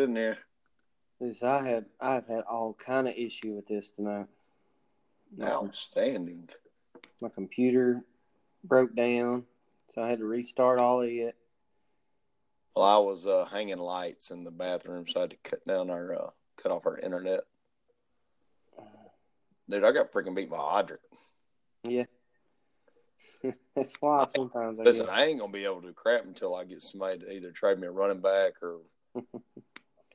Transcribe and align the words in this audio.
sitting 0.00 0.14
there. 0.14 0.38
This 1.20 1.42
I 1.42 1.62
had 1.62 1.84
I've 2.00 2.26
had 2.26 2.44
all 2.48 2.72
kind 2.72 3.06
of 3.06 3.14
issue 3.14 3.54
with 3.54 3.66
this 3.66 3.90
tonight. 3.90 4.28
Outstanding. 5.42 6.48
My 7.20 7.28
computer 7.28 8.02
broke 8.64 8.94
down, 8.94 9.44
so 9.88 10.02
I 10.02 10.08
had 10.08 10.20
to 10.20 10.24
restart 10.24 10.78
all 10.78 11.02
of 11.02 11.08
it. 11.08 11.36
Well, 12.74 12.86
I 12.86 12.96
was 12.96 13.26
uh, 13.26 13.44
hanging 13.44 13.78
lights 13.78 14.30
in 14.30 14.42
the 14.42 14.50
bathroom, 14.50 15.06
so 15.06 15.20
I 15.20 15.22
had 15.24 15.30
to 15.30 15.36
cut 15.44 15.66
down 15.66 15.90
our 15.90 16.14
uh, 16.14 16.30
cut 16.56 16.72
off 16.72 16.86
our 16.86 16.98
internet. 16.98 17.40
Dude, 19.68 19.84
I 19.84 19.92
got 19.92 20.12
freaking 20.12 20.34
beat 20.34 20.50
by 20.50 20.56
Aldrich. 20.56 21.00
Yeah. 21.84 22.04
That's 23.76 23.94
why 24.00 24.22
I, 24.22 24.26
sometimes 24.34 24.80
I 24.80 24.82
Listen, 24.82 25.06
get, 25.06 25.14
I 25.14 25.26
ain't 25.26 25.40
gonna 25.40 25.52
be 25.52 25.64
able 25.64 25.82
to 25.82 25.88
do 25.88 25.92
crap 25.92 26.24
until 26.24 26.54
I 26.54 26.64
get 26.64 26.80
somebody 26.80 27.18
to 27.18 27.32
either 27.32 27.50
trade 27.50 27.78
me 27.78 27.86
a 27.86 27.90
running 27.90 28.20
back 28.20 28.54
or 28.62 28.78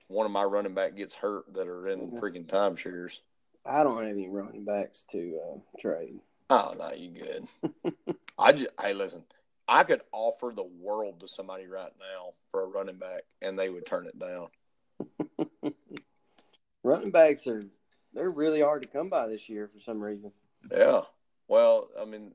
one 0.08 0.26
of 0.26 0.32
my 0.32 0.44
running 0.44 0.74
back 0.74 0.96
gets 0.96 1.16
hurt 1.16 1.54
that 1.54 1.68
are 1.68 1.88
in 1.88 2.12
freaking 2.12 2.46
timeshares. 2.46 3.20
I 3.66 3.84
don't 3.84 4.04
have 4.04 4.12
any 4.12 4.30
running 4.30 4.66
backs 4.66 5.06
to 5.12 5.40
uh, 5.44 5.58
trade. 5.80 6.20
Oh 6.50 6.76
no, 6.78 6.92
you 6.94 7.10
good. 7.10 7.48
I 8.38 8.52
just 8.52 8.70
hey, 8.80 8.94
listen, 8.94 9.24
I 9.68 9.84
could 9.84 10.02
offer 10.12 10.54
the 10.56 10.64
world 10.64 11.22
to 11.22 11.28
somebody 11.28 11.66
right 11.66 11.92
now 12.00 12.34
for 12.52 12.64
a 12.64 12.68
running 12.68 12.98
back, 12.98 13.24
and 13.42 13.58
they 13.58 13.70
would 13.70 13.86
turn 13.86 14.08
it 14.08 14.20
down. 14.20 14.48
Running 16.84 17.10
backs 17.10 17.48
are 17.48 17.64
they're 18.14 18.30
really 18.30 18.62
hard 18.62 18.84
to 18.84 18.88
come 18.88 19.10
by 19.10 19.28
this 19.28 19.50
year 19.50 19.68
for 19.74 19.80
some 19.80 20.00
reason. 20.00 20.32
Yeah. 20.72 21.02
Well, 21.48 21.90
I 22.00 22.06
mean, 22.06 22.32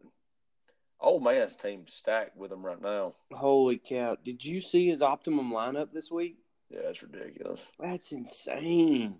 old 1.00 1.22
man's 1.22 1.54
team's 1.54 1.94
stacked 1.94 2.36
with 2.36 2.50
them 2.50 2.66
right 2.66 2.80
now. 2.82 3.14
Holy 3.32 3.78
cow! 3.78 4.16
Did 4.24 4.44
you 4.44 4.60
see 4.60 4.88
his 4.88 5.02
optimum 5.02 5.52
lineup 5.52 5.92
this 5.92 6.10
week? 6.10 6.36
Yeah, 6.70 6.80
it's 6.84 7.02
ridiculous. 7.02 7.60
That's 7.78 8.12
insane. 8.12 9.16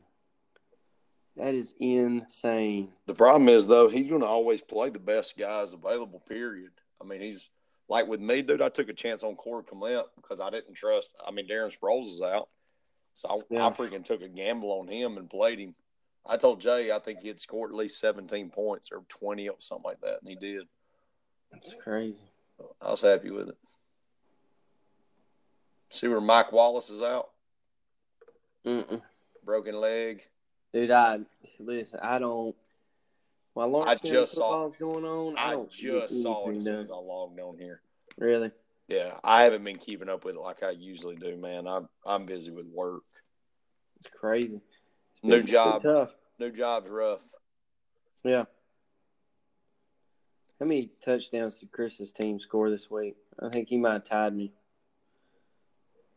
That 1.37 1.55
is 1.55 1.75
insane. 1.81 2.92
The 3.07 3.15
problem 3.15 3.48
is 3.48 3.67
though, 3.67 3.89
he's 3.89 4.09
going 4.09 4.20
to 4.20 4.27
always 4.27 4.61
play 4.61 4.91
the 4.91 4.98
best 4.98 5.37
guys 5.39 5.73
available. 5.73 6.20
Period. 6.29 6.70
I 7.01 7.05
mean, 7.05 7.20
he's 7.20 7.51
like 7.89 8.07
with 8.07 8.20
me, 8.20 8.42
dude. 8.42 8.62
I 8.62 8.69
took 8.69 8.89
a 8.89 8.95
chance 8.95 9.25
on 9.25 9.37
Corey 9.37 9.65
Clement 9.65 10.07
because 10.17 10.41
I 10.41 10.51
didn't 10.51 10.75
trust. 10.75 11.11
I 11.27 11.31
mean, 11.31 11.48
Darren 11.48 11.75
Sproles 11.77 12.12
is 12.12 12.20
out, 12.20 12.48
so 13.15 13.29
I, 13.29 13.55
Yeah. 13.55 13.67
I 13.67 13.70
freaking 13.70 14.05
took 14.05 14.23
a 14.23 14.29
gamble 14.29 14.70
on 14.73 14.87
him 14.87 15.17
and 15.17 15.29
played 15.31 15.59
him. 15.59 15.75
I 16.27 16.37
told 16.37 16.61
Jay 16.61 16.92
I 16.92 16.98
think 16.98 17.20
he'd 17.20 17.41
score 17.41 17.67
at 17.69 17.75
least 17.75 17.98
seventeen 17.98 18.51
points 18.51 18.91
or 18.92 19.03
twenty 19.09 19.48
or 19.48 19.57
something 19.59 19.85
like 19.85 20.01
that, 20.03 20.19
and 20.20 20.29
he 20.29 20.37
did. 20.37 20.67
That's 21.51 21.75
crazy. 21.83 22.23
I 22.81 22.91
was 22.91 23.01
happy 23.01 23.31
with 23.31 23.48
it. 23.48 23.57
See 25.89 26.07
where 26.07 26.20
Mike 26.20 26.53
Wallace 26.53 26.91
is 26.91 27.03
out, 27.03 27.30
Mm-mm. 28.66 29.00
broken 29.44 29.75
leg. 29.80 30.22
Dude, 30.72 30.91
I 30.91 31.20
listen. 31.58 31.98
I 32.03 32.19
don't. 32.19 32.55
While 33.55 33.67
I 33.67 33.70
Lawrence 33.70 34.00
County 34.02 34.11
just 34.14 34.33
saw- 34.34 34.42
football's 34.67 34.77
going 34.77 35.05
on, 35.05 35.36
I, 35.36 35.55
I 35.55 35.64
just 35.70 36.23
saw 36.23 36.48
it 36.51 36.57
as 36.58 36.64
soon 36.64 36.80
as 36.80 36.90
I 36.90 36.95
logged 36.95 37.40
on 37.40 37.58
here. 37.58 37.80
Really, 38.18 38.51
Yeah, 38.89 39.14
I 39.24 39.42
haven't 39.45 39.64
been 39.64 39.77
keeping 39.77 40.08
up 40.08 40.24
with 40.24 40.35
it 40.36 40.40
like 40.40 40.62
I 40.62 40.70
usually 40.70 41.17
do, 41.17 41.36
man. 41.36 41.67
I'm 41.67 41.89
I'm 42.07 42.27
busy 42.27 42.51
with 42.51 42.67
work. 42.67 43.02
it's 43.96 44.07
crazy. 44.08 44.61
New 45.23 45.35
it's 45.36 45.46
been 45.46 45.52
job. 45.52 45.83
tough. 45.83 46.14
New 46.39 46.51
job's 46.52 46.89
rough. 46.89 47.20
Yeah. 48.24 48.45
How 50.61 50.67
many 50.67 50.90
touchdowns 51.02 51.58
did 51.61 51.73
Chris's 51.73 52.12
team 52.12 52.39
score 52.39 52.68
this 52.70 52.90
week? 52.90 53.17
I 53.42 53.48
think 53.48 53.68
he 53.68 53.79
might 53.79 53.92
have 53.95 54.05
tied 54.05 54.36
me. 54.36 54.52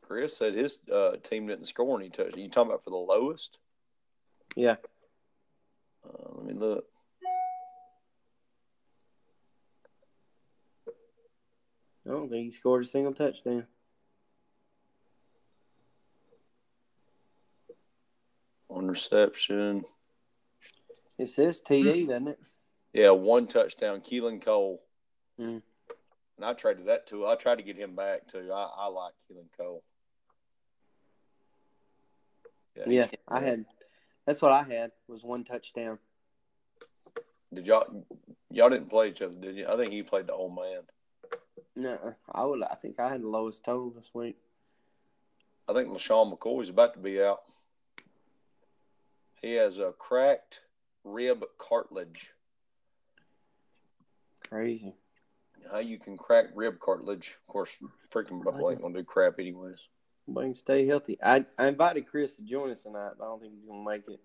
Chris 0.08 0.38
said 0.38 0.53
his 0.53 0.80
uh, 0.94 1.14
team 1.24 1.47
didn't 1.47 1.66
score 1.66 2.00
any 2.00 2.09
touchdowns. 2.09 2.38
You 2.38 2.50
talking 2.50 2.72
about 2.72 2.84
for 2.84 2.90
the 2.90 2.96
lowest? 2.96 3.59
Yeah. 4.56 4.75
Uh, 6.06 6.30
let 6.36 6.46
me 6.46 6.53
look. 6.53 6.86
I 12.06 12.09
don't 12.09 12.30
think 12.30 12.46
he 12.46 12.52
scored 12.52 12.84
a 12.84 12.86
single 12.86 13.13
touchdown. 13.13 13.66
One 18.68 18.88
reception. 18.88 19.86
It 21.18 21.28
says 21.28 21.62
TD, 21.62 22.08
doesn't 22.08 22.28
it? 22.28 22.40
Yeah, 22.92 23.12
one 23.12 23.47
touchdown. 23.47 24.02
Keelan 24.02 24.44
Cole. 24.44 24.81
Mm. 25.40 25.62
And 26.38 26.46
I 26.46 26.53
traded 26.53 26.88
that 26.88 27.08
too. 27.08 27.25
I 27.25 27.36
tried 27.36 27.58
to 27.58 27.63
get 27.63 27.78
him 27.78 27.96
back 27.96 28.28
too. 28.28 28.52
I, 28.52 28.69
I 28.78 28.88
like 28.88 29.13
Keelan 29.30 29.47
Cole. 29.58 29.84
He's 32.75 32.85
Yeah, 32.88 33.07
I 33.28 33.39
had. 33.41 33.66
That's 34.25 34.41
what 34.41 34.51
I 34.51 34.63
had 34.63 34.91
was 35.07 35.23
one 35.23 35.44
touchdown. 35.44 36.00
Did 37.53 37.67
y'all 37.67 38.06
y'all 38.50 38.69
didn't 38.69 38.89
play 38.89 39.09
each 39.09 39.22
other, 39.22 39.38
did 39.38 39.56
you? 39.56 39.67
I 39.67 39.78
think 39.78 39.91
he 39.91 40.03
played 40.03 40.28
the 40.28 40.34
old 40.34 40.56
man. 40.56 40.81
No, 41.75 41.97
I 42.31 42.45
would. 42.45 42.63
I 42.63 42.75
think 42.75 43.00
I 43.00 43.09
had 43.09 43.22
the 43.22 43.28
lowest 43.28 43.63
total 43.63 43.91
this 43.91 44.09
week. 44.13 44.38
I 45.67 45.73
think 45.73 45.89
LeSean 45.89 46.38
McCoy's 46.38 46.69
about 46.69 46.94
to 46.94 47.00
be 47.00 47.22
out. 47.22 47.41
He 49.41 49.53
has 49.56 49.79
a 49.79 49.94
cracked 49.97 50.62
rib 51.03 51.44
cartilage. 51.57 52.31
Crazy. 54.50 54.95
How 55.72 55.79
you 55.79 55.97
can 56.00 56.17
crack 56.17 56.45
rib 56.53 56.79
cartilage? 56.79 57.38
Of 57.47 57.51
course, 57.51 57.78
freaking 58.12 58.44
Buffalo 58.44 58.72
ain't 58.72 58.81
gonna 58.81 58.94
do 58.94 59.03
crap 59.03 59.39
anyways. 59.39 59.79
He 60.28 60.34
can 60.34 60.56
stay 60.56 60.85
healthy. 60.85 61.17
I, 61.22 61.45
I 61.57 61.67
invited 61.67 62.07
Chris 62.07 62.35
to 62.38 62.44
join 62.44 62.72
us 62.72 62.84
tonight, 62.84 63.13
but 63.17 63.25
I 63.25 63.28
don't 63.28 63.41
think 63.41 63.53
he's 63.53 63.66
gonna 63.66 63.84
make 63.84 64.03
it. 64.07 64.19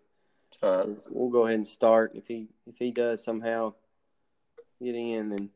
All 0.62 0.78
right. 0.78 0.96
We'll 1.10 1.30
go 1.30 1.44
ahead 1.44 1.56
and 1.56 1.66
start. 1.66 2.12
If 2.14 2.26
he 2.26 2.48
if 2.66 2.78
he 2.78 2.90
does 2.90 3.22
somehow 3.22 3.74
get 4.82 4.94
in, 4.94 5.30
then 5.30 5.50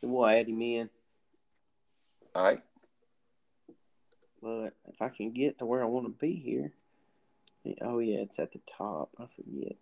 then 0.00 0.10
we'll 0.10 0.26
add 0.26 0.48
him 0.48 0.60
in. 0.62 0.90
All 2.34 2.44
right. 2.44 2.62
But 4.42 4.74
if 4.88 5.00
I 5.00 5.08
can 5.08 5.30
get 5.30 5.58
to 5.58 5.66
where 5.66 5.82
I 5.82 5.86
want 5.86 6.06
to 6.06 6.12
be 6.12 6.34
here, 6.34 6.72
oh 7.80 7.98
yeah, 7.98 8.18
it's 8.18 8.38
at 8.38 8.52
the 8.52 8.60
top. 8.66 9.10
I 9.18 9.26
forget. 9.26 9.76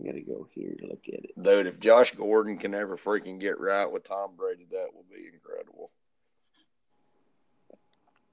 I 0.00 0.06
gotta 0.06 0.20
go 0.20 0.46
here 0.54 0.74
to 0.78 0.86
look 0.86 1.08
at 1.08 1.24
it. 1.24 1.42
Dude, 1.42 1.66
if 1.66 1.80
Josh 1.80 2.14
Gordon 2.14 2.58
can 2.58 2.74
ever 2.74 2.96
freaking 2.96 3.40
get 3.40 3.58
right 3.58 3.90
with 3.90 4.04
Tom 4.04 4.36
Brady, 4.36 4.66
that 4.70 4.88
will 4.94 5.06
be 5.10 5.26
incredible. 5.32 5.90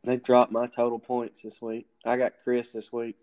They 0.06 0.18
dropped 0.18 0.52
my 0.52 0.68
total 0.68 1.00
points 1.00 1.42
this 1.42 1.60
week. 1.60 1.88
I 2.06 2.16
got 2.16 2.34
Chris 2.44 2.72
this 2.72 2.94
week. 2.94 3.16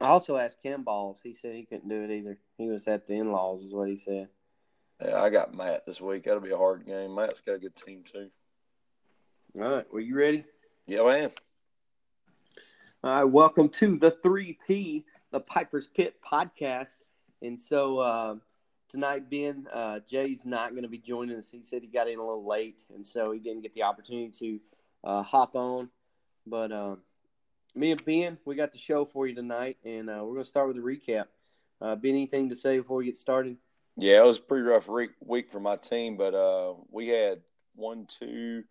I 0.00 0.06
also 0.06 0.36
asked 0.36 0.56
Camballs. 0.64 1.18
He 1.22 1.34
said 1.34 1.54
he 1.54 1.64
couldn't 1.64 1.88
do 1.88 2.02
it 2.02 2.10
either. 2.10 2.36
He 2.58 2.68
was 2.68 2.88
at 2.88 3.06
the 3.06 3.14
in 3.14 3.30
laws, 3.30 3.62
is 3.62 3.72
what 3.72 3.88
he 3.88 3.96
said. 3.96 4.28
Yeah, 5.00 5.22
I 5.22 5.30
got 5.30 5.54
Matt 5.54 5.86
this 5.86 6.00
week. 6.00 6.24
That'll 6.24 6.40
be 6.40 6.50
a 6.50 6.56
hard 6.56 6.84
game. 6.84 7.14
Matt's 7.14 7.42
got 7.46 7.54
a 7.54 7.58
good 7.60 7.76
team 7.76 8.02
too. 8.02 8.28
All 9.54 9.76
right, 9.76 9.92
were 9.92 10.00
you 10.00 10.16
ready? 10.16 10.44
Yeah, 10.86 11.02
I 11.02 11.18
am. 11.18 11.30
All 13.04 13.14
right, 13.14 13.24
welcome 13.24 13.68
to 13.68 13.96
the 13.96 14.10
3P, 14.10 15.04
the 15.30 15.40
Piper's 15.40 15.86
Pit 15.86 16.16
podcast. 16.26 16.96
And 17.40 17.60
so 17.60 17.98
uh, 17.98 18.34
tonight, 18.88 19.30
Ben, 19.30 19.68
uh, 19.72 20.00
Jay's 20.08 20.44
not 20.44 20.70
going 20.70 20.82
to 20.82 20.88
be 20.88 20.98
joining 20.98 21.36
us. 21.36 21.50
He 21.50 21.62
said 21.62 21.82
he 21.82 21.88
got 21.88 22.08
in 22.08 22.18
a 22.18 22.22
little 22.22 22.48
late, 22.48 22.78
and 22.92 23.06
so 23.06 23.30
he 23.30 23.38
didn't 23.38 23.62
get 23.62 23.74
the 23.74 23.84
opportunity 23.84 24.30
to 24.40 24.58
uh, 25.04 25.22
hop 25.22 25.54
on. 25.54 25.88
But 26.46 26.72
um, 26.72 26.98
me 27.74 27.92
and 27.92 28.04
Ben, 28.04 28.38
we 28.44 28.54
got 28.54 28.72
the 28.72 28.78
show 28.78 29.04
for 29.04 29.26
you 29.26 29.34
tonight, 29.34 29.78
and 29.84 30.08
uh, 30.08 30.20
we're 30.22 30.34
going 30.34 30.44
to 30.44 30.48
start 30.48 30.68
with 30.68 30.76
a 30.76 30.80
recap. 30.80 31.26
Uh, 31.80 31.96
ben, 31.96 32.12
anything 32.12 32.48
to 32.48 32.56
say 32.56 32.78
before 32.78 32.98
we 32.98 33.06
get 33.06 33.16
started? 33.16 33.56
Yeah, 33.96 34.18
it 34.18 34.24
was 34.24 34.38
a 34.38 34.42
pretty 34.42 34.62
rough 34.62 34.88
re- 34.88 35.08
week 35.20 35.50
for 35.50 35.60
my 35.60 35.76
team, 35.76 36.16
but 36.16 36.34
uh, 36.34 36.74
we 36.90 37.08
had 37.08 37.42
one, 37.74 38.06
two, 38.06 38.64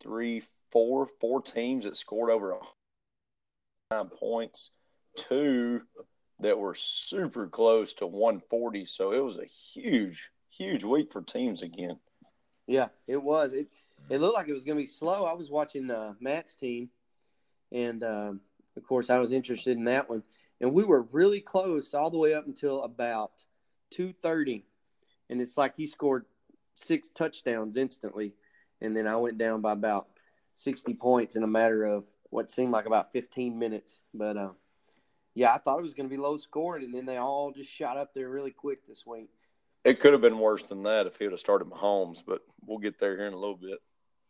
three, 0.00 0.42
four, 0.70 1.08
four 1.20 1.42
teams 1.42 1.84
that 1.84 1.96
scored 1.96 2.30
over 2.30 2.56
nine 3.90 4.08
points. 4.08 4.70
Two 5.16 5.82
that 6.40 6.58
were 6.58 6.74
super 6.74 7.48
close 7.48 7.92
to 7.94 8.06
140. 8.06 8.84
So 8.84 9.12
it 9.12 9.24
was 9.24 9.38
a 9.38 9.44
huge, 9.44 10.30
huge 10.50 10.84
week 10.84 11.10
for 11.10 11.22
teams 11.22 11.62
again. 11.62 11.98
Yeah, 12.66 12.88
it 13.06 13.22
was. 13.22 13.52
It 13.52 13.68
it 14.10 14.20
looked 14.20 14.34
like 14.34 14.48
it 14.48 14.54
was 14.54 14.64
going 14.64 14.76
to 14.78 14.82
be 14.82 14.86
slow. 14.86 15.24
I 15.24 15.32
was 15.32 15.50
watching 15.50 15.90
uh, 15.90 16.14
Matt's 16.20 16.54
team, 16.54 16.90
and 17.72 18.02
um, 18.02 18.40
of 18.76 18.84
course, 18.84 19.10
I 19.10 19.18
was 19.18 19.32
interested 19.32 19.76
in 19.76 19.84
that 19.84 20.08
one. 20.08 20.22
And 20.60 20.72
we 20.72 20.82
were 20.82 21.02
really 21.12 21.40
close 21.40 21.94
all 21.94 22.10
the 22.10 22.18
way 22.18 22.34
up 22.34 22.46
until 22.46 22.82
about 22.82 23.30
two 23.90 24.12
thirty, 24.12 24.64
and 25.30 25.40
it's 25.40 25.56
like 25.56 25.74
he 25.76 25.86
scored 25.86 26.24
six 26.74 27.08
touchdowns 27.08 27.76
instantly, 27.76 28.34
and 28.80 28.96
then 28.96 29.06
I 29.06 29.16
went 29.16 29.38
down 29.38 29.60
by 29.60 29.72
about 29.72 30.08
sixty 30.54 30.94
points 30.94 31.36
in 31.36 31.44
a 31.44 31.46
matter 31.46 31.84
of 31.84 32.04
what 32.30 32.50
seemed 32.50 32.72
like 32.72 32.86
about 32.86 33.12
fifteen 33.12 33.58
minutes. 33.58 34.00
But 34.12 34.36
uh, 34.36 34.50
yeah, 35.34 35.54
I 35.54 35.58
thought 35.58 35.78
it 35.78 35.82
was 35.82 35.94
going 35.94 36.08
to 36.08 36.14
be 36.14 36.20
low 36.20 36.36
scoring, 36.36 36.82
and 36.82 36.92
then 36.92 37.06
they 37.06 37.18
all 37.18 37.52
just 37.52 37.70
shot 37.70 37.96
up 37.96 38.12
there 38.12 38.28
really 38.28 38.50
quick 38.50 38.84
this 38.84 39.06
week. 39.06 39.30
It 39.84 40.00
could 40.00 40.12
have 40.12 40.20
been 40.20 40.40
worse 40.40 40.66
than 40.66 40.82
that 40.82 41.06
if 41.06 41.18
he 41.18 41.24
would 41.24 41.32
have 41.32 41.40
started 41.40 41.70
Mahomes, 41.70 42.22
but 42.26 42.42
we'll 42.66 42.78
get 42.78 42.98
there 42.98 43.16
here 43.16 43.28
in 43.28 43.32
a 43.32 43.38
little 43.38 43.56
bit. 43.56 43.78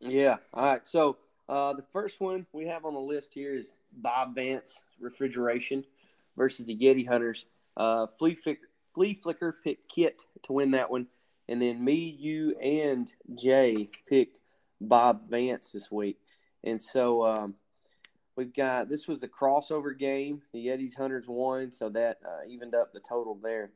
Yeah. 0.01 0.37
All 0.55 0.65
right. 0.65 0.87
So 0.87 1.17
uh, 1.49 1.73
the 1.73 1.85
first 1.93 2.21
one 2.21 2.47
we 2.53 2.67
have 2.67 2.85
on 2.85 2.95
the 2.95 3.01
list 3.01 3.31
here 3.33 3.55
is 3.55 3.67
Bob 3.93 4.35
Vance 4.35 4.81
Refrigeration 5.01 5.85
versus 6.37 6.67
the 6.67 6.77
Yeti 6.77 7.07
Hunters. 7.07 7.47
Uh, 7.77 8.07
Flea, 8.07 8.35
Flicker, 8.35 8.69
Flea 8.95 9.15
Flicker 9.15 9.57
picked 9.65 9.89
Kit 9.89 10.23
to 10.45 10.53
win 10.53 10.73
that 10.73 10.91
one. 10.91 11.07
And 11.49 11.63
then 11.63 11.83
me, 11.83 11.95
you, 12.19 12.57
and 12.59 13.11
Jay 13.35 13.89
picked 14.09 14.41
Bob 14.81 15.29
Vance 15.31 15.73
this 15.73 15.91
week. 15.91 16.19
And 16.65 16.81
so 16.81 17.25
um, 17.25 17.55
we've 18.37 18.53
got 18.53 18.89
this 18.89 19.09
was 19.09 19.23
a 19.23 19.29
crossover 19.29 19.97
game. 19.99 20.43
The 20.53 20.67
Yetis 20.67 20.95
Hunters 20.95 21.27
won, 21.27 21.71
so 21.71 21.89
that 21.91 22.19
uh, 22.25 22.47
evened 22.49 22.75
up 22.75 22.93
the 22.93 23.01
total 23.01 23.39
there. 23.43 23.71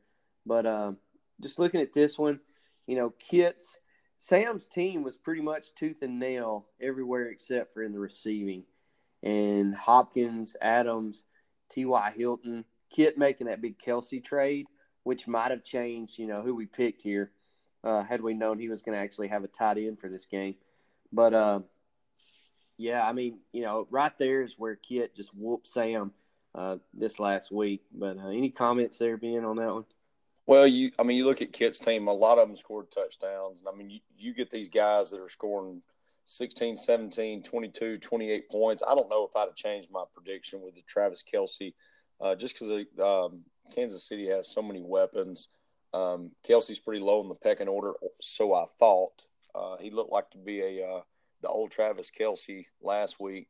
But 0.45 0.65
um, 0.65 0.97
just 1.41 1.59
looking 1.59 1.81
at 1.81 1.93
this 1.93 2.17
one, 2.17 2.39
you 2.85 2.95
know, 2.95 3.11
Kit's 3.17 3.79
Sam's 4.23 4.67
team 4.67 5.03
was 5.03 5.17
pretty 5.17 5.41
much 5.41 5.75
tooth 5.75 6.01
and 6.01 6.17
nail 6.17 6.65
everywhere 6.81 7.25
except 7.25 7.73
for 7.73 7.83
in 7.83 7.91
the 7.91 7.99
receiving. 7.99 8.63
And 9.21 9.75
Hopkins, 9.75 10.55
Adams, 10.61 11.25
T.Y. 11.69 12.13
Hilton, 12.15 12.63
Kit 12.89 13.17
making 13.17 13.47
that 13.47 13.61
big 13.61 13.77
Kelce 13.77 14.23
trade, 14.23 14.67
which 15.03 15.27
might 15.27 15.51
have 15.51 15.65
changed, 15.65 16.17
you 16.17 16.25
know, 16.25 16.41
who 16.41 16.55
we 16.55 16.65
picked 16.65 17.01
here 17.01 17.31
uh, 17.83 18.01
had 18.01 18.21
we 18.21 18.33
known 18.33 18.59
he 18.59 18.69
was 18.69 18.81
going 18.81 18.97
to 18.97 19.03
actually 19.03 19.27
have 19.27 19.43
a 19.43 19.49
tight 19.49 19.77
end 19.77 19.99
for 19.99 20.07
this 20.07 20.25
game. 20.25 20.55
But 21.11 21.33
uh, 21.33 21.59
yeah, 22.77 23.05
I 23.05 23.11
mean, 23.11 23.39
you 23.51 23.63
know, 23.63 23.87
right 23.91 24.17
there 24.19 24.41
is 24.41 24.55
where 24.57 24.77
Kit 24.77 25.17
just 25.17 25.35
whooped 25.35 25.67
Sam 25.67 26.13
uh, 26.55 26.77
this 26.93 27.19
last 27.19 27.51
week. 27.51 27.81
But 27.93 28.17
uh, 28.17 28.29
any 28.29 28.51
comments 28.51 28.97
there, 28.99 29.17
being 29.17 29.43
on 29.43 29.57
that 29.57 29.73
one? 29.73 29.85
Well, 30.45 30.67
you, 30.67 30.91
I 30.99 31.03
mean, 31.03 31.17
you 31.17 31.25
look 31.25 31.41
at 31.41 31.53
Kit's 31.53 31.79
team, 31.79 32.07
a 32.07 32.13
lot 32.13 32.37
of 32.37 32.47
them 32.47 32.57
scored 32.57 32.91
touchdowns. 32.91 33.59
And 33.59 33.69
I 33.69 33.75
mean, 33.75 33.89
you, 33.89 33.99
you 34.17 34.33
get 34.33 34.49
these 34.49 34.67
guys 34.67 35.09
that 35.11 35.21
are 35.21 35.29
scoring 35.29 35.81
16, 36.25 36.77
17, 36.77 37.43
22, 37.43 37.97
28 37.97 38.49
points. 38.49 38.83
I 38.85 38.93
don't 38.93 39.09
know 39.09 39.25
if 39.25 39.35
I'd 39.35 39.47
have 39.47 39.55
changed 39.55 39.89
my 39.91 40.03
prediction 40.13 40.61
with 40.61 40.75
the 40.75 40.83
Travis 40.87 41.23
Kelce, 41.23 41.73
uh, 42.19 42.35
just 42.35 42.55
because 42.59 42.85
um, 43.01 43.41
Kansas 43.73 44.07
City 44.07 44.27
has 44.27 44.49
so 44.49 44.61
many 44.61 44.81
weapons. 44.81 45.47
Um, 45.93 46.31
Kelce's 46.47 46.79
pretty 46.79 47.01
low 47.01 47.21
in 47.21 47.29
the 47.29 47.35
pecking 47.35 47.67
order, 47.67 47.93
so 48.19 48.53
I 48.53 48.65
thought. 48.79 49.23
Uh, 49.55 49.77
he 49.79 49.91
looked 49.91 50.11
like 50.11 50.31
to 50.31 50.39
be 50.39 50.61
a 50.61 50.87
uh, 50.87 51.01
the 51.41 51.47
old 51.49 51.69
Travis 51.69 52.09
Kelce 52.09 52.65
last 52.81 53.19
week. 53.19 53.47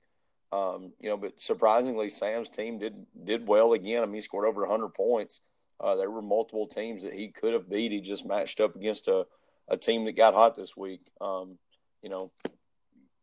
Um, 0.52 0.92
you 1.00 1.10
know, 1.10 1.18
but 1.18 1.40
surprisingly, 1.40 2.10
Sam's 2.10 2.50
team 2.50 2.78
did 2.78 3.06
did 3.24 3.48
well 3.48 3.74
again. 3.74 4.04
I 4.04 4.06
mean, 4.06 4.16
he 4.16 4.22
scored 4.22 4.46
over 4.46 4.62
100 4.62 4.90
points. 4.90 5.40
Uh, 5.80 5.96
there 5.96 6.12
were 6.12 6.22
multiple 6.22 6.68
teams 6.68 7.04
that 7.04 7.14
he 7.14 7.30
could 7.30 7.54
have 7.54 7.70
beat. 7.70 7.92
He 7.92 8.02
just 8.02 8.26
matched 8.26 8.60
up 8.60 8.76
against 8.76 9.08
a, 9.08 9.26
a 9.68 9.78
team 9.78 10.06
that 10.06 10.14
got 10.14 10.34
hot 10.34 10.56
this 10.56 10.78
week. 10.78 11.02
Um, 11.20 11.58
you 12.02 12.10
know, 12.10 12.32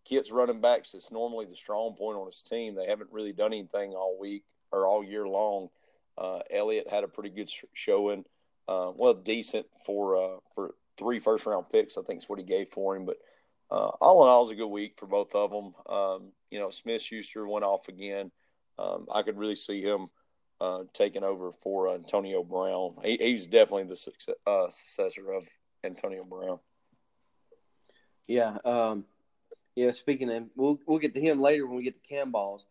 Kit's 0.05 0.33
running 0.33 0.61
backs, 0.61 0.95
it's 0.95 1.13
normally 1.13 1.47
the 1.47 1.55
strong 1.55 1.95
point 1.95 2.19
on 2.19 2.27
his 2.27 2.43
team. 2.43 2.75
They 2.75 2.87
haven't 2.87 3.13
really 3.13 3.33
done 3.33 3.53
anything 3.53 3.93
all 3.93 4.19
week 4.19 4.45
or 4.73 4.87
all 4.87 5.05
year 5.05 5.27
long. 5.27 5.69
Uh, 6.19 6.41
Elliott 6.51 6.89
had 6.89 7.05
a 7.05 7.09
pretty 7.09 7.31
good 7.31 7.49
sh- 7.49 7.65
showing. 7.75 8.25
Uh, 8.69 8.93
well, 8.95 9.15
decent 9.15 9.67
for 9.85 10.17
uh, 10.17 10.39
for 10.55 10.75
three 10.97 11.19
first 11.19 11.47
round 11.47 11.67
picks. 11.71 11.97
I 11.97 12.03
think 12.03 12.23
is 12.23 12.29
what 12.29 12.39
he 12.39 12.45
gave 12.45 12.69
for 12.69 12.97
him. 12.97 13.07
But 13.07 13.19
uh, 13.71 13.91
all 14.01 14.23
in 14.23 14.29
all, 14.29 14.41
was 14.41 14.51
a 14.51 14.55
good 14.55 14.69
week 14.69 14.95
for 14.97 15.07
both 15.07 15.35
of 15.35 15.51
them. 15.51 15.75
Um, 15.89 16.33
you 16.51 16.59
know, 16.59 16.71
Smith 16.71 17.03
Schuster 17.03 17.47
went 17.47 17.65
off 17.65 17.89
again. 17.89 18.31
Um, 18.79 19.07
I 19.13 19.23
could 19.23 19.39
really 19.39 19.55
see 19.55 19.83
him 19.83 20.09
uh, 20.61 20.83
taking 20.93 21.25
over 21.25 21.53
for 21.53 21.93
Antonio 21.95 22.43
Brown. 22.43 22.95
He, 23.03 23.17
he's 23.21 23.47
definitely 23.47 23.85
the 23.85 23.97
success, 23.97 24.35
uh, 24.47 24.69
successor 24.69 25.33
of 25.33 25.49
Antonio 25.85 26.25
Brown. 26.25 26.59
Yeah, 28.27 28.59
um, 28.65 29.05
yeah. 29.75 29.91
Speaking 29.91 30.31
of, 30.31 30.45
we'll 30.55 30.79
we'll 30.87 30.99
get 30.99 31.15
to 31.15 31.21
him 31.21 31.41
later 31.41 31.67
when 31.67 31.77
we 31.77 31.85
get 31.85 32.03
to 32.03 32.15
Camballs. 32.15 32.65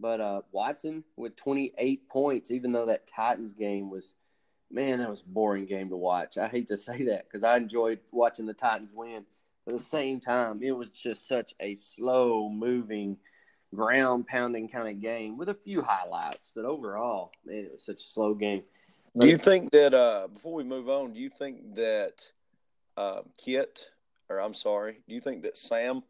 But 0.00 0.20
uh, 0.20 0.42
Watson 0.50 1.04
with 1.16 1.36
28 1.36 2.08
points, 2.08 2.50
even 2.50 2.72
though 2.72 2.86
that 2.86 3.06
Titans 3.06 3.52
game 3.52 3.90
was, 3.90 4.14
man, 4.70 4.98
that 4.98 5.08
was 5.08 5.20
a 5.20 5.28
boring 5.28 5.66
game 5.66 5.88
to 5.90 5.96
watch. 5.96 6.36
I 6.36 6.48
hate 6.48 6.68
to 6.68 6.76
say 6.76 7.04
that 7.04 7.24
because 7.24 7.44
I 7.44 7.56
enjoyed 7.56 8.00
watching 8.10 8.46
the 8.46 8.54
Titans 8.54 8.90
win. 8.92 9.24
But 9.64 9.74
at 9.74 9.78
the 9.78 9.84
same 9.84 10.20
time, 10.20 10.62
it 10.62 10.72
was 10.72 10.90
just 10.90 11.26
such 11.26 11.54
a 11.60 11.74
slow 11.74 12.50
moving, 12.50 13.16
ground 13.74 14.26
pounding 14.26 14.68
kind 14.68 14.88
of 14.88 15.00
game 15.00 15.36
with 15.36 15.48
a 15.48 15.54
few 15.54 15.82
highlights. 15.82 16.50
But 16.54 16.64
overall, 16.64 17.32
man, 17.44 17.64
it 17.64 17.72
was 17.72 17.84
such 17.84 18.00
a 18.00 18.06
slow 18.06 18.34
game. 18.34 18.62
Do 19.16 19.28
you 19.28 19.36
think 19.36 19.70
that 19.72 19.94
uh, 19.94 20.28
before 20.32 20.54
we 20.54 20.64
move 20.64 20.88
on, 20.88 21.12
do 21.12 21.20
you 21.20 21.30
think 21.30 21.76
that 21.76 22.26
uh, 22.96 23.20
Kit, 23.38 23.88
or 24.28 24.40
I'm 24.40 24.54
sorry, 24.54 24.98
do 25.08 25.14
you 25.14 25.20
think 25.20 25.42
that 25.42 25.56
Sam, 25.56 26.02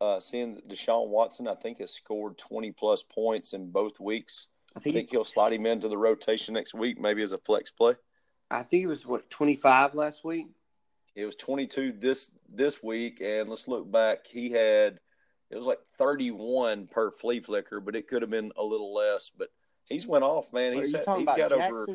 uh, 0.00 0.18
seeing 0.18 0.54
that 0.54 0.68
Deshaun 0.68 1.08
Watson, 1.08 1.46
I 1.46 1.54
think 1.54 1.78
has 1.78 1.92
scored 1.92 2.36
20 2.38 2.72
plus 2.72 3.02
points 3.02 3.52
in 3.52 3.70
both 3.70 4.00
weeks, 4.00 4.48
I 4.76 4.80
think, 4.80 4.96
think 4.96 5.10
he'll 5.10 5.24
slide 5.24 5.52
him 5.52 5.66
into 5.66 5.88
the 5.88 5.96
rotation 5.96 6.54
next 6.54 6.74
week, 6.74 7.00
maybe 7.00 7.22
as 7.22 7.30
a 7.30 7.38
flex 7.38 7.70
play? 7.70 7.94
I 8.50 8.62
think 8.62 8.82
it 8.82 8.88
was 8.88 9.06
what 9.06 9.30
25 9.30 9.94
last 9.94 10.24
week. 10.24 10.48
It 11.14 11.24
was 11.24 11.36
22 11.36 11.94
this 11.98 12.32
this 12.52 12.82
week, 12.82 13.20
and 13.24 13.48
let's 13.48 13.68
look 13.68 13.90
back. 13.90 14.26
He 14.26 14.50
had 14.50 14.98
it 15.50 15.56
was 15.56 15.66
like 15.66 15.80
31 15.98 16.88
per 16.88 17.10
flea 17.10 17.40
flicker, 17.40 17.80
but 17.80 17.96
it 17.96 18.08
could 18.08 18.22
have 18.22 18.30
been 18.30 18.52
a 18.56 18.62
little 18.62 18.94
less. 18.94 19.30
But 19.36 19.48
he's 19.84 20.06
went 20.06 20.24
off, 20.24 20.52
man. 20.52 20.72
He's, 20.72 20.92
he's 20.92 21.04
got 21.04 21.36
Jackson? 21.36 21.62
over. 21.62 21.86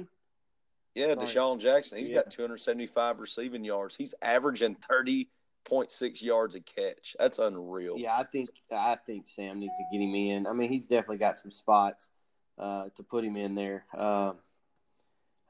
Yeah, 0.96 1.16
DeSean 1.16 1.60
Jackson. 1.60 1.98
He's 1.98 2.10
yeah. 2.10 2.16
got 2.16 2.32
275 2.32 3.20
receiving 3.20 3.64
yards. 3.64 3.96
He's 3.96 4.14
averaging 4.22 4.76
30.6 4.92 6.22
yards 6.22 6.56
a 6.56 6.62
catch. 6.62 7.16
That's 7.20 7.40
unreal. 7.40 7.98
Yeah, 7.98 8.18
I 8.18 8.24
think 8.24 8.50
I 8.72 8.98
think 9.06 9.28
Sam 9.28 9.60
needs 9.60 9.78
to 9.78 9.84
get 9.92 10.04
him 10.04 10.16
in. 10.16 10.48
I 10.48 10.54
mean, 10.54 10.70
he's 10.70 10.88
definitely 10.88 11.18
got 11.18 11.38
some 11.38 11.52
spots 11.52 12.10
uh, 12.58 12.86
to 12.96 13.04
put 13.04 13.24
him 13.24 13.38
in 13.38 13.56
there. 13.56 13.86
Um, 13.96 14.36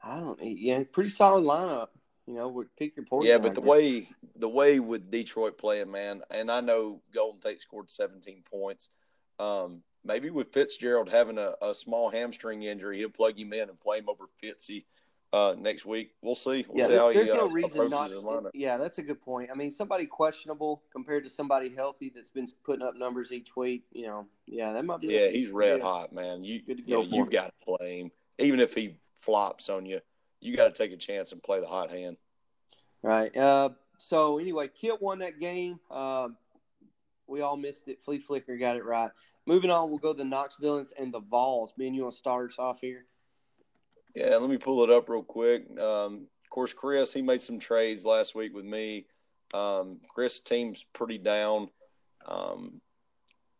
I 0.02 0.20
don't. 0.20 0.38
Yeah, 0.42 0.82
pretty 0.92 1.10
solid 1.10 1.44
lineup 1.44 1.88
you 2.30 2.36
know, 2.36 2.48
with 2.48 2.68
pick 2.76 2.96
your 2.96 3.04
poison. 3.04 3.28
Yeah, 3.28 3.38
but 3.38 3.54
the 3.54 3.60
way 3.60 4.08
the 4.36 4.48
way 4.48 4.78
with 4.78 5.10
Detroit 5.10 5.58
playing, 5.58 5.90
man, 5.90 6.22
and 6.30 6.48
I 6.48 6.60
know 6.60 7.02
Golden 7.12 7.40
Tate 7.40 7.60
scored 7.60 7.90
17 7.90 8.44
points. 8.48 8.88
Um, 9.40 9.82
maybe 10.04 10.30
with 10.30 10.52
Fitzgerald 10.52 11.08
having 11.08 11.38
a, 11.38 11.54
a, 11.60 11.74
small 11.74 12.08
hamstring 12.08 12.62
injury, 12.62 12.98
he'll 12.98 13.08
plug 13.08 13.36
him 13.36 13.52
in 13.52 13.68
and 13.68 13.80
play 13.80 13.98
him 13.98 14.08
over 14.08 14.26
Fitzy 14.40 14.84
uh, 15.32 15.56
next 15.58 15.84
week. 15.86 16.12
We'll 16.22 16.36
see. 16.36 16.64
We'll 16.68 16.78
yeah, 16.78 16.86
see 16.86 16.96
how 16.96 17.12
there's 17.12 17.30
he, 17.30 17.36
no 17.36 17.46
uh, 17.46 17.52
reason 17.52 17.90
not. 17.90 18.12
Yeah, 18.54 18.76
that's 18.76 18.98
a 18.98 19.02
good 19.02 19.20
point. 19.20 19.50
I 19.52 19.56
mean, 19.56 19.72
somebody 19.72 20.06
questionable 20.06 20.82
compared 20.92 21.24
to 21.24 21.30
somebody 21.30 21.74
healthy 21.74 22.12
that's 22.14 22.30
been 22.30 22.46
putting 22.64 22.86
up 22.86 22.94
numbers 22.94 23.32
each 23.32 23.56
week. 23.56 23.86
You 23.90 24.06
know, 24.06 24.28
yeah, 24.46 24.72
that 24.72 24.84
might 24.84 25.00
be. 25.00 25.08
Yeah, 25.08 25.30
he's 25.30 25.48
red 25.48 25.80
hot, 25.80 26.12
man. 26.12 26.44
You, 26.44 26.62
good 26.62 26.78
to 26.78 26.84
you, 26.86 27.02
you 27.02 27.26
got 27.28 27.46
to 27.46 27.76
play 27.76 28.02
him, 28.02 28.12
even 28.38 28.60
if 28.60 28.72
he 28.72 28.98
flops 29.16 29.68
on 29.68 29.84
you 29.84 30.00
you 30.40 30.56
got 30.56 30.74
to 30.74 30.82
take 30.82 30.92
a 30.92 30.96
chance 30.96 31.32
and 31.32 31.42
play 31.42 31.60
the 31.60 31.66
hot 31.66 31.90
hand. 31.90 32.16
Right. 33.02 33.34
Uh, 33.36 33.70
so 33.98 34.38
anyway, 34.38 34.68
Kit 34.68 35.00
won 35.00 35.18
that 35.20 35.40
game. 35.40 35.80
Uh, 35.90 36.28
we 37.26 37.40
all 37.40 37.56
missed 37.56 37.88
it. 37.88 38.00
Flea 38.00 38.18
Flicker 38.18 38.56
got 38.56 38.76
it 38.76 38.84
right. 38.84 39.10
Moving 39.46 39.70
on, 39.70 39.88
we'll 39.88 39.98
go 39.98 40.12
to 40.12 40.18
the 40.18 40.24
Knoxvilleans 40.24 40.92
and 40.98 41.12
the 41.12 41.20
Vols. 41.20 41.72
Ben, 41.76 41.94
you 41.94 42.02
want 42.02 42.14
to 42.14 42.18
start 42.18 42.50
us 42.50 42.58
off 42.58 42.80
here? 42.80 43.04
Yeah, 44.14 44.36
let 44.36 44.50
me 44.50 44.58
pull 44.58 44.82
it 44.82 44.90
up 44.90 45.08
real 45.08 45.22
quick. 45.22 45.66
Um, 45.78 46.26
of 46.44 46.50
course, 46.50 46.72
Chris, 46.72 47.12
he 47.12 47.22
made 47.22 47.40
some 47.40 47.58
trades 47.58 48.04
last 48.04 48.34
week 48.34 48.54
with 48.54 48.64
me. 48.64 49.06
Um, 49.54 50.00
Chris' 50.08 50.40
team's 50.40 50.84
pretty 50.92 51.18
down. 51.18 51.68
Um, 52.26 52.80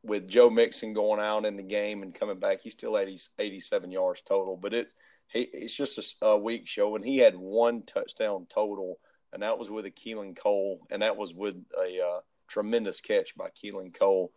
with 0.03 0.29
Joe 0.29 0.51
Mixon 0.51 0.93
going 0.93 1.21
out 1.21 1.45
in 1.45 1.57
the 1.57 1.63
game 1.63 2.03
and 2.03 2.15
coming 2.15 2.39
back, 2.39 2.61
he's 2.63 2.73
still 2.73 2.99
80, 2.99 3.19
87 3.39 3.91
yards 3.91 4.23
total. 4.23 4.57
But 4.57 4.75
it's 4.75 4.95
he, 5.33 5.43
it's 5.43 5.77
just 5.77 6.23
a, 6.23 6.27
a 6.27 6.39
week 6.39 6.67
show, 6.67 6.97
and 6.97 7.05
he 7.05 7.19
had 7.19 7.37
one 7.37 7.83
touchdown 7.83 8.47
total, 8.49 8.99
and 9.33 9.43
that 9.43 9.59
was 9.59 9.71
with 9.71 9.87
a 9.87 9.91
Keelan 9.91 10.37
Cole, 10.37 10.87
and 10.91 11.03
that 11.03 11.17
was 11.17 11.35
with 11.35 11.57
a 11.79 12.01
uh, 12.01 12.21
tremendous 12.49 13.01
catch 13.01 13.37
by 13.37 13.49
Keelan 13.51 13.97
Cole 13.97 14.33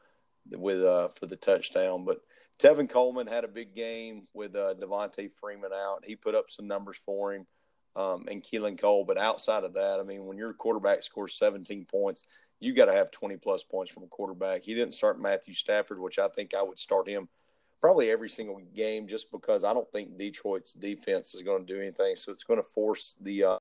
with 0.52 0.84
uh, 0.84 1.10
for 1.10 1.26
the 1.26 1.36
touchdown. 1.36 2.06
But 2.06 2.22
Tevin 2.60 2.90
Coleman 2.90 3.28
had 3.28 3.44
a 3.44 3.50
big 3.50 3.76
game 3.76 4.28
with 4.34 4.56
uh, 4.56 4.76
Devonta 4.76 5.30
Freeman 5.40 5.72
out. 5.74 6.04
He 6.06 6.16
put 6.16 6.36
up 6.36 6.50
some 6.50 6.68
numbers 6.68 7.00
for 7.06 7.34
him 7.34 7.48
um, 7.96 8.26
and 8.30 8.44
Keelan 8.44 8.80
Cole. 8.80 9.04
But 9.06 9.18
outside 9.18 9.64
of 9.64 9.74
that, 9.74 10.00
I 10.00 10.04
mean, 10.04 10.26
when 10.26 10.38
your 10.38 10.54
quarterback 10.54 11.02
scores 11.02 11.36
17 11.36 11.86
points, 11.86 12.26
you 12.60 12.74
got 12.74 12.86
to 12.86 12.94
have 12.94 13.12
20 13.12 13.38
plus 13.38 13.64
points 13.64 13.92
from 13.92 14.04
a 14.04 14.08
quarterback. 14.08 14.64
He 14.64 14.76
didn't 14.76 14.94
start 14.94 15.20
Matthew 15.20 15.54
Stafford, 15.54 16.00
which 16.00 16.20
I 16.20 16.28
think 16.28 16.54
I 16.54 16.62
would 16.62 16.80
start 16.80 17.10
him– 17.10 17.30
probably 17.84 18.10
every 18.10 18.30
single 18.30 18.62
game 18.74 19.08
just 19.08 19.30
because 19.30 19.66
I 19.66 19.74
don't 19.74 19.92
think 19.92 20.18
Detroit's 20.18 20.72
defense 20.72 21.36
is 21.36 21.42
going 21.42 21.66
to 21.66 21.74
do 21.74 21.82
anything. 21.82 22.16
So 22.16 22.32
it's 22.32 22.46
going 22.46 22.62
to 22.62 22.68
force 22.68 23.18
the 23.20 23.44
uh, 23.44 23.58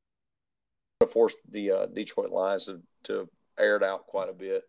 force 1.08 1.34
the 1.50 1.72
uh, 1.72 1.86
Detroit 1.86 2.30
Lions 2.30 2.66
to, 2.66 2.80
to 3.04 3.28
air 3.58 3.76
it 3.76 3.82
out 3.82 4.06
quite 4.06 4.28
a 4.28 4.32
bit. 4.32 4.62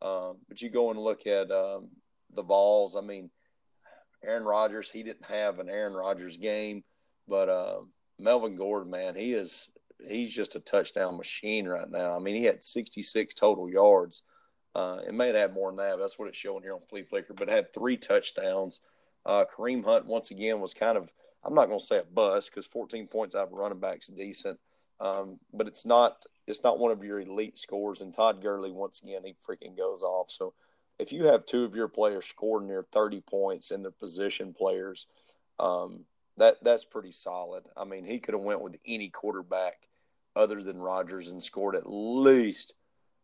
Um, 0.00 0.36
but 0.48 0.62
you 0.62 0.70
go 0.70 0.90
and 0.90 1.00
look 1.00 1.26
at 1.26 1.50
um, 1.50 1.88
the 2.34 2.44
Vols. 2.44 2.94
I 2.94 3.00
mean, 3.00 3.30
Aaron 4.24 4.44
Rodgers, 4.44 4.88
he 4.88 5.02
didn't 5.02 5.26
have 5.26 5.58
an 5.58 5.68
Aaron 5.68 5.94
Rodgers 5.94 6.36
game, 6.36 6.84
but 7.26 7.48
uh, 7.48 7.80
Melvin 8.16 8.54
Gordon, 8.54 8.92
man, 8.92 9.16
he 9.16 9.32
is 9.32 9.68
he's 10.08 10.32
just 10.32 10.54
a 10.54 10.60
touchdown 10.60 11.16
machine 11.16 11.66
right 11.66 11.90
now. 11.90 12.14
I 12.14 12.20
mean, 12.20 12.36
he 12.36 12.44
had 12.44 12.62
66 12.62 13.34
total 13.34 13.68
yards 13.68 14.22
Uh, 14.72 15.00
it 15.04 15.12
may 15.12 15.26
have 15.26 15.34
had 15.34 15.52
more 15.52 15.70
than 15.70 15.78
that. 15.78 15.98
that's 15.98 16.16
what 16.16 16.28
it's 16.28 16.38
showing 16.38 16.62
here 16.62 16.74
on 16.74 16.80
Flea 16.88 17.02
Flicker. 17.02 17.34
But 17.34 17.48
had 17.48 17.74
three 17.74 17.96
touchdowns. 17.96 18.80
Uh, 19.26 19.44
Kareem 19.44 19.84
Hunt 19.84 20.06
once 20.06 20.30
again 20.30 20.60
was 20.60 20.74
kind 20.74 20.96
of 20.96 21.12
I'm 21.44 21.54
not 21.54 21.66
going 21.66 21.78
to 21.78 21.84
say 21.84 21.98
a 21.98 22.02
bust 22.02 22.50
because 22.50 22.66
14 22.66 23.06
points 23.06 23.34
out 23.34 23.46
of 23.48 23.52
running 23.52 23.80
backs 23.80 24.08
decent, 24.08 24.58
um, 25.00 25.38
but 25.52 25.66
it's 25.66 25.86
not 25.86 26.24
it's 26.46 26.62
not 26.62 26.78
one 26.78 26.90
of 26.90 27.04
your 27.04 27.20
elite 27.20 27.58
scores. 27.58 28.00
And 28.00 28.12
Todd 28.12 28.42
Gurley 28.42 28.70
once 28.70 29.00
again 29.02 29.22
he 29.24 29.34
freaking 29.34 29.76
goes 29.76 30.02
off. 30.02 30.30
So 30.30 30.54
if 30.98 31.12
you 31.12 31.24
have 31.24 31.46
two 31.46 31.64
of 31.64 31.74
your 31.74 31.88
players 31.88 32.26
scoring 32.26 32.68
near 32.68 32.84
30 32.92 33.22
points 33.22 33.70
and 33.70 33.82
they're 33.82 33.90
position 33.90 34.52
players, 34.52 35.06
um, 35.58 36.04
that 36.36 36.56
that's 36.62 36.84
pretty 36.84 37.12
solid. 37.12 37.64
I 37.76 37.84
mean, 37.84 38.04
he 38.04 38.18
could 38.18 38.34
have 38.34 38.42
went 38.42 38.60
with 38.60 38.76
any 38.86 39.08
quarterback 39.08 39.88
other 40.36 40.62
than 40.62 40.78
Rodgers 40.78 41.28
and 41.28 41.42
scored 41.42 41.74
at 41.74 41.84
least. 41.86 42.74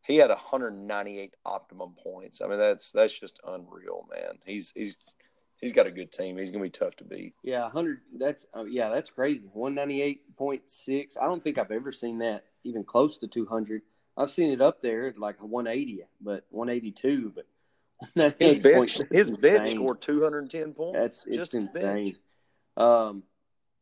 He 0.03 0.17
had 0.17 0.31
198 0.31 1.35
optimum 1.45 1.95
points. 2.03 2.41
I 2.41 2.47
mean, 2.47 2.59
that's 2.59 2.91
that's 2.93 3.19
just 3.19 3.41
unreal, 3.47 4.07
man. 4.11 4.39
He's 4.45 4.71
he's 4.71 4.97
he's 5.61 5.73
got 5.73 5.87
a 5.87 5.91
good 5.91 6.13
team. 6.13 6.37
He's 6.37 6.51
gonna 6.51 6.65
be 6.65 6.71
tough 6.71 6.97
to 6.97 7.05
beat. 7.05 7.35
Yeah, 7.43 7.63
100. 7.63 8.01
That's 8.19 8.47
uh, 8.57 8.65
yeah, 8.65 8.89
that's 8.89 9.11
crazy. 9.11 9.43
198.6. 9.57 11.17
I 11.21 11.27
don't 11.27 11.43
think 11.43 11.59
I've 11.59 11.71
ever 11.71 11.93
seen 11.93 12.19
that 12.19 12.45
even 12.65 12.85
close 12.85 13.17
to 13.19 13.29
200. 13.29 13.83
I've 14.17 14.31
seen 14.31 14.51
it 14.51 14.61
up 14.61 14.81
there 14.81 15.15
like 15.19 15.43
180, 15.43 16.05
but 16.21 16.47
182, 16.51 17.33
but 17.35 17.47
his 18.39 18.55
bench, 18.55 18.99
his 19.11 19.31
bench 19.31 19.71
scored 19.71 20.01
210 20.01 20.73
points. 20.73 20.99
That's 20.99 21.25
it's 21.27 21.37
just 21.37 21.55
insane. 21.55 22.17
Um, 22.77 23.23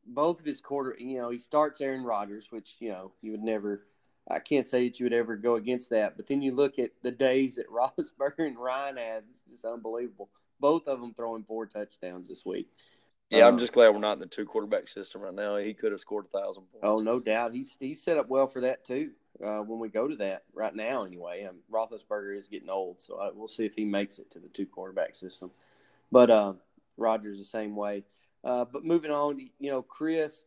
both 0.07 0.41
of 0.41 0.47
his 0.47 0.61
quarter, 0.61 0.97
you 0.99 1.19
know, 1.19 1.31
he 1.31 1.39
starts 1.39 1.81
Aaron 1.81 2.05
Rodgers, 2.05 2.49
which 2.51 2.77
you 2.79 2.91
know 2.91 3.13
you 3.23 3.33
would 3.33 3.43
never. 3.43 3.87
I 4.31 4.39
can't 4.39 4.67
say 4.67 4.89
that 4.89 4.99
you 4.99 5.05
would 5.05 5.13
ever 5.13 5.37
go 5.37 5.57
against 5.57 5.91
that. 5.91 6.17
But 6.17 6.27
then 6.27 6.41
you 6.41 6.55
look 6.55 6.79
at 6.79 6.93
the 7.03 7.11
days 7.11 7.57
that 7.57 7.69
Roethlisberger 7.71 8.47
and 8.47 8.59
Ryan 8.59 8.97
had; 8.97 9.25
it's 9.31 9.41
just 9.51 9.65
unbelievable. 9.65 10.31
Both 10.61 10.89
of 10.89 11.01
them 11.01 11.15
throwing 11.15 11.45
four 11.45 11.67
touchdowns 11.67 12.29
this 12.29 12.45
week. 12.45 12.69
Yeah, 13.31 13.47
um, 13.47 13.55
I'm 13.55 13.59
just 13.59 13.73
glad 13.73 13.91
we're 13.91 14.01
not 14.01 14.15
in 14.15 14.21
the 14.21 14.27
two 14.27 14.45
quarterback 14.45 14.89
system 14.89 15.23
right 15.23 15.35
now. 15.35 15.57
He 15.57 15.75
could 15.75 15.93
have 15.93 16.01
scored 16.01 16.27
a 16.27 16.39
thousand 16.39 16.65
points. 16.65 16.85
Oh, 16.85 17.01
no 17.01 17.21
doubt. 17.21 17.55
He's 17.55 17.77
he's 17.81 18.03
set 18.03 18.19
up 18.19 18.29
well 18.29 18.47
for 18.47 18.61
that 18.61 18.85
too 18.85 19.11
uh, 19.43 19.59
when 19.59 19.79
we 19.79 19.89
go 19.89 20.07
to 20.09 20.17
that 20.17 20.45
right 20.53 20.75
now. 20.75 21.05
Anyway, 21.05 21.45
um, 21.45 21.57
Roethlisberger 21.73 22.37
is 22.37 22.49
getting 22.49 22.71
old, 22.71 23.01
so 23.01 23.19
I, 23.19 23.31
we'll 23.33 23.49
see 23.49 23.65
if 23.65 23.75
he 23.75 23.85
makes 23.85 24.19
it 24.19 24.31
to 24.33 24.39
the 24.39 24.49
two 24.49 24.67
quarterback 24.67 25.15
system. 25.15 25.51
But 26.13 26.31
uh, 26.31 26.53
Rodgers 26.97 27.39
the 27.39 27.45
same 27.45 27.75
way. 27.75 28.05
Uh, 28.43 28.65
but 28.71 28.85
moving 28.85 29.11
on, 29.11 29.39
you 29.59 29.71
know, 29.71 29.83
Chris, 29.83 30.47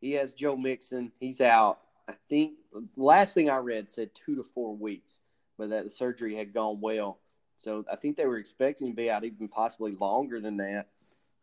he 0.00 0.12
has 0.12 0.32
Joe 0.32 0.56
Mixon. 0.56 1.12
He's 1.20 1.40
out. 1.40 1.80
I 2.08 2.14
think 2.28 2.54
last 2.96 3.34
thing 3.34 3.50
I 3.50 3.56
read 3.58 3.88
said 3.90 4.10
two 4.14 4.36
to 4.36 4.42
four 4.42 4.74
weeks, 4.74 5.18
but 5.58 5.70
that 5.70 5.84
the 5.84 5.90
surgery 5.90 6.34
had 6.34 6.54
gone 6.54 6.80
well. 6.80 7.18
So 7.56 7.84
I 7.90 7.96
think 7.96 8.16
they 8.16 8.26
were 8.26 8.38
expecting 8.38 8.88
to 8.88 8.96
be 8.96 9.10
out 9.10 9.24
even 9.24 9.48
possibly 9.48 9.92
longer 9.92 10.40
than 10.40 10.58
that. 10.58 10.86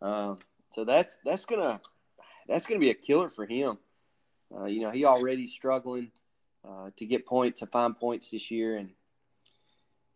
Uh, 0.01 0.35
so 0.69 0.83
that's 0.83 1.19
that's 1.25 1.45
gonna 1.45 1.79
that's 2.47 2.65
gonna 2.65 2.79
be 2.79 2.89
a 2.89 2.95
killer 2.95 3.29
for 3.29 3.45
him. 3.45 3.77
Uh, 4.55 4.65
you 4.65 4.81
know, 4.81 4.91
he 4.91 5.05
already 5.05 5.47
struggling 5.47 6.11
uh, 6.67 6.89
to 6.97 7.05
get 7.05 7.25
points, 7.25 7.61
to 7.61 7.67
find 7.67 7.97
points 7.97 8.29
this 8.29 8.51
year, 8.51 8.77
and 8.77 8.91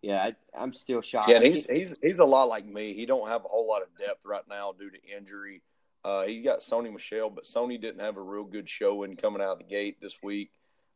yeah, 0.02 0.30
I, 0.56 0.64
am 0.64 0.74
still 0.74 1.02
shocked. 1.02 1.30
Yeah, 1.30 1.40
he's 1.40 1.66
he's 1.66 1.96
he's 2.02 2.20
a 2.20 2.26
lot 2.26 2.48
like 2.48 2.66
me. 2.66 2.94
He 2.94 3.06
don't 3.06 3.28
have 3.28 3.44
a 3.46 3.48
whole 3.48 3.68
lot 3.68 3.82
of 3.82 3.88
depth 3.98 4.26
right 4.26 4.48
now 4.48 4.74
due 4.78 4.92
to 4.92 5.18
injury. 5.18 5.62
Uh, 6.04 6.24
he's 6.24 6.44
got 6.44 6.60
Sony 6.60 6.92
Michel, 6.92 7.30
but 7.30 7.44
Sony 7.44 7.82
didn't 7.82 8.00
have 8.00 8.18
a 8.18 8.22
real 8.22 8.44
good 8.44 8.70
showing 8.70 9.16
coming 9.16 9.42
out 9.42 9.54
of 9.54 9.58
the 9.58 9.66
gate 9.66 10.00
this 10.00 10.22
week. 10.22 10.52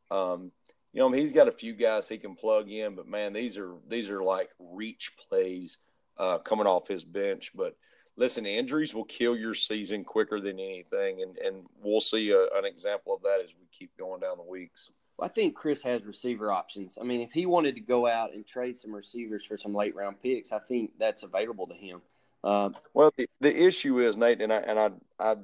Um, 0.10 0.52
you 0.94 1.00
know, 1.00 1.12
he's 1.12 1.34
got 1.34 1.48
a 1.48 1.52
few 1.54 1.74
guys 1.74 2.10
he 2.10 2.18
can 2.18 2.36
plug 2.36 2.70
in, 2.70 2.96
but 2.96 3.08
man, 3.08 3.34
these 3.34 3.58
are 3.58 3.76
these 3.88 4.10
are 4.10 4.24
like 4.24 4.50
reach 4.60 5.14
plays 5.30 5.78
uh, 6.18 6.40
coming 6.40 6.68
off 6.68 6.88
his 6.88 7.04
bench. 7.04 7.52
But 7.56 7.76
listen, 8.18 8.46
injuries 8.46 8.94
will 8.94 9.06
kill 9.06 9.36
your 9.36 9.54
season 9.54 10.04
quicker 10.04 10.40
than 10.40 10.60
anything, 10.60 11.22
and 11.22 11.38
and 11.38 11.66
we'll 11.82 12.02
see 12.02 12.32
a, 12.32 12.42
an 12.56 12.66
example 12.66 13.14
of 13.14 13.22
that 13.24 13.42
as 13.44 13.54
we 13.60 13.68
keep 13.72 13.96
going 13.98 14.20
down 14.20 14.38
the 14.38 14.44
weeks. 14.44 14.90
I 15.22 15.28
think 15.28 15.56
Chris 15.56 15.84
has 15.84 16.06
receiver 16.06 16.52
options. 16.52 16.98
I 17.00 17.04
mean, 17.04 17.22
if 17.22 17.32
he 17.32 17.46
wanted 17.46 17.76
to 17.76 17.82
go 17.82 18.08
out 18.08 18.34
and 18.34 18.46
trade 18.46 18.76
some 18.76 18.94
receivers 18.94 19.46
for 19.46 19.56
some 19.56 19.74
late 19.74 19.96
round 19.96 20.20
picks, 20.22 20.52
I 20.52 20.60
think 20.60 20.92
that's 20.98 21.24
available 21.24 21.68
to 21.68 21.76
him. 21.76 22.02
Um, 22.44 22.76
well, 22.94 23.14
the, 23.16 23.30
the 23.40 23.66
issue 23.66 24.00
is 24.00 24.18
Nate, 24.18 24.42
and 24.42 24.52
I 24.52 24.58
and 24.58 24.80
I, 24.80 24.90
I 25.20 25.36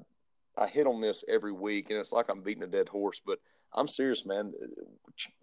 I 0.58 0.68
hit 0.68 0.88
on 0.88 1.00
this 1.00 1.24
every 1.30 1.52
week, 1.52 1.90
and 1.90 2.00
it's 2.00 2.12
like 2.12 2.28
I'm 2.28 2.42
beating 2.42 2.64
a 2.64 2.68
dead 2.68 2.90
horse, 2.90 3.22
but 3.24 3.40
I'm 3.74 3.88
serious, 3.88 4.26
man. 4.26 4.54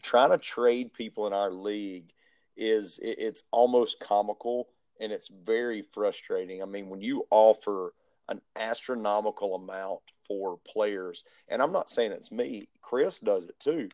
trying 0.03 0.31
to 0.31 0.39
trade 0.39 0.93
people 0.93 1.27
in 1.27 1.33
our 1.33 1.51
league 1.51 2.13
is 2.57 2.99
it, 3.01 3.17
it's 3.19 3.45
almost 3.51 4.01
comical 4.01 4.69
and 5.01 5.13
it's 5.13 5.29
very 5.29 5.83
frustrating. 5.83 6.63
I 6.63 6.67
mean, 6.67 6.89
when 6.89 7.01
you 7.01 7.27
offer 7.31 7.95
an 8.29 8.41
astronomical 8.57 9.55
amount 9.55 10.01
for 10.27 10.59
players, 10.67 11.25
and 11.49 11.61
I'm 11.61 11.73
not 11.73 11.91
saying 11.91 12.13
it's 12.13 12.33
me, 12.33 12.69
Chris 12.81 13.21
does 13.21 13.47
it 13.47 13.59
too. 13.59 13.89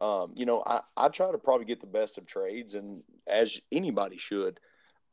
Um, 0.00 0.32
you 0.34 0.46
know, 0.46 0.62
I, 0.66 0.80
I 0.96 1.08
try 1.08 1.30
to 1.30 1.38
probably 1.38 1.66
get 1.66 1.80
the 1.80 1.86
best 1.86 2.18
of 2.18 2.26
trades, 2.26 2.74
and 2.74 3.02
as 3.26 3.58
anybody 3.70 4.16
should. 4.16 4.58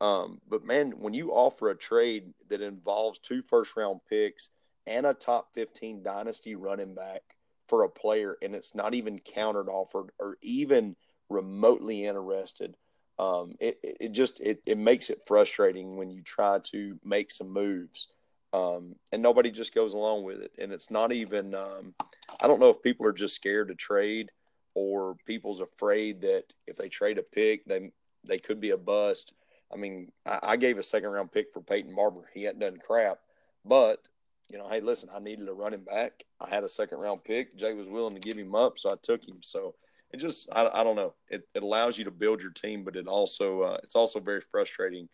Um, 0.00 0.40
but 0.48 0.64
man, 0.64 0.92
when 0.98 1.14
you 1.14 1.32
offer 1.32 1.70
a 1.70 1.76
trade 1.76 2.32
that 2.48 2.60
involves 2.60 3.18
two 3.18 3.42
first 3.42 3.76
round 3.76 4.00
picks 4.08 4.50
and 4.86 5.04
a 5.06 5.14
top 5.14 5.48
15 5.54 6.02
dynasty 6.02 6.54
running 6.54 6.94
back 6.94 7.22
for 7.68 7.84
a 7.84 7.88
player, 7.88 8.36
and 8.42 8.54
it's 8.54 8.74
not 8.74 8.94
even 8.94 9.18
countered 9.18 9.68
offered 9.68 10.10
or 10.18 10.38
even 10.42 10.96
remotely 11.28 12.04
interested, 12.04 12.74
um, 13.18 13.54
it, 13.60 13.78
it 13.82 14.08
just 14.12 14.40
it, 14.40 14.62
it 14.66 14.78
makes 14.78 15.10
it 15.10 15.22
frustrating 15.26 15.96
when 15.96 16.10
you 16.10 16.20
try 16.22 16.58
to 16.72 16.98
make 17.04 17.30
some 17.30 17.52
moves. 17.52 18.08
Um, 18.52 18.94
and 19.12 19.20
nobody 19.20 19.50
just 19.50 19.74
goes 19.74 19.92
along 19.92 20.24
with 20.24 20.40
it. 20.40 20.52
And 20.58 20.72
it's 20.72 20.90
not 20.90 21.12
even, 21.12 21.54
um, 21.54 21.94
I 22.40 22.46
don't 22.46 22.60
know 22.60 22.70
if 22.70 22.82
people 22.82 23.04
are 23.06 23.12
just 23.12 23.34
scared 23.34 23.68
to 23.68 23.74
trade 23.74 24.30
or 24.74 25.16
people's 25.26 25.60
afraid 25.60 26.22
that 26.22 26.44
if 26.66 26.76
they 26.76 26.88
trade 26.88 27.18
a 27.18 27.22
pick, 27.22 27.64
they 27.66 27.90
they 28.24 28.38
could 28.38 28.60
be 28.60 28.70
a 28.70 28.76
bust. 28.78 29.32
I 29.72 29.76
mean, 29.76 30.12
I, 30.24 30.38
I 30.42 30.56
gave 30.56 30.78
a 30.78 30.82
second 30.82 31.10
round 31.10 31.32
pick 31.32 31.52
for 31.52 31.60
Peyton 31.60 31.94
Barber. 31.94 32.30
He 32.32 32.44
hadn't 32.44 32.60
done 32.60 32.78
crap, 32.78 33.18
but 33.64 34.00
you 34.50 34.58
know, 34.58 34.68
hey, 34.68 34.80
listen, 34.80 35.10
I 35.14 35.18
needed 35.18 35.48
a 35.48 35.52
running 35.52 35.80
back. 35.80 36.24
I 36.40 36.48
had 36.48 36.64
a 36.64 36.68
second 36.68 36.98
round 36.98 37.24
pick. 37.24 37.56
Jay 37.56 37.74
was 37.74 37.86
willing 37.86 38.14
to 38.14 38.20
give 38.20 38.36
him 38.36 38.54
up, 38.54 38.78
so 38.78 38.90
I 38.90 38.94
took 39.02 39.26
him. 39.26 39.38
So 39.42 39.74
it 40.10 40.16
just, 40.18 40.48
I, 40.52 40.68
I 40.72 40.84
don't 40.84 40.96
know. 40.96 41.14
It, 41.28 41.46
it 41.54 41.62
allows 41.62 41.98
you 41.98 42.04
to 42.04 42.10
build 42.10 42.40
your 42.40 42.52
team, 42.52 42.82
but 42.82 42.96
it 42.96 43.06
also, 43.06 43.62
uh, 43.62 43.78
it's 43.82 43.96
also 43.96 44.20
very 44.20 44.40
frustrating 44.40 45.08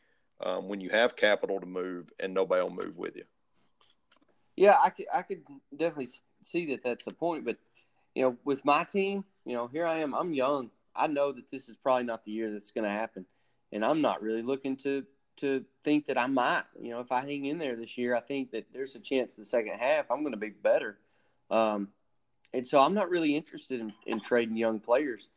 um, 0.45 0.69
when 0.69 0.81
you 0.81 0.91
have 0.91 1.17
capital 1.17 1.59
to 1.59 1.67
move 1.67 2.11
and 2.21 2.33
nobody 2.33 2.63
will 2.63 2.71
move 2.71 2.97
with 2.97 3.17
you. 3.17 3.25
Yeah, 4.57 4.77
I 4.81 4.91
could, 4.91 5.07
I 5.13 5.23
could 5.23 5.43
definitely 5.77 6.11
see 6.43 6.67
that 6.67 6.85
that's 6.85 7.05
the 7.05 7.13
point, 7.13 7.45
but 7.45 7.57
you 8.15 8.23
know, 8.23 8.37
with 8.45 8.65
my 8.65 8.85
team, 8.85 9.25
you 9.45 9.55
know, 9.55 9.67
here 9.67 9.85
I 9.85 9.99
am. 9.99 10.15
I'm 10.15 10.33
young. 10.33 10.71
I 10.95 11.09
know 11.09 11.33
that 11.33 11.51
this 11.51 11.69
is 11.69 11.77
probably 11.77 12.05
not 12.05 12.23
the 12.23 12.31
year 12.31 12.53
that's 12.53 12.71
going 12.71 12.85
to 12.85 12.91
happen, 12.91 13.27
and 13.73 13.85
I'm 13.85 14.01
not 14.01 14.23
really 14.23 14.43
looking 14.43 14.77
to 14.79 15.05
to 15.39 15.65
think 15.83 16.07
that 16.07 16.19
I 16.19 16.27
might. 16.27 16.65
You 16.81 16.91
know, 16.91 17.01
if 17.01 17.13
I 17.13 17.21
hang 17.21 17.45
in 17.45 17.59
there 17.59 17.77
this 17.77 17.99
year, 17.99 18.15
I 18.15 18.21
think 18.21 18.53
that 18.53 18.67
there's 18.73 18.95
a 18.95 19.01
chance 19.01 19.35
the 19.35 19.45
second 19.45 19.79
half 19.79 20.11
I'm 20.11 20.21
going 20.21 20.33
to 20.33 20.39
be 20.39 20.51
better. 20.51 20.99
Um, 21.51 21.89
and 22.53 22.67
so 22.67 22.81
I'm 22.81 22.95
not 22.95 23.11
really 23.11 23.37
interested 23.37 23.81
in, 23.81 23.93
in 24.07 24.21
trading 24.21 24.57
young 24.57 24.81
players. 24.81 25.29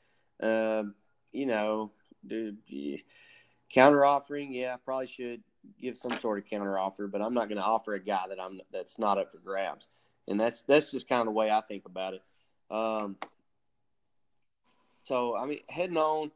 Um, 0.42 0.94
you 1.32 1.46
know, 1.48 1.92
dude, 2.26 2.58
counter 3.70 4.06
offering, 4.06 4.52
yeah, 4.52 4.76
I 4.76 4.78
probably 4.78 5.08
should 5.08 5.42
give 5.82 5.98
some 5.98 6.14
sort 6.20 6.38
of 6.38 6.46
counter 6.46 6.78
offer, 6.78 7.08
but 7.08 7.22
I'm 7.22 7.34
not 7.34 7.50
going 7.50 7.58
to 7.58 7.64
offer 7.64 7.94
a 7.94 8.00
guy 8.00 8.26
that 8.30 8.40
I'm 8.40 8.62
that's 8.72 9.00
not 9.00 9.18
up 9.18 9.32
for 9.32 9.40
grabs. 9.40 9.90
And 10.28 10.40
that's 10.40 10.64
that's 10.64 10.92
just 10.92 11.08
kind 11.08 11.22
of 11.22 11.26
the 11.26 11.32
way 11.32 11.50
I 11.50 11.62
think 11.62 11.86
about 11.86 12.14
it. 12.14 12.24
Um, 12.70 13.16
so 15.04 15.36
I 15.36 15.46
mean, 15.46 15.60
heading 15.70 15.98
on 15.98 16.32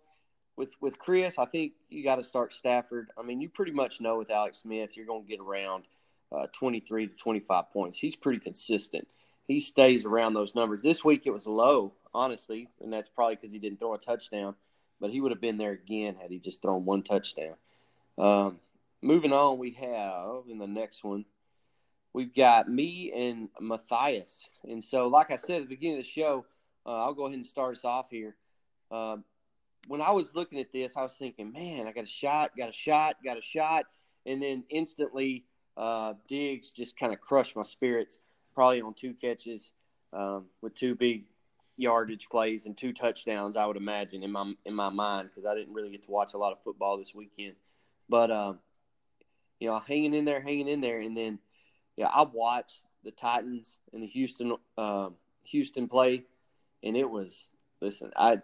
with 0.62 0.75
with 0.80 1.00
Chris, 1.00 1.39
I 1.39 1.46
think 1.46 1.74
you 1.89 2.03
got 2.03 2.18
to 2.18 2.24
start 2.24 2.53
Stafford. 2.53 3.10
I 3.18 3.24
mean, 3.24 3.41
you 3.41 3.50
pretty 3.50 3.72
much 3.72 4.00
know 4.00 4.20
with 4.20 4.30
Alex 4.30 4.60
Smith, 4.60 4.96
you're 4.96 5.08
going 5.08 5.24
to 5.24 5.27
get 5.27 5.39
around 5.39 5.86
uh, 6.32 6.46
23 6.53 7.08
to 7.08 7.15
25 7.15 7.72
points. 7.74 7.98
He's 7.98 8.15
pretty 8.15 8.38
consistent. 8.38 9.08
He 9.48 9.60
stays 9.60 10.06
around 10.06 10.36
those 10.36 10.53
numbers. 10.53 10.84
This 10.84 11.03
week 11.03 11.24
it 11.25 11.32
was 11.32 11.48
low, 11.48 11.94
honestly, 12.13 12.70
and 12.80 12.94
that's 12.94 13.10
probably 13.10 13.38
because 13.38 13.51
he 13.51 13.58
didn't 13.58 13.80
throw 13.80 13.96
a 13.96 13.98
touchdown. 13.98 14.53
But 15.00 15.10
he 15.10 15.20
would 15.20 15.32
have 15.32 15.41
been 15.41 15.58
there 15.58 15.72
again 15.72 16.15
had 16.22 16.30
he 16.30 16.38
just 16.38 16.62
thrown 16.62 16.86
one 16.86 17.01
touchdown. 17.01 17.56
Um, 18.20 18.60
moving 19.01 19.34
on, 19.34 19.58
we 19.58 19.72
have 19.72 20.44
in 20.48 20.60
the 20.60 20.68
next 20.68 21.03
one 21.03 21.25
we've 22.13 22.36
got 22.36 22.70
me 22.70 23.12
and 23.15 23.50
Matthias. 23.60 24.48
And 24.63 24.84
so, 24.84 25.08
like 25.08 25.32
I 25.32 25.38
said 25.38 25.56
at 25.56 25.63
the 25.63 25.75
beginning 25.75 25.98
of 25.98 26.03
the 26.03 26.10
show, 26.10 26.46
uh, 26.86 26.98
I'll 26.98 27.15
go 27.15 27.25
ahead 27.25 27.38
and 27.38 27.48
start 27.48 27.77
us 27.77 27.84
off 27.84 28.12
here. 28.12 28.36
Uh, 28.91 29.18
when 29.88 30.02
I 30.02 30.12
was 30.12 30.36
looking 30.36 30.60
at 30.60 30.72
this, 30.72 30.96
I 30.96 31.02
was 31.02 31.14
thinking, 31.14 31.52
man, 31.52 31.88
I 31.88 31.92
got 31.92 32.04
a 32.04 32.08
shot, 32.08 32.52
got 32.58 32.70
a 32.70 32.74
shot, 32.74 33.18
got 33.24 33.38
a 33.38 33.42
shot. 33.42 33.86
And 34.26 34.42
then 34.42 34.64
instantly, 34.70 35.46
uh, 35.78 36.14
Diggs 36.28 36.72
just 36.72 36.98
kind 36.98 37.14
of 37.14 37.20
crushed 37.20 37.56
my 37.56 37.64
spirits, 37.64 38.20
probably 38.54 38.82
on 38.82 38.94
two 38.94 39.14
catches 39.14 39.74
um, 40.14 40.46
with 40.62 40.76
two 40.76 40.96
big, 40.96 41.26
yardage 41.78 42.30
plays 42.30 42.66
and 42.66 42.78
two 42.78 42.94
touchdowns. 42.94 43.58
I 43.58 43.66
would 43.66 43.78
imagine 43.78 44.24
in 44.24 44.32
my 44.32 44.54
in 44.66 44.74
my 44.74 44.90
mind 44.90 45.30
because 45.30 45.46
I 45.46 45.56
didn't 45.56 45.74
really 45.74 45.90
get 45.90 46.04
to 46.04 46.12
watch 46.12 46.34
a 46.34 46.38
lot 46.38 46.52
of 46.52 46.64
football 46.64 46.98
this 46.98 47.16
weekend, 47.16 47.56
but 48.08 48.32
um, 48.32 48.60
you 49.60 49.68
know, 49.68 49.80
hanging 49.80 50.14
in 50.14 50.26
there, 50.26 50.42
hanging 50.42 50.68
in 50.68 50.82
there, 50.82 51.00
and 51.00 51.18
then 51.18 51.40
yeah, 51.98 52.08
I 52.08 52.24
watched 52.24 52.84
the 53.04 53.12
Titans 53.12 53.80
and 53.94 54.04
the 54.04 54.08
Houston 54.08 54.56
uh, 54.78 55.10
Houston 55.46 55.88
play, 55.88 56.24
and 56.84 56.96
it 56.96 57.10
was 57.10 57.50
listen, 57.82 58.12
I 58.16 58.42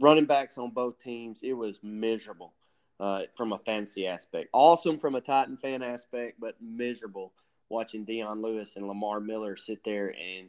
running 0.00 0.26
backs 0.26 0.58
on 0.58 0.70
both 0.70 0.98
teams, 0.98 1.40
it 1.42 1.52
was 1.52 1.80
miserable 1.82 2.52
uh, 3.00 3.22
from 3.36 3.52
a 3.52 3.58
fantasy 3.58 4.06
aspect. 4.06 4.48
Awesome 4.52 4.98
from 4.98 5.14
a 5.14 5.20
Titan 5.20 5.56
fan 5.56 5.82
aspect, 5.82 6.40
but 6.40 6.56
miserable 6.60 7.32
watching 7.68 8.04
Dion 8.04 8.42
Lewis 8.42 8.76
and 8.76 8.86
Lamar 8.86 9.20
Miller 9.20 9.56
sit 9.56 9.82
there 9.84 10.08
and 10.08 10.48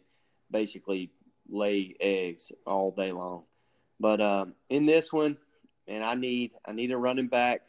basically 0.52 1.12
lay 1.48 1.96
eggs 2.00 2.52
all 2.66 2.92
day 2.92 3.12
long. 3.12 3.44
But 4.00 4.22
um, 4.22 4.54
in 4.70 4.86
this 4.86 5.12
one, 5.12 5.38
and 5.88 6.04
I 6.04 6.16
need 6.16 6.52
I 6.66 6.72
need 6.72 6.92
a 6.92 6.98
running 6.98 7.28
back. 7.28 7.62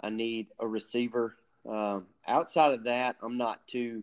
I 0.00 0.10
need 0.10 0.48
a 0.60 0.66
receiver. 0.66 1.36
Um, 1.68 2.06
outside 2.26 2.74
of 2.74 2.84
that, 2.84 3.16
I'm 3.22 3.38
not 3.38 3.66
too 3.66 4.02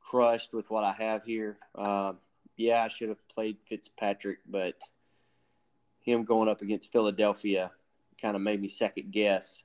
crushed 0.00 0.52
with 0.52 0.68
what 0.70 0.84
I 0.84 0.92
have 0.92 1.24
here. 1.24 1.58
Uh, 1.74 2.14
yeah, 2.56 2.82
I 2.82 2.88
should 2.88 3.08
have 3.08 3.28
played 3.28 3.56
Fitzpatrick, 3.66 4.38
but 4.48 4.74
him 6.08 6.24
going 6.24 6.48
up 6.48 6.62
against 6.62 6.92
Philadelphia 6.92 7.70
kind 8.20 8.36
of 8.36 8.42
made 8.42 8.60
me 8.60 8.68
second 8.68 9.12
guess. 9.12 9.62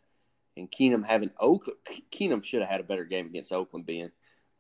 And 0.56 0.72
Keenum 0.72 1.06
having 1.06 1.32
Oakland, 1.40 1.80
Keenum 2.12 2.44
should 2.44 2.62
have 2.62 2.70
had 2.70 2.80
a 2.80 2.84
better 2.84 3.06
game 3.06 3.26
against 3.26 3.52
Oakland. 3.52 3.86
Being, 3.86 4.12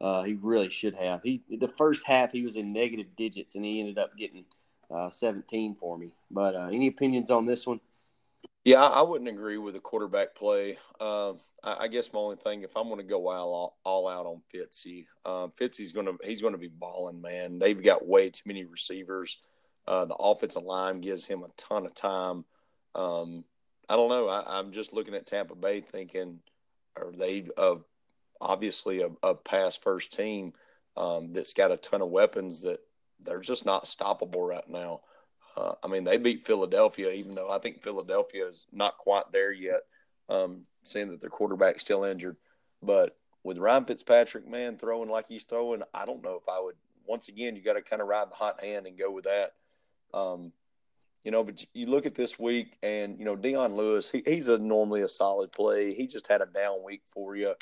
uh, 0.02 0.24
he 0.24 0.34
really 0.34 0.70
should 0.70 0.96
have. 0.96 1.22
He 1.24 1.44
the 1.50 1.68
first 1.68 2.04
half 2.06 2.32
he 2.32 2.42
was 2.42 2.56
in 2.56 2.74
negative 2.74 3.08
digits, 3.16 3.56
and 3.56 3.63
he 3.63 3.80
ended 3.80 4.00
up 4.00 4.18
getting 4.18 4.46
uh, 4.90 5.10
17 5.10 5.75
for 5.75 5.98
me. 5.98 6.12
But 6.32 6.56
uh, 6.56 6.70
any 6.72 6.88
opinions 6.88 7.30
on 7.30 7.46
this 7.46 7.68
one? 7.68 7.80
Yeah, 8.66 8.82
I 8.82 9.02
wouldn't 9.02 9.30
agree 9.30 9.58
with 9.58 9.74
the 9.74 9.82
quarterback 9.82 10.36
play. 10.36 10.78
Um, 11.00 11.40
I, 11.63 11.75
I, 11.82 11.88
guess 11.90 12.13
my 12.13 12.20
only 12.20 12.38
thing, 12.38 12.63
if 12.63 12.78
I'm 12.78 12.88
going 12.88 12.98
to 12.98 13.04
go 13.04 13.28
all, 13.28 13.78
all 13.84 14.08
out 14.08 14.25
on 14.25 14.42
Fitzy, 14.54 15.06
um, 15.25 15.52
Fitzy's 15.60 15.92
going 15.92 16.06
to 16.06 16.18
he's 16.24 16.42
going 16.42 16.54
to 16.54 16.60
be 16.60 16.70
balling, 16.70 17.22
man. 17.22 17.60
They've 17.60 17.82
got 17.82 18.08
way 18.08 18.30
too 18.30 18.44
many 18.46 18.63
receivers. 18.63 19.38
Uh, 19.88 20.06
the 20.06 20.16
offensive 20.16 20.63
line 20.63 21.02
gives 21.02 21.25
him 21.25 21.44
a 21.44 21.50
ton 21.58 21.86
of 21.86 21.94
time. 21.94 22.46
Um, 22.96 23.44
I 23.90 23.96
don't 23.96 24.10
know. 24.10 24.30
I, 24.30 24.60
am 24.60 24.72
just 24.72 24.94
looking 24.94 25.13
at 25.13 25.28
Tampa 25.28 25.56
Bay, 25.56 25.82
thinking, 25.82 26.40
are 26.96 27.12
they 27.12 27.48
uh, 27.58 27.75
obviously 28.40 29.02
a, 29.02 29.10
a 29.22 29.36
pass 29.36 29.75
first 29.75 30.13
team 30.13 30.54
um, 30.96 31.34
that's 31.34 31.54
got 31.54 31.72
a 31.72 31.78
ton 31.78 32.02
of 32.02 32.10
weapons 32.10 32.62
that 32.62 32.80
they're 33.20 33.40
just 33.40 33.66
not 33.66 33.86
stoppable 33.86 34.48
right 34.48 34.68
now. 34.70 35.02
Uh, 35.56 35.74
I 35.84 35.88
mean, 35.88 36.04
they 36.04 36.18
beat 36.18 36.46
Philadelphia, 36.46 37.12
even 37.12 37.36
though 37.36 37.50
I 37.50 37.60
think 37.60 37.82
Philadelphia 37.82 38.48
is 38.48 38.66
not 38.72 38.98
quite 38.98 39.32
there 39.32 39.52
yet, 39.52 39.82
um, 40.30 40.63
seeing 40.84 41.10
that 41.10 41.22
their 41.22 41.30
quarterback's 41.30 41.84
still 41.84 42.04
injured. 42.04 42.38
But 42.82 43.16
with 43.44 43.58
Ryan 43.58 43.86
Fitzpatrick, 43.86 44.48
man, 44.48 44.78
throwing 44.78 45.10
like 45.10 45.28
he's 45.28 45.44
throwing, 45.44 45.84
I 45.94 46.06
don't 46.06 46.24
know 46.24 46.40
if 46.42 46.50
I 46.50 46.60
would. 46.60 46.76
Once 47.06 47.28
again, 47.28 47.56
you 47.56 47.62
got 47.62 47.74
to 47.74 47.82
kind 47.82 48.02
of 48.02 48.08
ride 48.08 48.32
the 48.32 48.36
hot 48.36 48.63
hand 48.63 48.88
and 48.88 48.98
go 48.98 49.12
with 49.12 49.26
that. 49.26 49.54
Um, 50.13 50.52
you 51.23 51.32
know, 51.32 51.43
but 51.43 51.63
you 51.73 51.86
look 51.88 52.06
at 52.06 52.15
this 52.15 52.38
week, 52.38 52.78
and 52.84 53.17
you 53.17 53.26
know 53.26 53.36
Dion 53.36 53.76
Lewis, 53.76 54.12
he, 54.12 54.23
he's 54.26 54.49
a 54.49 54.58
normally 54.58 55.02
a 55.02 55.08
solid 55.08 55.52
play. 55.52 55.93
He 55.93 56.06
just 56.06 56.28
had 56.28 56.41
a 56.41 56.45
down 56.45 56.84
week 56.84 57.02
for 57.06 57.36
you. 57.36 57.56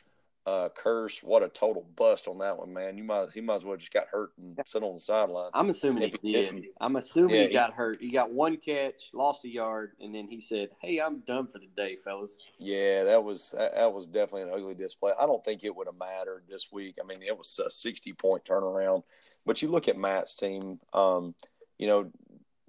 Uh, 0.44 0.70
Kearse, 0.70 1.24
what 1.24 1.44
a 1.44 1.50
total 1.50 1.86
bust 1.96 2.28
on 2.28 2.40
that 2.40 2.58
one, 2.58 2.74
man. 2.74 2.98
You 2.98 3.04
might 3.04 3.28
he 3.32 3.42
might 3.42 3.58
as 3.58 3.66
well 3.66 3.78
just 3.78 3.94
got 3.94 4.08
hurt 4.08 4.32
and 4.40 4.60
sit 4.66 4.82
on 4.82 4.96
the 4.96 5.00
sideline. 5.00 5.52
I'm 5.54 5.70
assuming 5.70 6.02
if 6.02 6.16
he, 6.20 6.32
did. 6.32 6.66
I'm 6.80 6.96
assuming 6.96 7.36
yeah, 7.36 7.46
he 7.46 7.54
got 7.54 7.74
hurt. 7.74 8.02
He 8.02 8.10
got 8.10 8.32
one 8.32 8.58
catch, 8.58 9.12
lost 9.14 9.46
a 9.46 9.50
yard, 9.50 9.92
and 10.00 10.16
then 10.16 10.28
he 10.28 10.40
said, 10.40 10.70
"Hey, 10.82 11.00
I'm 11.00 11.20
done 11.20 11.46
for 11.46 11.60
the 11.60 11.70
day, 11.78 11.96
fellas." 11.96 12.40
Yeah, 12.58 13.04
that 13.04 13.24
was 13.24 13.54
that, 13.56 13.76
that 13.76 13.94
was 13.94 14.08
definitely 14.08 14.44
an 14.44 14.50
ugly 14.52 14.74
display. 14.74 15.14
I 15.20 15.28
don't 15.28 15.46
think 15.46 15.64
it 15.64 15.76
would 15.76 15.86
have 15.86 16.00
mattered 16.00 16.46
this 16.50 16.72
week. 16.72 16.96
I 17.00 17.06
mean, 17.06 17.22
it 17.22 17.38
was 17.38 17.60
a 17.64 17.70
60 17.70 18.14
point 18.14 18.44
turnaround. 18.44 19.04
But 19.46 19.62
you 19.62 19.68
look 19.68 19.88
at 19.88 19.98
Matt's 19.98 20.36
team. 20.36 20.80
Um, 20.92 21.36
you 21.78 21.88
know, 21.88 22.12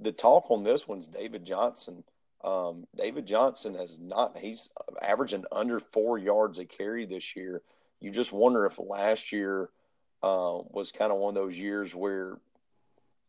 the 0.03 0.13
talk 0.13 0.51
on 0.51 0.63
this 0.63 0.87
one's 0.87 1.07
David 1.07 1.45
Johnson. 1.45 2.05
Um, 2.45 2.87
David 2.97 3.27
Johnson 3.27 3.75
has 3.75 3.99
not, 3.99 4.37
he's 4.37 4.71
averaging 5.01 5.45
under 5.53 5.79
four 5.79 6.19
yards 6.19 6.59
a 6.59 6.65
carry 6.65 7.07
this 7.07 7.37
year. 7.37 7.63
You 8.01 8.11
just 8.11 8.33
wonder 8.33 8.67
if 8.67 8.79
last 8.79 9.33
year 9.33 9.71
uh, 10.23 10.59
was 10.71 10.91
kind 10.93 11.13
of 11.13 11.19
one 11.19 11.37
of 11.37 11.43
those 11.43 11.59
years 11.59 11.95
where, 11.95 12.39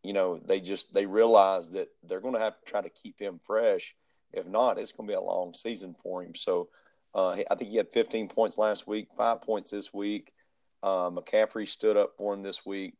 you 0.01 0.13
know, 0.13 0.39
they 0.43 0.59
just, 0.59 0.93
they 0.93 1.05
realized 1.05 1.73
that 1.73 1.89
they're 2.03 2.21
going 2.21 2.33
to 2.33 2.39
have 2.39 2.59
to 2.59 2.65
try 2.65 2.81
to 2.81 2.89
keep 2.89 3.19
him 3.19 3.39
fresh. 3.45 3.95
If 4.31 4.47
not, 4.47 4.79
it's 4.79 4.91
going 4.91 5.07
to 5.07 5.11
be 5.11 5.15
a 5.15 5.21
long 5.21 5.53
season 5.53 5.95
for 6.01 6.23
him. 6.23 6.33
So 6.33 6.69
uh, 7.13 7.37
I 7.49 7.55
think 7.55 7.69
he 7.69 7.77
had 7.77 7.91
15 7.91 8.29
points 8.29 8.57
last 8.57 8.87
week, 8.87 9.09
five 9.15 9.41
points 9.41 9.69
this 9.69 9.93
week. 9.93 10.33
Uh, 10.81 11.11
McCaffrey 11.11 11.67
stood 11.67 11.95
up 11.95 12.13
for 12.17 12.33
him 12.33 12.41
this 12.41 12.65
week. 12.65 12.95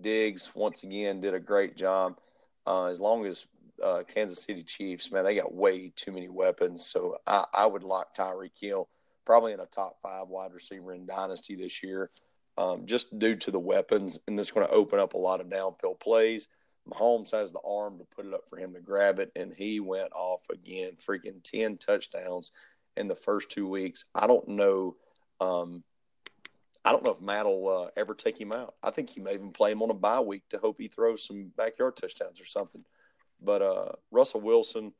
Diggs, 0.00 0.50
once 0.54 0.84
again, 0.84 1.20
did 1.20 1.34
a 1.34 1.40
great 1.40 1.76
job. 1.76 2.18
Uh, 2.66 2.86
as 2.86 3.00
long 3.00 3.26
as 3.26 3.46
uh, 3.82 4.02
Kansas 4.12 4.42
City 4.42 4.62
Chiefs, 4.62 5.10
man, 5.12 5.24
they 5.24 5.36
got 5.36 5.54
way 5.54 5.92
too 5.94 6.12
many 6.12 6.28
weapons. 6.28 6.84
So 6.86 7.18
I, 7.26 7.44
I 7.54 7.66
would 7.66 7.82
lock 7.82 8.16
Tyreek 8.16 8.58
Hill 8.60 8.88
probably 9.24 9.52
in 9.52 9.60
a 9.60 9.66
top 9.66 9.98
five 10.02 10.28
wide 10.28 10.54
receiver 10.54 10.94
in 10.94 11.06
Dynasty 11.06 11.56
this 11.56 11.82
year, 11.82 12.10
um, 12.56 12.86
just 12.86 13.18
due 13.18 13.36
to 13.36 13.50
the 13.50 13.58
weapons. 13.58 14.18
And 14.26 14.38
this 14.38 14.48
is 14.48 14.52
going 14.52 14.66
to 14.66 14.72
open 14.72 14.98
up 14.98 15.14
a 15.14 15.18
lot 15.18 15.40
of 15.40 15.48
downfield 15.48 16.00
plays. 16.00 16.48
Mahomes 16.88 17.32
has 17.32 17.52
the 17.52 17.60
arm 17.68 17.98
to 17.98 18.04
put 18.04 18.26
it 18.26 18.34
up 18.34 18.48
for 18.48 18.56
him 18.56 18.72
to 18.74 18.80
grab 18.80 19.18
it, 19.18 19.32
and 19.34 19.52
he 19.52 19.80
went 19.80 20.12
off 20.12 20.42
again, 20.50 20.92
freaking 21.04 21.42
10 21.42 21.78
touchdowns 21.78 22.52
in 22.96 23.08
the 23.08 23.16
first 23.16 23.50
two 23.50 23.68
weeks. 23.68 24.04
I 24.14 24.28
don't 24.28 24.48
know. 24.48 24.96
Um, 25.40 25.82
I 26.86 26.92
don't 26.92 27.02
know 27.02 27.10
if 27.10 27.20
Matt 27.20 27.46
will 27.46 27.68
uh, 27.68 27.88
ever 27.96 28.14
take 28.14 28.40
him 28.40 28.52
out. 28.52 28.76
I 28.80 28.90
think 28.90 29.10
he 29.10 29.20
may 29.20 29.34
even 29.34 29.50
play 29.50 29.72
him 29.72 29.82
on 29.82 29.90
a 29.90 29.94
bye 29.94 30.20
week 30.20 30.44
to 30.50 30.58
hope 30.58 30.76
he 30.78 30.86
throws 30.86 31.26
some 31.26 31.50
backyard 31.56 31.96
touchdowns 31.96 32.40
or 32.40 32.44
something. 32.44 32.84
But 33.42 33.60
uh, 33.60 33.92
Russell 34.12 34.40
Wilson, 34.40 34.92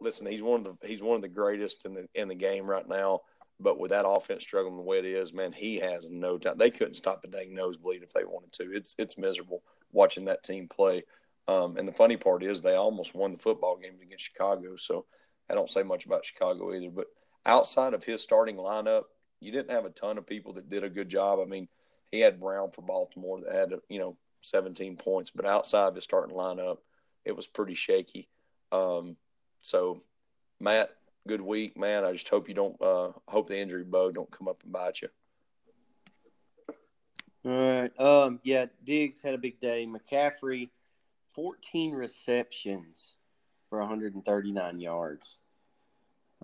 listen, 0.00 0.26
he's 0.26 0.42
one 0.42 0.66
of 0.66 0.78
the 0.80 0.86
he's 0.86 1.02
one 1.02 1.16
of 1.16 1.20
the 1.22 1.28
greatest 1.28 1.84
in 1.84 1.92
the 1.92 2.08
in 2.14 2.28
the 2.28 2.34
game 2.34 2.66
right 2.66 2.88
now. 2.88 3.20
But 3.60 3.78
with 3.78 3.90
that 3.90 4.08
offense 4.08 4.44
struggling 4.44 4.76
the 4.76 4.82
way 4.82 5.00
it 5.00 5.04
is, 5.04 5.32
man, 5.32 5.52
he 5.52 5.76
has 5.80 6.08
no 6.08 6.38
time. 6.38 6.56
They 6.56 6.70
couldn't 6.70 6.94
stop 6.94 7.22
a 7.22 7.26
dang 7.28 7.54
nosebleed 7.54 8.02
if 8.02 8.14
they 8.14 8.24
wanted 8.24 8.52
to. 8.52 8.74
It's 8.74 8.94
it's 8.98 9.18
miserable 9.18 9.62
watching 9.92 10.24
that 10.24 10.42
team 10.42 10.68
play. 10.68 11.04
Um, 11.48 11.76
and 11.76 11.86
the 11.86 11.92
funny 11.92 12.16
part 12.16 12.42
is 12.42 12.62
they 12.62 12.76
almost 12.76 13.14
won 13.14 13.32
the 13.32 13.38
football 13.38 13.76
game 13.76 13.98
against 14.02 14.24
Chicago. 14.24 14.76
So 14.76 15.04
I 15.50 15.54
don't 15.54 15.68
say 15.68 15.82
much 15.82 16.06
about 16.06 16.24
Chicago 16.24 16.72
either. 16.72 16.90
But 16.90 17.08
outside 17.44 17.92
of 17.92 18.04
his 18.04 18.22
starting 18.22 18.56
lineup, 18.56 19.04
you 19.40 19.52
didn't 19.52 19.70
have 19.70 19.84
a 19.84 19.90
ton 19.90 20.18
of 20.18 20.26
people 20.26 20.52
that 20.54 20.68
did 20.68 20.84
a 20.84 20.90
good 20.90 21.08
job. 21.08 21.38
I 21.40 21.44
mean, 21.44 21.68
he 22.10 22.20
had 22.20 22.40
Brown 22.40 22.70
for 22.70 22.82
Baltimore 22.82 23.40
that 23.40 23.54
had 23.54 23.72
you 23.88 23.98
know 23.98 24.16
17 24.40 24.96
points, 24.96 25.30
but 25.30 25.46
outside 25.46 25.88
of 25.88 25.94
his 25.94 26.04
starting 26.04 26.36
lineup, 26.36 26.78
it 27.24 27.36
was 27.36 27.46
pretty 27.46 27.74
shaky. 27.74 28.28
Um, 28.72 29.16
so, 29.58 30.02
Matt, 30.60 30.90
good 31.26 31.40
week, 31.40 31.76
man. 31.76 32.04
I 32.04 32.12
just 32.12 32.28
hope 32.28 32.48
you 32.48 32.54
don't 32.54 32.80
uh, 32.80 33.12
hope 33.26 33.48
the 33.48 33.58
injury 33.58 33.84
bug 33.84 34.14
don't 34.14 34.30
come 34.30 34.48
up 34.48 34.62
and 34.62 34.72
bite 34.72 35.02
you. 35.02 35.08
All 37.44 37.52
right. 37.52 38.00
Um, 38.00 38.40
yeah, 38.42 38.66
Diggs 38.84 39.22
had 39.22 39.34
a 39.34 39.38
big 39.38 39.60
day. 39.60 39.86
McCaffrey, 39.86 40.70
14 41.34 41.92
receptions 41.92 43.16
for 43.68 43.78
139 43.80 44.80
yards. 44.80 45.36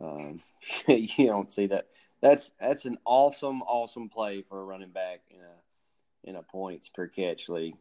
Um, 0.00 0.40
you 0.88 1.26
don't 1.26 1.50
see 1.50 1.66
that 1.66 1.88
that's 2.24 2.50
that's 2.58 2.87
an 2.87 2.96
awesome, 3.04 3.60
awesome 3.62 4.08
play 4.08 4.40
for 4.40 4.58
a 4.58 4.64
running 4.64 4.88
back 4.88 5.20
in 5.30 5.40
a 5.40 6.30
in 6.30 6.37
a 6.37 6.42
points 6.42 6.88
per 6.88 7.06
catch 7.06 7.50
league. 7.50 7.76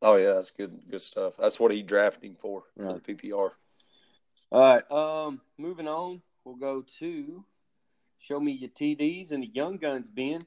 Oh 0.00 0.16
yeah, 0.16 0.32
that's 0.32 0.50
good 0.50 0.80
good 0.90 1.02
stuff. 1.02 1.34
That's 1.38 1.60
what 1.60 1.72
he 1.72 1.82
drafting 1.82 2.36
for 2.40 2.64
right. 2.74 2.90
for 2.90 2.98
the 2.98 3.14
PPR. 3.14 3.50
All 4.50 4.60
right. 4.60 4.90
Um, 4.90 5.42
moving 5.58 5.88
on, 5.88 6.22
we'll 6.44 6.56
go 6.56 6.84
to 7.00 7.44
show 8.18 8.40
me 8.40 8.52
your 8.52 8.70
TDs 8.70 9.30
and 9.30 9.42
the 9.42 9.50
young 9.52 9.76
guns, 9.76 10.08
Ben. 10.08 10.46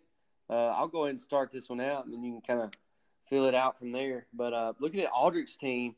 Uh, 0.49 0.69
I'll 0.69 0.87
go 0.87 1.03
ahead 1.03 1.11
and 1.11 1.21
start 1.21 1.51
this 1.51 1.69
one 1.69 1.81
out, 1.81 2.05
and 2.05 2.13
then 2.13 2.23
you 2.23 2.31
can 2.31 2.41
kind 2.41 2.61
of 2.61 2.71
fill 3.29 3.45
it 3.45 3.53
out 3.53 3.77
from 3.77 3.91
there. 3.91 4.25
But 4.33 4.53
uh, 4.53 4.73
looking 4.79 5.01
at 5.01 5.11
Aldrich's 5.11 5.55
team, 5.55 5.93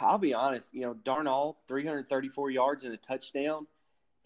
I'll 0.00 0.18
be 0.18 0.32
honest. 0.32 0.72
You 0.72 0.82
know, 0.82 0.94
Darnold, 0.94 1.56
334 1.66 2.50
yards 2.52 2.84
and 2.84 2.94
a 2.94 2.96
touchdown. 2.96 3.66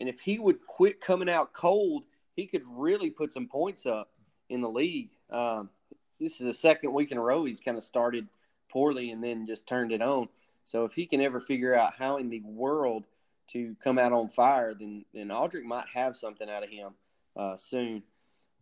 And 0.00 0.08
if 0.08 0.20
he 0.20 0.38
would 0.38 0.66
quit 0.66 1.00
coming 1.00 1.28
out 1.28 1.52
cold, 1.52 2.04
he 2.34 2.46
could 2.46 2.62
really 2.66 3.10
put 3.10 3.32
some 3.32 3.46
points 3.46 3.86
up 3.86 4.10
in 4.48 4.62
the 4.62 4.68
league. 4.68 5.10
Um, 5.30 5.70
this 6.18 6.40
is 6.40 6.46
the 6.46 6.54
second 6.54 6.92
week 6.92 7.12
in 7.12 7.18
a 7.18 7.22
row 7.22 7.44
he's 7.44 7.60
kind 7.60 7.76
of 7.76 7.84
started 7.84 8.26
poorly 8.70 9.10
and 9.10 9.22
then 9.22 9.46
just 9.46 9.66
turned 9.66 9.92
it 9.92 10.02
on. 10.02 10.28
So 10.64 10.84
if 10.84 10.94
he 10.94 11.06
can 11.06 11.20
ever 11.20 11.40
figure 11.40 11.74
out 11.74 11.94
how 11.98 12.16
in 12.16 12.30
the 12.30 12.40
world 12.40 13.04
to 13.48 13.76
come 13.82 13.98
out 13.98 14.12
on 14.12 14.28
fire, 14.28 14.74
then 14.74 15.04
then 15.12 15.30
Aldrich 15.30 15.64
might 15.64 15.86
have 15.92 16.16
something 16.16 16.48
out 16.48 16.62
of 16.62 16.70
him 16.70 16.92
uh, 17.36 17.56
soon. 17.56 18.02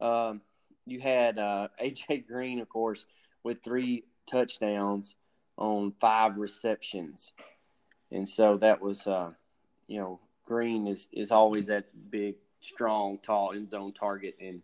Um, 0.00 0.40
you 0.86 1.00
had 1.00 1.38
uh, 1.38 1.68
AJ 1.82 2.26
Green, 2.26 2.60
of 2.60 2.68
course, 2.68 3.06
with 3.42 3.62
three 3.62 4.04
touchdowns. 4.26 5.16
on 5.56 5.92
five 6.00 6.36
receptions, 6.36 7.32
and 8.12 8.28
so 8.28 8.56
that 8.58 8.80
was, 8.80 9.06
uh, 9.06 9.30
you 9.88 9.98
know, 9.98 10.20
Green 10.48 10.86
is 10.86 11.08
is 11.12 11.30
always 11.30 11.66
that 11.66 11.84
big, 12.10 12.36
strong, 12.60 13.18
tall 13.18 13.52
end 13.52 13.68
zone 13.68 13.92
target, 13.92 14.36
and 14.40 14.62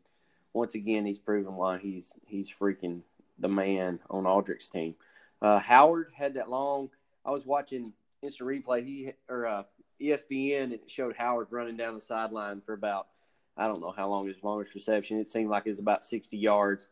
once 0.55 0.75
again, 0.75 1.05
he's 1.05 1.18
proven 1.18 1.55
why 1.57 1.77
he's 1.79 2.16
he's 2.27 2.51
freaking 2.51 3.03
the 3.38 3.49
man 3.49 4.01
on 4.09 4.25
Aldrich's 4.25 4.68
team. 4.68 4.94
Uh, 5.42 5.59
Howard 5.59 6.09
had 6.14 6.35
that 6.35 6.49
long. 6.49 6.88
I 7.25 7.33
was 7.33 7.44
watching 7.44 7.92
instant 8.23 8.49
replay. 8.49 8.85
He 8.85 9.12
or 9.29 9.47
uh, 9.47 9.62
ESPN 10.01 10.73
it 10.73 10.85
showed 10.87 11.16
Howard 11.16 11.49
running 11.51 11.77
down 11.77 11.94
the 11.94 12.01
sideline 12.01 12.62
for 12.64 12.73
about 12.73 13.09
I 13.57 13.68
don't 13.68 13.81
know 13.81 13.90
how 13.90 14.09
long 14.09 14.27
his 14.27 14.42
longest 14.42 14.75
reception. 14.75 15.20
It 15.20 15.29
seemed 15.29 15.51
like 15.51 15.66
it 15.66 15.70
was 15.70 15.79
about 15.81 16.03
sixty 16.03 16.38
yards. 16.38 16.88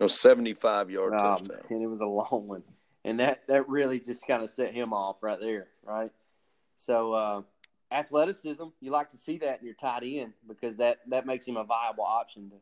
No, 0.00 0.08
seventy-five 0.08 0.90
yard 0.90 1.14
um, 1.14 1.20
touchdown, 1.20 1.60
and 1.70 1.82
it 1.82 1.86
was 1.86 2.00
a 2.00 2.06
long 2.06 2.48
one. 2.48 2.64
And 3.04 3.20
that 3.20 3.46
that 3.46 3.68
really 3.68 4.00
just 4.00 4.26
kind 4.26 4.42
of 4.42 4.50
set 4.50 4.72
him 4.72 4.92
off 4.92 5.22
right 5.22 5.38
there, 5.38 5.68
right? 5.84 6.10
So 6.76 7.12
uh, 7.12 7.42
athleticism, 7.92 8.64
you 8.80 8.90
like 8.90 9.08
to 9.10 9.16
see 9.16 9.38
that 9.38 9.60
in 9.60 9.66
your 9.66 9.74
tight 9.74 10.02
end 10.04 10.32
because 10.48 10.76
that 10.78 10.98
that 11.08 11.26
makes 11.26 11.46
him 11.46 11.56
a 11.56 11.64
viable 11.64 12.04
option 12.04 12.50
to 12.50 12.56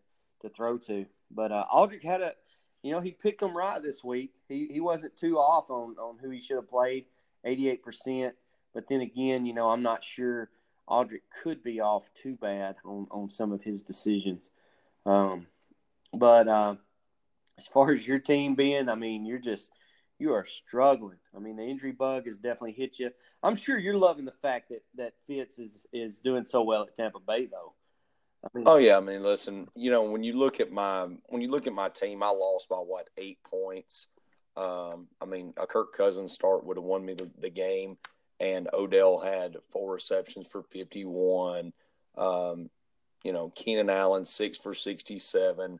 to 0.48 0.54
throw 0.54 0.78
to. 0.78 1.06
But 1.30 1.52
uh, 1.52 1.64
Aldrich 1.70 2.02
had 2.02 2.20
a, 2.22 2.34
you 2.82 2.90
know, 2.90 3.00
he 3.00 3.12
picked 3.12 3.42
him 3.42 3.56
right 3.56 3.82
this 3.82 4.02
week. 4.02 4.32
He 4.48 4.68
he 4.70 4.80
wasn't 4.80 5.16
too 5.16 5.38
off 5.38 5.70
on 5.70 5.96
on 5.98 6.18
who 6.18 6.30
he 6.30 6.40
should 6.40 6.56
have 6.56 6.70
played, 6.70 7.06
eighty 7.44 7.68
eight 7.68 7.82
percent. 7.82 8.34
But 8.74 8.88
then 8.88 9.00
again, 9.00 9.46
you 9.46 9.54
know, 9.54 9.70
I'm 9.70 9.82
not 9.82 10.04
sure 10.04 10.50
Aldrich 10.86 11.22
could 11.42 11.62
be 11.62 11.80
off 11.80 12.12
too 12.14 12.36
bad 12.36 12.76
on, 12.84 13.06
on 13.10 13.30
some 13.30 13.52
of 13.52 13.62
his 13.62 13.82
decisions. 13.82 14.50
Um, 15.06 15.46
but 16.12 16.48
uh, 16.48 16.74
as 17.58 17.66
far 17.66 17.92
as 17.92 18.06
your 18.06 18.18
team 18.18 18.54
being, 18.54 18.88
I 18.88 18.94
mean, 18.94 19.24
you're 19.24 19.38
just 19.38 19.70
you 20.20 20.32
are 20.32 20.44
struggling. 20.44 21.18
I 21.34 21.38
mean, 21.38 21.56
the 21.56 21.64
injury 21.64 21.92
bug 21.92 22.26
has 22.26 22.36
definitely 22.36 22.72
hit 22.72 22.98
you. 22.98 23.10
I'm 23.42 23.56
sure 23.56 23.78
you're 23.78 23.98
loving 23.98 24.24
the 24.24 24.34
fact 24.42 24.68
that 24.70 24.84
that 24.96 25.14
Fitz 25.26 25.58
is 25.58 25.86
is 25.92 26.18
doing 26.18 26.44
so 26.44 26.62
well 26.62 26.82
at 26.82 26.96
Tampa 26.96 27.20
Bay, 27.20 27.46
though. 27.46 27.74
I 28.44 28.48
mean, 28.54 28.64
oh 28.66 28.76
yeah, 28.76 28.96
I 28.96 29.00
mean, 29.00 29.22
listen, 29.22 29.68
you 29.74 29.90
know, 29.90 30.02
when 30.02 30.22
you 30.22 30.34
look 30.34 30.60
at 30.60 30.70
my 30.70 31.08
when 31.26 31.42
you 31.42 31.48
look 31.48 31.66
at 31.66 31.72
my 31.72 31.88
team, 31.88 32.22
I 32.22 32.28
lost 32.28 32.68
by 32.68 32.76
what 32.76 33.10
eight 33.16 33.42
points. 33.42 34.08
Um, 34.56 35.08
I 35.20 35.26
mean, 35.26 35.54
a 35.56 35.66
Kirk 35.66 35.94
Cousins 35.96 36.32
start 36.32 36.64
would 36.64 36.76
have 36.76 36.84
won 36.84 37.04
me 37.04 37.14
the, 37.14 37.30
the 37.38 37.50
game 37.50 37.96
and 38.40 38.68
Odell 38.72 39.18
had 39.18 39.58
four 39.70 39.92
receptions 39.92 40.46
for 40.46 40.62
51. 40.62 41.72
Um, 42.16 42.70
you 43.22 43.32
know, 43.32 43.52
Keenan 43.54 43.90
Allen 43.90 44.24
six 44.24 44.56
for 44.56 44.74
67. 44.74 45.78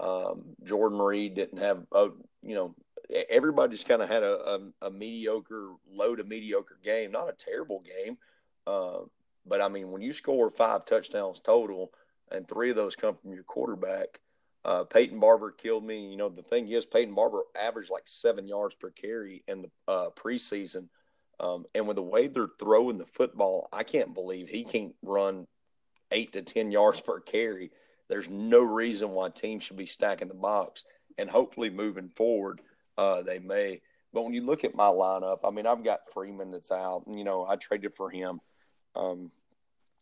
Um, 0.00 0.44
Jordan 0.64 0.98
Reed 0.98 1.34
didn't 1.34 1.58
have, 1.58 1.84
a, 1.92 2.08
you 2.42 2.54
know, 2.54 2.74
everybody 3.10 3.72
just 3.72 3.88
kind 3.88 4.02
of 4.02 4.08
had 4.08 4.22
a, 4.22 4.60
a, 4.82 4.86
a, 4.86 4.90
mediocre, 4.90 5.72
low 5.90 6.14
to 6.14 6.24
mediocre 6.24 6.78
game. 6.82 7.12
Not 7.12 7.28
a 7.28 7.32
terrible 7.32 7.80
game, 7.80 8.18
uh, 8.66 9.00
but 9.46 9.60
I 9.60 9.68
mean, 9.68 9.90
when 9.90 10.02
you 10.02 10.12
score 10.12 10.50
five 10.50 10.84
touchdowns 10.84 11.40
total 11.40 11.92
and 12.30 12.46
three 12.46 12.70
of 12.70 12.76
those 12.76 12.96
come 12.96 13.16
from 13.16 13.32
your 13.32 13.44
quarterback, 13.44 14.20
uh, 14.64 14.84
Peyton 14.84 15.18
Barber 15.18 15.50
killed 15.50 15.84
me. 15.84 16.10
You 16.10 16.16
know, 16.16 16.28
the 16.28 16.42
thing 16.42 16.68
is, 16.68 16.84
Peyton 16.84 17.14
Barber 17.14 17.42
averaged 17.58 17.90
like 17.90 18.06
seven 18.06 18.46
yards 18.46 18.74
per 18.74 18.90
carry 18.90 19.42
in 19.48 19.62
the 19.62 19.70
uh, 19.86 20.10
preseason. 20.10 20.88
Um, 21.40 21.66
and 21.74 21.86
with 21.86 21.96
the 21.96 22.02
way 22.02 22.26
they're 22.26 22.48
throwing 22.58 22.98
the 22.98 23.06
football, 23.06 23.68
I 23.72 23.84
can't 23.84 24.12
believe 24.12 24.48
he 24.48 24.64
can't 24.64 24.94
run 25.02 25.46
eight 26.10 26.32
to 26.32 26.42
10 26.42 26.72
yards 26.72 27.00
per 27.00 27.20
carry. 27.20 27.70
There's 28.08 28.28
no 28.28 28.60
reason 28.60 29.10
why 29.10 29.28
teams 29.28 29.62
should 29.62 29.76
be 29.76 29.86
stacking 29.86 30.28
the 30.28 30.34
box. 30.34 30.84
And 31.16 31.30
hopefully 31.30 31.70
moving 31.70 32.08
forward, 32.08 32.60
uh, 32.98 33.22
they 33.22 33.38
may. 33.38 33.80
But 34.12 34.22
when 34.22 34.34
you 34.34 34.42
look 34.42 34.64
at 34.64 34.74
my 34.74 34.86
lineup, 34.86 35.38
I 35.44 35.50
mean, 35.50 35.66
I've 35.66 35.84
got 35.84 36.10
Freeman 36.12 36.50
that's 36.50 36.72
out. 36.72 37.04
You 37.06 37.24
know, 37.24 37.46
I 37.48 37.56
traded 37.56 37.94
for 37.94 38.10
him. 38.10 38.40
Um, 38.96 39.30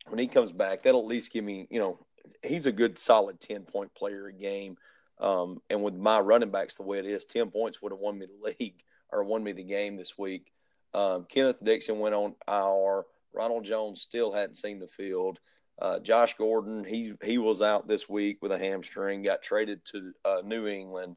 when 0.08 0.18
he 0.18 0.26
comes 0.26 0.50
back, 0.50 0.82
that'll 0.82 1.00
at 1.00 1.06
least 1.06 1.32
give 1.32 1.44
me, 1.44 1.66
you 1.70 1.78
know, 1.78 1.98
he's 2.42 2.66
a 2.66 2.72
good, 2.72 2.98
solid 2.98 3.40
10 3.40 3.62
point 3.62 3.94
player 3.94 4.26
a 4.26 4.32
game. 4.32 4.76
Um, 5.18 5.60
and 5.70 5.82
with 5.82 5.94
my 5.94 6.20
running 6.20 6.50
backs 6.50 6.76
the 6.76 6.82
way 6.82 6.98
it 6.98 7.06
is, 7.06 7.24
10 7.24 7.50
points 7.50 7.82
would 7.82 7.92
have 7.92 7.98
won 7.98 8.18
me 8.18 8.26
the 8.26 8.54
league 8.60 8.82
or 9.10 9.24
won 9.24 9.44
me 9.44 9.52
the 9.52 9.62
game 9.62 9.96
this 9.96 10.16
week. 10.16 10.52
Um, 10.94 11.26
Kenneth 11.28 11.62
Dixon 11.62 11.98
went 11.98 12.14
on 12.14 12.34
IR. 12.48 13.04
Ronald 13.34 13.64
Jones 13.64 14.00
still 14.00 14.32
hadn't 14.32 14.56
seen 14.56 14.78
the 14.78 14.86
field. 14.86 15.38
Uh, 15.78 15.98
Josh 15.98 16.34
Gordon, 16.38 16.84
he 16.84 17.12
he 17.22 17.36
was 17.36 17.60
out 17.60 17.86
this 17.86 18.08
week 18.08 18.38
with 18.40 18.50
a 18.50 18.58
hamstring. 18.58 19.22
Got 19.22 19.42
traded 19.42 19.84
to 19.86 20.12
uh, 20.24 20.40
New 20.42 20.66
England. 20.66 21.16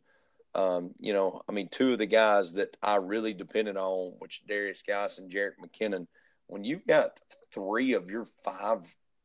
Um, 0.55 0.93
you 0.99 1.13
know, 1.13 1.41
I 1.47 1.51
mean, 1.51 1.69
two 1.69 1.91
of 1.91 1.99
the 1.99 2.05
guys 2.05 2.53
that 2.53 2.75
I 2.81 2.95
really 2.95 3.33
depended 3.33 3.77
on, 3.77 4.13
which 4.19 4.43
Derrius 4.49 4.85
Guice 4.85 5.19
and 5.19 5.31
Jerick 5.31 5.53
McKinnon. 5.63 6.07
When 6.47 6.63
you've 6.63 6.87
got 6.87 7.19
three 7.53 7.93
of 7.93 8.09
your 8.09 8.25
five 8.25 8.79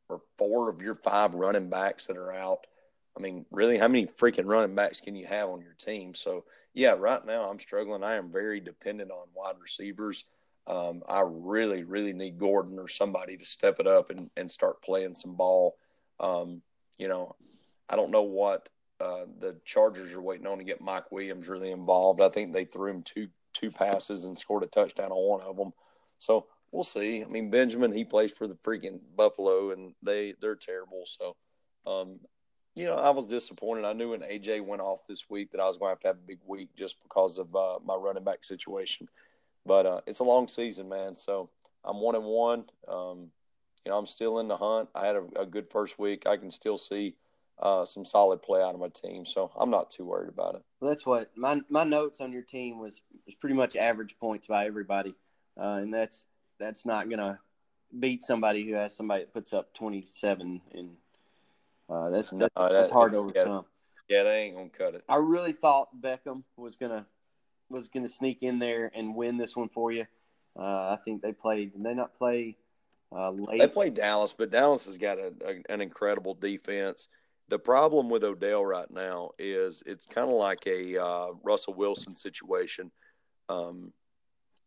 or 0.08 0.20
four 0.36 0.68
of 0.68 0.82
your 0.82 0.94
five 0.94 1.34
running 1.34 1.70
backs 1.70 2.06
that 2.06 2.18
are 2.18 2.32
out, 2.32 2.66
I 3.16 3.20
mean, 3.20 3.46
really, 3.50 3.78
how 3.78 3.88
many 3.88 4.06
freaking 4.06 4.46
running 4.46 4.74
backs 4.74 5.00
can 5.00 5.14
you 5.14 5.26
have 5.26 5.48
on 5.48 5.62
your 5.62 5.74
team? 5.78 6.14
So, 6.14 6.44
yeah, 6.74 6.90
right 6.90 7.24
now 7.24 7.48
I'm 7.48 7.60
struggling. 7.60 8.02
I 8.02 8.16
am 8.16 8.30
very 8.30 8.60
dependent 8.60 9.10
on 9.10 9.28
wide 9.34 9.54
receivers. 9.62 10.24
Um, 10.66 11.02
I 11.08 11.22
really, 11.24 11.84
really 11.84 12.12
need 12.12 12.38
Gordon 12.38 12.78
or 12.78 12.88
somebody 12.88 13.36
to 13.36 13.44
step 13.44 13.80
it 13.80 13.86
up 13.86 14.10
and, 14.10 14.30
and 14.36 14.50
start 14.50 14.82
playing 14.82 15.14
some 15.14 15.36
ball. 15.36 15.76
Um, 16.18 16.62
you 16.98 17.08
know, 17.08 17.36
I 17.88 17.96
don't 17.96 18.10
know 18.10 18.22
what 18.22 18.68
uh, 19.00 19.24
the 19.40 19.56
Chargers 19.64 20.12
are 20.12 20.22
waiting 20.22 20.46
on 20.46 20.58
to 20.58 20.64
get 20.64 20.80
Mike 20.80 21.10
Williams 21.10 21.48
really 21.48 21.70
involved. 21.70 22.20
I 22.20 22.28
think 22.28 22.52
they 22.52 22.64
threw 22.64 22.90
him 22.90 23.02
two 23.02 23.28
two 23.52 23.70
passes 23.70 24.24
and 24.24 24.38
scored 24.38 24.64
a 24.64 24.66
touchdown 24.66 25.12
on 25.12 25.28
one 25.28 25.40
of 25.40 25.56
them. 25.56 25.72
So 26.18 26.46
we'll 26.72 26.84
see. 26.84 27.22
I 27.22 27.26
mean, 27.26 27.50
Benjamin 27.50 27.92
he 27.92 28.04
plays 28.04 28.32
for 28.32 28.46
the 28.46 28.56
freaking 28.56 29.00
Buffalo, 29.16 29.70
and 29.70 29.94
they 30.02 30.34
they're 30.40 30.56
terrible. 30.56 31.04
So, 31.06 31.36
um, 31.86 32.20
you 32.74 32.86
know, 32.86 32.96
I 32.96 33.10
was 33.10 33.26
disappointed. 33.26 33.84
I 33.84 33.92
knew 33.92 34.10
when 34.10 34.20
AJ 34.20 34.64
went 34.64 34.82
off 34.82 35.06
this 35.08 35.30
week 35.30 35.52
that 35.52 35.60
I 35.60 35.66
was 35.66 35.76
going 35.76 35.90
to 35.90 35.92
have 35.92 36.00
to 36.00 36.06
have 36.08 36.16
a 36.16 36.26
big 36.26 36.40
week 36.46 36.70
just 36.76 37.02
because 37.02 37.38
of 37.38 37.54
uh, 37.54 37.78
my 37.84 37.94
running 37.94 38.24
back 38.24 38.42
situation. 38.42 39.08
But 39.66 39.86
uh, 39.86 40.00
it's 40.06 40.18
a 40.18 40.24
long 40.24 40.48
season, 40.48 40.88
man. 40.88 41.16
So 41.16 41.50
I'm 41.84 42.00
one 42.00 42.16
and 42.16 42.24
one. 42.24 42.64
Um, 42.88 43.30
you 43.84 43.90
know, 43.90 43.98
I'm 43.98 44.06
still 44.06 44.38
in 44.38 44.48
the 44.48 44.56
hunt. 44.56 44.88
I 44.94 45.06
had 45.06 45.16
a, 45.16 45.24
a 45.40 45.46
good 45.46 45.70
first 45.70 45.98
week. 45.98 46.26
I 46.26 46.36
can 46.36 46.50
still 46.50 46.78
see 46.78 47.14
uh, 47.60 47.84
some 47.84 48.04
solid 48.04 48.42
play 48.42 48.62
out 48.62 48.74
of 48.74 48.80
my 48.80 48.88
team, 48.88 49.24
so 49.24 49.50
I'm 49.56 49.70
not 49.70 49.90
too 49.90 50.04
worried 50.04 50.28
about 50.28 50.56
it. 50.56 50.62
Well, 50.80 50.90
that's 50.90 51.06
what 51.06 51.30
my 51.36 51.60
my 51.68 51.84
notes 51.84 52.20
on 52.20 52.32
your 52.32 52.42
team 52.42 52.78
was 52.78 53.02
was 53.26 53.34
pretty 53.34 53.54
much 53.54 53.76
average 53.76 54.16
points 54.18 54.46
by 54.46 54.66
everybody, 54.66 55.14
uh, 55.58 55.78
and 55.82 55.92
that's 55.92 56.26
that's 56.58 56.84
not 56.84 57.08
gonna 57.08 57.38
beat 57.98 58.24
somebody 58.24 58.64
who 58.64 58.74
has 58.74 58.96
somebody 58.96 59.22
that 59.22 59.32
puts 59.32 59.52
up 59.52 59.72
27 59.74 60.60
and 60.72 60.90
uh, 61.88 62.10
that's 62.10 62.32
no, 62.32 62.48
that, 62.56 62.72
that's 62.72 62.90
hard 62.90 63.12
to 63.12 63.18
overcome. 63.18 63.66
Yeah, 64.08 64.18
yeah, 64.18 64.22
they 64.24 64.42
ain't 64.42 64.56
gonna 64.56 64.68
cut 64.70 64.94
it. 64.94 65.04
I 65.08 65.16
really 65.16 65.52
thought 65.52 65.88
Beckham 66.00 66.42
was 66.56 66.76
gonna 66.76 67.06
was 67.68 67.88
going 67.88 68.06
to 68.06 68.12
sneak 68.12 68.38
in 68.42 68.58
there 68.58 68.90
and 68.94 69.14
win 69.14 69.36
this 69.36 69.56
one 69.56 69.68
for 69.68 69.92
you. 69.92 70.06
Uh, 70.58 70.92
I 70.92 70.98
think 71.04 71.22
they 71.22 71.32
played. 71.32 71.72
Did 71.72 71.82
they 71.82 71.94
not 71.94 72.14
play 72.14 72.56
uh, 73.12 73.30
late? 73.30 73.58
They 73.58 73.68
played 73.68 73.94
Dallas, 73.94 74.32
but 74.36 74.50
Dallas 74.50 74.86
has 74.86 74.96
got 74.96 75.18
a, 75.18 75.32
a, 75.44 75.72
an 75.72 75.80
incredible 75.80 76.34
defense. 76.34 77.08
The 77.48 77.58
problem 77.58 78.08
with 78.08 78.24
Odell 78.24 78.64
right 78.64 78.90
now 78.90 79.30
is 79.38 79.82
it's 79.84 80.06
kind 80.06 80.28
of 80.28 80.34
like 80.34 80.66
a 80.66 81.02
uh, 81.02 81.28
Russell 81.42 81.74
Wilson 81.74 82.14
situation. 82.14 82.90
Um, 83.48 83.92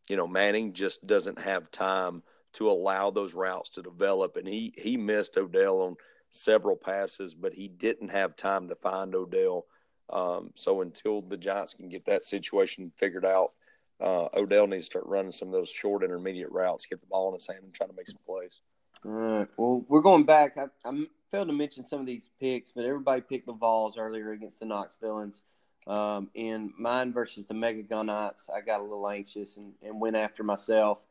you 0.07 0.15
know, 0.15 0.27
Manning 0.27 0.73
just 0.73 1.05
doesn't 1.07 1.39
have 1.39 1.71
time 1.71 2.21
to 2.53 2.69
allow 2.69 3.09
those 3.11 3.33
routes 3.33 3.69
to 3.71 3.81
develop, 3.81 4.37
and 4.37 4.47
he 4.47 4.73
he 4.77 4.95
missed 4.95 5.37
Odell 5.37 5.81
on 5.81 5.95
several 6.29 6.75
passes, 6.75 7.33
but 7.33 7.53
he 7.53 7.67
didn't 7.67 8.09
have 8.09 8.35
time 8.35 8.69
to 8.69 8.75
find 8.75 9.15
Odell. 9.15 9.65
Um, 10.09 10.51
so 10.55 10.81
until 10.81 11.21
the 11.21 11.37
Giants 11.37 11.73
can 11.73 11.89
get 11.89 12.05
that 12.05 12.25
situation 12.25 12.91
figured 12.95 13.25
out, 13.25 13.51
uh, 13.99 14.27
Odell 14.35 14.67
needs 14.67 14.85
to 14.85 14.91
start 14.91 15.05
running 15.07 15.31
some 15.31 15.49
of 15.49 15.53
those 15.53 15.69
short 15.69 16.03
intermediate 16.03 16.51
routes, 16.51 16.85
get 16.85 17.01
the 17.01 17.07
ball 17.07 17.29
in 17.29 17.35
his 17.35 17.47
hand, 17.47 17.63
and 17.63 17.73
try 17.73 17.87
to 17.87 17.93
make 17.93 18.07
some 18.07 18.19
plays. 18.25 18.61
All 19.05 19.11
right. 19.11 19.47
Well, 19.57 19.85
we're 19.87 20.01
going 20.01 20.23
back. 20.23 20.57
I, 20.57 20.65
I 20.83 21.05
failed 21.31 21.47
to 21.47 21.53
mention 21.53 21.85
some 21.85 21.99
of 21.99 22.05
these 22.05 22.29
picks, 22.39 22.71
but 22.71 22.85
everybody 22.85 23.21
picked 23.21 23.45
the 23.45 23.53
Vols 23.53 23.97
earlier 23.97 24.31
against 24.31 24.59
the 24.59 24.65
Knox 24.65 24.97
Villains. 24.99 25.43
Um, 25.85 26.29
in 26.33 26.73
mine 26.77 27.13
versus 27.13 27.47
the 27.47 27.53
Mega 27.53 27.83
Gunnites, 27.83 28.49
I 28.53 28.59
got 28.59 28.81
a 28.81 28.83
little 28.83 29.07
anxious 29.07 29.55
and, 29.57 29.73
and 29.81 30.01
went 30.01 30.17
after 30.17 30.43
myself. 30.43 31.05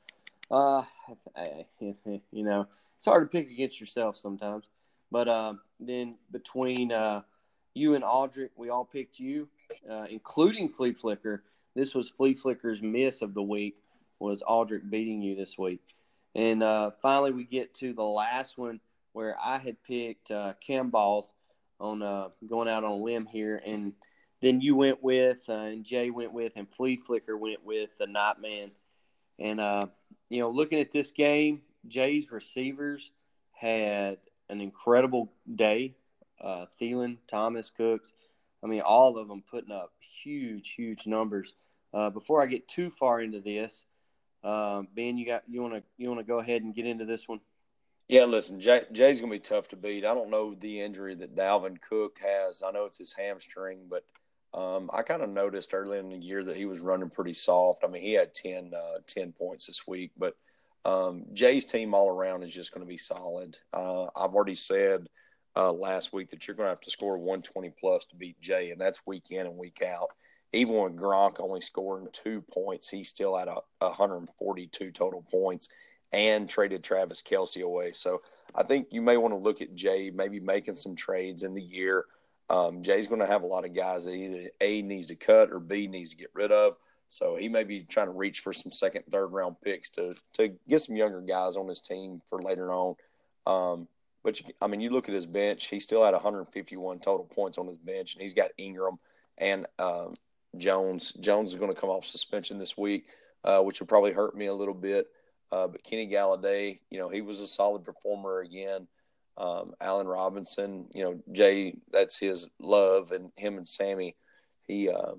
Uh, 0.50 0.82
I, 1.34 1.64
you 1.80 2.20
know, 2.44 2.66
it's 2.96 3.06
hard 3.06 3.30
to 3.30 3.38
pick 3.38 3.50
against 3.50 3.80
yourself 3.80 4.16
sometimes. 4.16 4.68
But 5.10 5.28
uh, 5.28 5.54
then 5.80 6.16
between 6.30 6.92
uh, 6.92 7.22
you 7.74 7.94
and 7.94 8.04
Aldrich, 8.04 8.50
we 8.56 8.68
all 8.68 8.84
picked 8.84 9.18
you, 9.18 9.48
uh, 9.88 10.06
including 10.10 10.68
Flea 10.68 10.92
Flicker. 10.92 11.44
This 11.74 11.94
was 11.94 12.08
Flea 12.08 12.34
Flicker's 12.34 12.82
miss 12.82 13.22
of 13.22 13.32
the 13.32 13.42
week. 13.42 13.76
Was 14.18 14.42
Aldrich 14.42 14.82
beating 14.90 15.22
you 15.22 15.36
this 15.36 15.56
week? 15.56 15.82
And 16.36 16.62
uh, 16.62 16.90
finally, 17.00 17.32
we 17.32 17.44
get 17.44 17.74
to 17.76 17.94
the 17.94 18.04
last 18.04 18.58
one 18.58 18.78
where 19.14 19.36
I 19.42 19.56
had 19.56 19.82
picked 19.82 20.30
uh, 20.30 20.52
Camballs 20.66 21.32
on 21.80 22.02
uh, 22.02 22.28
going 22.46 22.68
out 22.68 22.84
on 22.84 22.90
a 22.90 22.96
limb 22.96 23.24
here, 23.24 23.60
and 23.64 23.94
then 24.42 24.60
you 24.60 24.76
went 24.76 25.02
with, 25.02 25.42
uh, 25.48 25.54
and 25.54 25.82
Jay 25.82 26.10
went 26.10 26.34
with, 26.34 26.52
and 26.56 26.68
Flea 26.68 26.96
Flicker 26.96 27.38
went 27.38 27.64
with 27.64 27.96
the 27.96 28.06
Nightman. 28.06 28.70
And 29.38 29.60
uh, 29.60 29.86
you 30.28 30.40
know, 30.40 30.50
looking 30.50 30.78
at 30.78 30.92
this 30.92 31.10
game, 31.10 31.62
Jay's 31.88 32.30
receivers 32.30 33.12
had 33.52 34.18
an 34.50 34.60
incredible 34.60 35.32
day. 35.54 35.96
Uh, 36.38 36.66
Thielen, 36.78 37.16
Thomas, 37.28 37.70
Cooks, 37.70 38.12
I 38.62 38.66
mean, 38.66 38.82
all 38.82 39.16
of 39.16 39.28
them 39.28 39.42
putting 39.50 39.72
up 39.72 39.92
huge, 40.22 40.74
huge 40.76 41.06
numbers. 41.06 41.54
Uh, 41.94 42.10
before 42.10 42.42
I 42.42 42.46
get 42.46 42.68
too 42.68 42.90
far 42.90 43.22
into 43.22 43.40
this, 43.40 43.86
uh, 44.46 44.82
Ben, 44.94 45.18
you 45.18 45.26
got 45.26 45.42
you 45.48 45.60
want 45.60 45.74
to 45.74 45.82
you 45.98 46.08
want 46.08 46.20
to 46.20 46.26
go 46.26 46.38
ahead 46.38 46.62
and 46.62 46.74
get 46.74 46.86
into 46.86 47.04
this 47.04 47.26
one? 47.26 47.40
Yeah, 48.08 48.24
listen, 48.24 48.60
Jay, 48.60 48.84
Jay's 48.92 49.20
gonna 49.20 49.32
be 49.32 49.40
tough 49.40 49.68
to 49.68 49.76
beat. 49.76 50.04
I 50.04 50.14
don't 50.14 50.30
know 50.30 50.54
the 50.54 50.80
injury 50.80 51.16
that 51.16 51.34
Dalvin 51.34 51.80
Cook 51.80 52.18
has. 52.24 52.62
I 52.62 52.70
know 52.70 52.84
it's 52.84 52.98
his 52.98 53.12
hamstring, 53.12 53.80
but 53.90 54.04
um, 54.54 54.88
I 54.92 55.02
kind 55.02 55.22
of 55.22 55.30
noticed 55.30 55.74
early 55.74 55.98
in 55.98 56.10
the 56.10 56.16
year 56.16 56.44
that 56.44 56.56
he 56.56 56.64
was 56.64 56.78
running 56.78 57.10
pretty 57.10 57.34
soft. 57.34 57.82
I 57.84 57.88
mean, 57.88 58.02
he 58.02 58.12
had 58.12 58.32
10, 58.32 58.72
uh, 58.74 59.00
10 59.06 59.32
points 59.32 59.66
this 59.66 59.86
week, 59.86 60.12
but 60.16 60.36
um, 60.84 61.24
Jay's 61.32 61.64
team 61.64 61.92
all 61.92 62.08
around 62.08 62.44
is 62.44 62.54
just 62.54 62.72
going 62.72 62.86
to 62.86 62.88
be 62.88 62.96
solid. 62.96 63.58
Uh, 63.74 64.04
I've 64.16 64.34
already 64.34 64.54
said 64.54 65.08
uh, 65.56 65.72
last 65.72 66.12
week 66.12 66.30
that 66.30 66.46
you're 66.46 66.56
going 66.56 66.66
to 66.66 66.70
have 66.70 66.80
to 66.82 66.90
score 66.90 67.18
120 67.18 67.74
plus 67.78 68.04
to 68.06 68.16
beat 68.16 68.40
Jay, 68.40 68.70
and 68.70 68.80
that's 68.80 69.04
week 69.04 69.30
in 69.30 69.46
and 69.46 69.58
week 69.58 69.82
out. 69.82 70.10
Even 70.52 70.74
with 70.74 70.96
Gronk 70.96 71.40
only 71.40 71.60
scoring 71.60 72.08
two 72.12 72.40
points, 72.40 72.88
he 72.88 73.04
still 73.04 73.36
had 73.36 73.48
a, 73.48 73.60
142 73.80 74.90
total 74.92 75.22
points 75.30 75.68
and 76.12 76.48
traded 76.48 76.82
Travis 76.82 77.22
Kelce 77.22 77.62
away. 77.62 77.92
So 77.92 78.22
I 78.54 78.62
think 78.62 78.88
you 78.90 79.02
may 79.02 79.16
want 79.16 79.34
to 79.34 79.38
look 79.38 79.60
at 79.60 79.74
Jay 79.74 80.10
maybe 80.10 80.40
making 80.40 80.76
some 80.76 80.94
trades 80.94 81.42
in 81.42 81.54
the 81.54 81.62
year. 81.62 82.06
Um, 82.48 82.82
Jay's 82.82 83.08
going 83.08 83.20
to 83.20 83.26
have 83.26 83.42
a 83.42 83.46
lot 83.46 83.64
of 83.64 83.74
guys 83.74 84.04
that 84.04 84.14
either 84.14 84.50
A 84.60 84.82
needs 84.82 85.08
to 85.08 85.16
cut 85.16 85.52
or 85.52 85.58
B 85.58 85.88
needs 85.88 86.10
to 86.10 86.16
get 86.16 86.30
rid 86.32 86.52
of. 86.52 86.76
So 87.08 87.36
he 87.36 87.48
may 87.48 87.64
be 87.64 87.82
trying 87.82 88.06
to 88.06 88.12
reach 88.12 88.40
for 88.40 88.52
some 88.52 88.72
second, 88.72 89.04
third 89.10 89.28
round 89.28 89.56
picks 89.60 89.90
to 89.90 90.14
to 90.34 90.54
get 90.68 90.82
some 90.82 90.96
younger 90.96 91.20
guys 91.20 91.56
on 91.56 91.68
his 91.68 91.80
team 91.80 92.20
for 92.26 92.42
later 92.42 92.72
on. 92.72 92.96
Um, 93.46 93.88
but 94.24 94.40
you, 94.40 94.46
I 94.60 94.66
mean, 94.66 94.80
you 94.80 94.90
look 94.90 95.08
at 95.08 95.14
his 95.14 95.26
bench; 95.26 95.68
he 95.68 95.78
still 95.78 96.04
had 96.04 96.14
151 96.14 96.98
total 96.98 97.26
points 97.26 97.58
on 97.58 97.68
his 97.68 97.78
bench, 97.78 98.14
and 98.14 98.22
he's 98.22 98.34
got 98.34 98.50
Ingram 98.58 98.98
and 99.38 99.66
um, 99.78 100.14
Jones. 100.56 101.12
Jones 101.20 101.50
is 101.50 101.56
going 101.56 101.74
to 101.74 101.80
come 101.80 101.90
off 101.90 102.04
suspension 102.04 102.58
this 102.58 102.76
week, 102.76 103.06
uh, 103.44 103.60
which 103.60 103.80
will 103.80 103.86
probably 103.86 104.12
hurt 104.12 104.36
me 104.36 104.46
a 104.46 104.54
little 104.54 104.74
bit. 104.74 105.06
Uh, 105.52 105.66
but 105.68 105.82
Kenny 105.82 106.08
Golladay, 106.08 106.80
you 106.90 106.98
know, 106.98 107.08
he 107.08 107.20
was 107.20 107.40
a 107.40 107.46
solid 107.46 107.84
performer 107.84 108.40
again. 108.40 108.88
Um, 109.36 109.74
Allen 109.80 110.06
Robinson, 110.06 110.88
you 110.94 111.04
know, 111.04 111.20
Jay, 111.30 111.76
that's 111.92 112.18
his 112.18 112.48
love, 112.58 113.12
and 113.12 113.30
him 113.36 113.58
and 113.58 113.68
Sammy. 113.68 114.16
He 114.66 114.88
uh, 114.88 115.12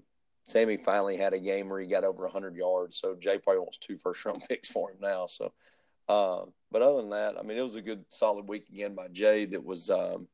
Sammy 0.44 0.78
finally 0.78 1.18
had 1.18 1.34
a 1.34 1.40
game 1.40 1.70
where 1.70 1.80
he 1.80 1.88
got 1.88 2.04
over 2.04 2.24
100 2.24 2.56
yards. 2.56 2.98
So 2.98 3.16
Jay 3.16 3.38
probably 3.38 3.60
wants 3.60 3.78
two 3.78 3.98
first 3.98 4.26
round 4.26 4.44
picks 4.50 4.68
for 4.68 4.92
him 4.92 4.98
now. 5.00 5.28
So 5.28 5.54
um, 6.10 6.54
but 6.72 6.82
other 6.82 7.02
than 7.02 7.10
that, 7.10 7.38
I 7.38 7.44
mean, 7.44 7.58
it 7.58 7.62
was 7.62 7.76
a 7.76 7.82
good 7.82 8.06
solid 8.10 8.48
week 8.48 8.70
again 8.70 8.96
by 8.96 9.08
Jay. 9.10 9.46
That 9.46 9.64
was 9.64 9.90
um, 9.90 10.28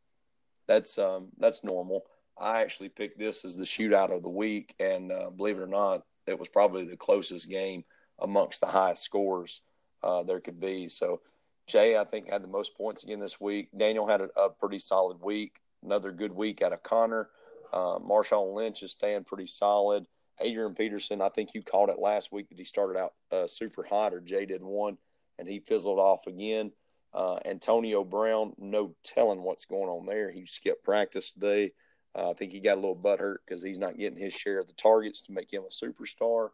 that's 0.68 0.98
um, 0.98 1.30
that's 1.38 1.64
normal. 1.64 2.04
I 2.38 2.62
actually 2.62 2.90
picked 2.90 3.20
this 3.20 3.46
as 3.46 3.58
the 3.58 3.66
shootout 3.66 4.16
of 4.16 4.24
the 4.24 4.30
week, 4.30 4.76
and 4.80 5.12
uh, 5.12 5.30
believe 5.30 5.58
it 5.58 5.64
or 5.64 5.68
not, 5.68 6.04
it 6.26 6.40
was 6.40 6.48
probably 6.48 6.86
the 6.86 6.98
closest 6.98 7.50
game 7.50 7.84
amongst 8.20 8.62
the 8.62 8.68
highest 8.68 9.04
scores 9.04 9.62
uh, 10.04 10.24
there 10.24 10.40
could 10.40 10.60
be. 10.60 10.88
So 10.88 11.22
Jay, 11.68 11.98
I 11.98 12.04
think, 12.04 12.30
had 12.30 12.44
the 12.44 12.48
most 12.48 12.76
points 12.76 13.04
again 13.04 13.20
this 13.20 13.40
week. 13.40 13.70
Daniel 13.76 14.08
had 14.08 14.22
a, 14.22 14.30
a 14.40 14.50
pretty 14.50 14.80
solid 14.80 15.22
week. 15.22 15.60
Another 15.84 16.12
good 16.12 16.32
week 16.32 16.62
out 16.62 16.74
of 16.74 16.84
Connor. 16.84 17.30
Uh, 17.72 18.00
Marshawn 18.00 18.54
Lynch 18.54 18.84
is 18.84 18.92
staying 18.92 19.24
pretty 19.24 19.48
solid. 19.48 20.06
Adrian 20.40 20.74
Peterson, 20.74 21.22
I 21.22 21.30
think 21.30 21.54
you 21.54 21.62
called 21.62 21.90
it 21.90 22.00
last 22.00 22.32
week 22.32 22.50
that 22.50 22.58
he 22.58 22.64
started 22.64 23.00
out 23.00 23.14
uh, 23.32 23.48
super 23.48 23.84
hot, 23.84 24.14
or 24.14 24.20
Jay 24.20 24.46
did 24.46 24.64
one 24.64 24.98
and 25.38 25.48
he 25.48 25.60
fizzled 25.60 26.00
off 26.00 26.28
again. 26.28 26.72
Uh, 27.14 27.38
Antonio 27.46 28.04
Brown, 28.04 28.54
no 28.58 28.96
telling 29.04 29.44
what's 29.44 29.66
going 29.66 29.90
on 29.90 30.06
there. 30.06 30.32
He 30.32 30.46
skipped 30.46 30.84
practice 30.84 31.32
today. 31.32 31.72
Uh, 32.16 32.30
I 32.30 32.34
think 32.34 32.52
he 32.52 32.60
got 32.60 32.74
a 32.74 32.82
little 32.82 32.96
butthurt 32.96 33.38
because 33.46 33.64
he's 33.64 33.80
not 33.80 33.98
getting 33.98 34.20
his 34.20 34.34
share 34.34 34.60
of 34.60 34.68
the 34.68 34.74
targets 34.74 35.22
to 35.24 35.32
make 35.32 35.52
him 35.52 35.64
a 35.64 35.86
superstar. 35.86 36.50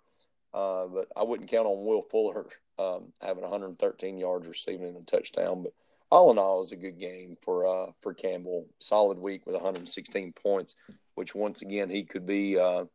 Uh, 0.53 0.85
but 0.87 1.07
I 1.15 1.23
wouldn't 1.23 1.49
count 1.49 1.67
on 1.67 1.85
Will 1.85 2.01
Fuller 2.01 2.47
um, 2.79 3.11
having 3.21 3.43
113 3.43 4.17
yards 4.17 4.47
receiving 4.47 4.87
and 4.87 4.97
a 4.97 5.01
touchdown. 5.01 5.63
But 5.63 5.73
all 6.09 6.31
in 6.31 6.37
all, 6.37 6.55
it 6.55 6.59
was 6.59 6.71
a 6.71 6.77
good 6.77 6.99
game 6.99 7.37
for 7.41 7.67
uh, 7.67 7.91
for 8.01 8.13
Campbell. 8.13 8.65
Solid 8.79 9.19
week 9.19 9.45
with 9.45 9.55
116 9.55 10.33
points, 10.33 10.75
which 11.15 11.35
once 11.35 11.61
again 11.61 11.89
he 11.89 12.03
could 12.03 12.25
be 12.25 12.57
uh, 12.57 12.85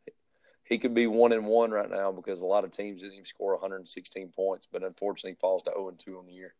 he 0.65 0.79
could 0.79 0.95
be 0.95 1.07
one 1.07 1.33
and 1.33 1.47
one 1.47 1.71
right 1.71 1.91
now 1.91 2.11
because 2.11 2.41
a 2.41 2.47
lot 2.47 2.65
of 2.65 2.73
teams 2.73 3.01
didn't 3.01 3.13
even 3.13 3.25
score 3.25 3.53
116 3.53 4.29
points, 4.35 4.67
but 4.71 4.83
unfortunately 4.83 5.37
falls 5.41 5.63
to 5.65 5.71
0 5.71 5.89
and 5.89 5.99
2 5.99 6.19
on 6.19 6.27
the 6.27 6.33
year. 6.33 6.55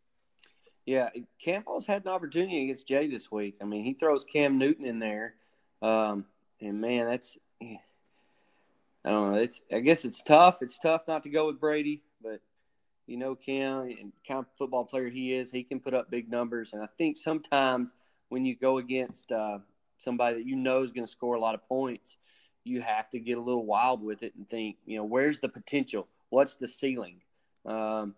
Yeah, 0.85 1.09
Campbell's 1.43 1.87
had 1.87 2.03
an 2.03 2.11
opportunity 2.11 2.63
against 2.63 2.87
Jay 2.87 3.07
this 3.07 3.31
week. 3.31 3.57
I 3.59 3.65
mean, 3.65 3.83
he 3.83 3.95
throws 3.95 4.23
Cam 4.23 4.59
Newton 4.59 4.85
in 4.85 4.99
there, 4.99 5.33
um, 5.85 6.25
and 6.61 6.81
man, 6.81 7.05
that's 7.05 7.37
I 7.61 9.09
don't 9.09 9.33
know. 9.33 9.39
It's 9.39 9.61
I 9.71 9.79
guess 9.79 10.05
it's 10.05 10.23
tough. 10.23 10.61
It's 10.61 10.79
tough 10.79 11.03
not 11.07 11.23
to 11.23 11.29
go 11.29 11.47
with 11.47 11.59
Brady, 11.59 12.01
but 12.21 12.41
you 13.07 13.17
know 13.17 13.35
Cam 13.35 13.81
and 13.81 14.11
kind 14.27 14.39
of 14.39 14.45
football 14.57 14.85
player 14.85 15.09
he 15.09 15.33
is, 15.33 15.51
he 15.51 15.63
can 15.63 15.79
put 15.79 15.93
up 15.93 16.09
big 16.09 16.29
numbers, 16.29 16.73
and 16.73 16.81
I 16.81 16.87
think 16.97 17.17
sometimes 17.17 17.93
when 18.29 18.45
you 18.45 18.55
go 18.55 18.77
against 18.77 19.31
uh, 19.31 19.59
somebody 19.97 20.37
that 20.37 20.45
you 20.45 20.55
know 20.55 20.81
is 20.81 20.91
going 20.91 21.05
to 21.05 21.11
score 21.11 21.35
a 21.35 21.39
lot 21.39 21.55
of 21.55 21.67
points 21.67 22.17
you 22.65 22.81
have 22.81 23.09
to 23.11 23.19
get 23.19 23.37
a 23.37 23.41
little 23.41 23.65
wild 23.65 24.03
with 24.03 24.23
it 24.23 24.33
and 24.35 24.49
think, 24.49 24.77
you 24.85 24.97
know, 24.97 25.05
where's 25.05 25.39
the 25.39 25.47
potential? 25.47 26.07
What's 26.29 26.55
the 26.55 26.67
ceiling? 26.67 27.21
Um, 27.65 28.15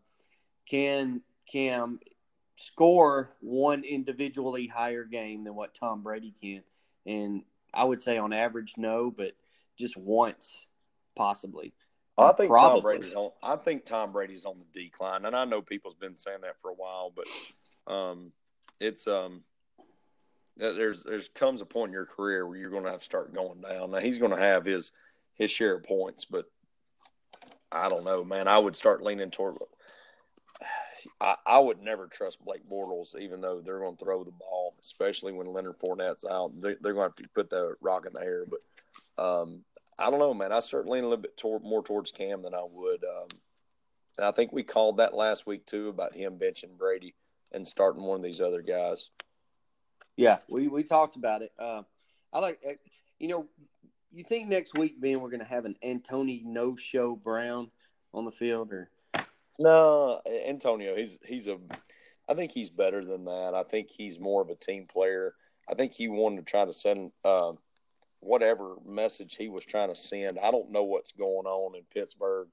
can 0.69 1.21
Cam 1.51 1.99
score 2.55 3.35
one 3.41 3.83
individually 3.83 4.65
higher 4.65 5.03
game 5.03 5.43
than 5.43 5.53
what 5.53 5.75
Tom 5.75 6.01
Brady 6.01 6.33
can? 6.41 6.63
And 7.05 7.43
I 7.73 7.83
would 7.83 8.01
say 8.01 8.17
on 8.17 8.33
average, 8.33 8.73
no, 8.77 9.11
but 9.11 9.33
just 9.77 9.97
once, 9.97 10.67
possibly. 11.15 11.73
I 12.17 12.31
think 12.31 12.49
Probably. 12.49 12.81
Tom 12.81 12.81
Brady's 12.81 13.13
on. 13.13 13.31
I 13.43 13.55
think 13.57 13.85
Tom 13.85 14.11
Brady's 14.11 14.45
on 14.45 14.57
the 14.57 14.81
decline, 14.81 15.25
and 15.25 15.35
I 15.35 15.45
know 15.45 15.61
people's 15.61 15.93
been 15.93 16.17
saying 16.17 16.41
that 16.41 16.59
for 16.61 16.71
a 16.71 16.73
while, 16.73 17.13
but 17.15 17.93
um, 17.93 18.31
it's 18.79 19.07
um, 19.07 19.43
there's 20.57 21.03
there's 21.03 21.29
comes 21.29 21.61
a 21.61 21.65
point 21.65 21.89
in 21.89 21.93
your 21.93 22.05
career 22.05 22.47
where 22.47 22.57
you're 22.57 22.71
going 22.71 22.85
to 22.85 22.91
have 22.91 23.01
to 23.01 23.05
start 23.05 23.35
going 23.35 23.61
down. 23.61 23.91
Now 23.91 23.99
he's 23.99 24.17
going 24.17 24.31
to 24.31 24.41
have 24.41 24.65
his 24.65 24.91
his 25.35 25.51
share 25.51 25.75
of 25.75 25.83
points, 25.83 26.25
but 26.25 26.45
I 27.71 27.89
don't 27.89 28.05
know, 28.05 28.23
man. 28.23 28.47
I 28.47 28.57
would 28.57 28.75
start 28.75 29.03
leaning 29.03 29.29
toward. 29.29 29.57
I, 31.21 31.35
I 31.45 31.59
would 31.59 31.81
never 31.81 32.07
trust 32.07 32.43
Blake 32.43 32.67
Bortles, 32.69 33.17
even 33.19 33.41
though 33.41 33.61
they're 33.61 33.79
going 33.79 33.95
to 33.95 34.03
throw 34.03 34.23
the 34.23 34.31
ball, 34.31 34.66
especially 34.81 35.31
when 35.33 35.51
Leonard 35.53 35.79
Fournette's 35.79 36.25
out. 36.25 36.59
They, 36.61 36.69
are 36.71 36.75
going 36.75 36.95
to 36.95 37.01
have 37.01 37.15
to 37.15 37.29
put 37.33 37.49
the 37.49 37.75
rock 37.81 38.05
in 38.05 38.13
the 38.13 38.21
air. 38.21 38.45
But 38.45 39.23
um, 39.23 39.63
I 39.97 40.09
don't 40.09 40.19
know, 40.19 40.33
man. 40.33 40.51
I 40.51 40.59
start 40.59 40.87
leaning 40.87 41.05
a 41.05 41.09
little 41.09 41.21
bit 41.21 41.37
toward, 41.37 41.63
more 41.63 41.83
towards 41.83 42.11
Cam 42.11 42.41
than 42.41 42.53
I 42.53 42.63
would. 42.69 43.03
Um, 43.03 43.27
and 44.17 44.25
I 44.25 44.31
think 44.31 44.51
we 44.51 44.63
called 44.63 44.97
that 44.97 45.13
last 45.13 45.45
week 45.45 45.65
too 45.65 45.89
about 45.89 46.15
him 46.15 46.37
benching 46.39 46.77
Brady 46.77 47.15
and 47.51 47.67
starting 47.67 48.03
one 48.03 48.17
of 48.17 48.23
these 48.23 48.41
other 48.41 48.61
guys. 48.61 49.09
Yeah, 50.15 50.39
we, 50.49 50.67
we 50.67 50.83
talked 50.83 51.15
about 51.15 51.43
it. 51.43 51.51
Uh, 51.59 51.83
I 52.33 52.39
like, 52.39 52.59
uh, 52.67 52.73
you 53.19 53.27
know, 53.27 53.45
you 54.11 54.23
think 54.23 54.47
next 54.47 54.75
week, 54.75 54.99
Ben, 54.99 55.19
we're 55.19 55.29
going 55.29 55.41
to 55.41 55.45
have 55.45 55.65
an 55.65 55.75
Antonio 55.83 56.41
No 56.45 56.75
Show 56.75 57.15
Brown 57.15 57.69
on 58.13 58.25
the 58.25 58.31
field, 58.31 58.71
or 58.71 58.89
no? 59.59 60.21
Antonio, 60.45 60.95
he's 60.95 61.17
he's 61.25 61.47
a. 61.47 61.57
I 62.29 62.33
think 62.33 62.51
he's 62.51 62.69
better 62.69 63.03
than 63.03 63.25
that. 63.25 63.53
I 63.55 63.63
think 63.63 63.89
he's 63.89 64.19
more 64.19 64.41
of 64.41 64.49
a 64.49 64.55
team 64.55 64.85
player. 64.85 65.33
I 65.69 65.75
think 65.75 65.93
he 65.93 66.07
wanted 66.07 66.37
to 66.37 66.49
try 66.49 66.65
to 66.65 66.73
send 66.73 67.11
uh, 67.23 67.53
whatever 68.19 68.75
message 68.85 69.35
he 69.35 69.47
was 69.47 69.65
trying 69.65 69.89
to 69.89 69.95
send. 69.95 70.39
I 70.39 70.51
don't 70.51 70.71
know 70.71 70.83
what's 70.83 71.11
going 71.11 71.45
on 71.45 71.75
in 71.75 71.83
Pittsburgh. 71.93 72.49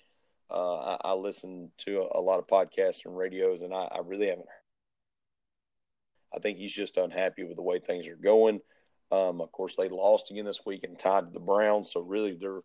Uh, 0.50 0.76
I, 0.76 0.96
I, 1.04 1.12
listen 1.14 1.70
to 1.78 2.02
a, 2.02 2.18
a, 2.18 2.20
lot 2.20 2.38
of 2.38 2.46
podcasts 2.46 3.06
and 3.06 3.16
radios, 3.16 3.62
and 3.62 3.72
I, 3.72 3.88
I 3.90 4.00
really 4.04 4.26
haven't 4.26 4.46
I 6.34 6.38
think 6.38 6.58
he's 6.58 6.72
just 6.72 6.96
unhappy 6.96 7.44
with 7.44 7.56
the 7.56 7.62
way 7.62 7.78
things 7.78 8.08
are 8.08 8.16
going. 8.16 8.60
Um, 9.12 9.40
of 9.40 9.52
course, 9.52 9.76
they 9.76 9.88
lost 9.88 10.30
again 10.30 10.44
this 10.44 10.66
week 10.66 10.82
and 10.82 10.98
tied 10.98 11.26
to 11.26 11.30
the 11.32 11.40
Browns, 11.40 11.92
so 11.92 12.00
really 12.00 12.34
they're 12.34 12.60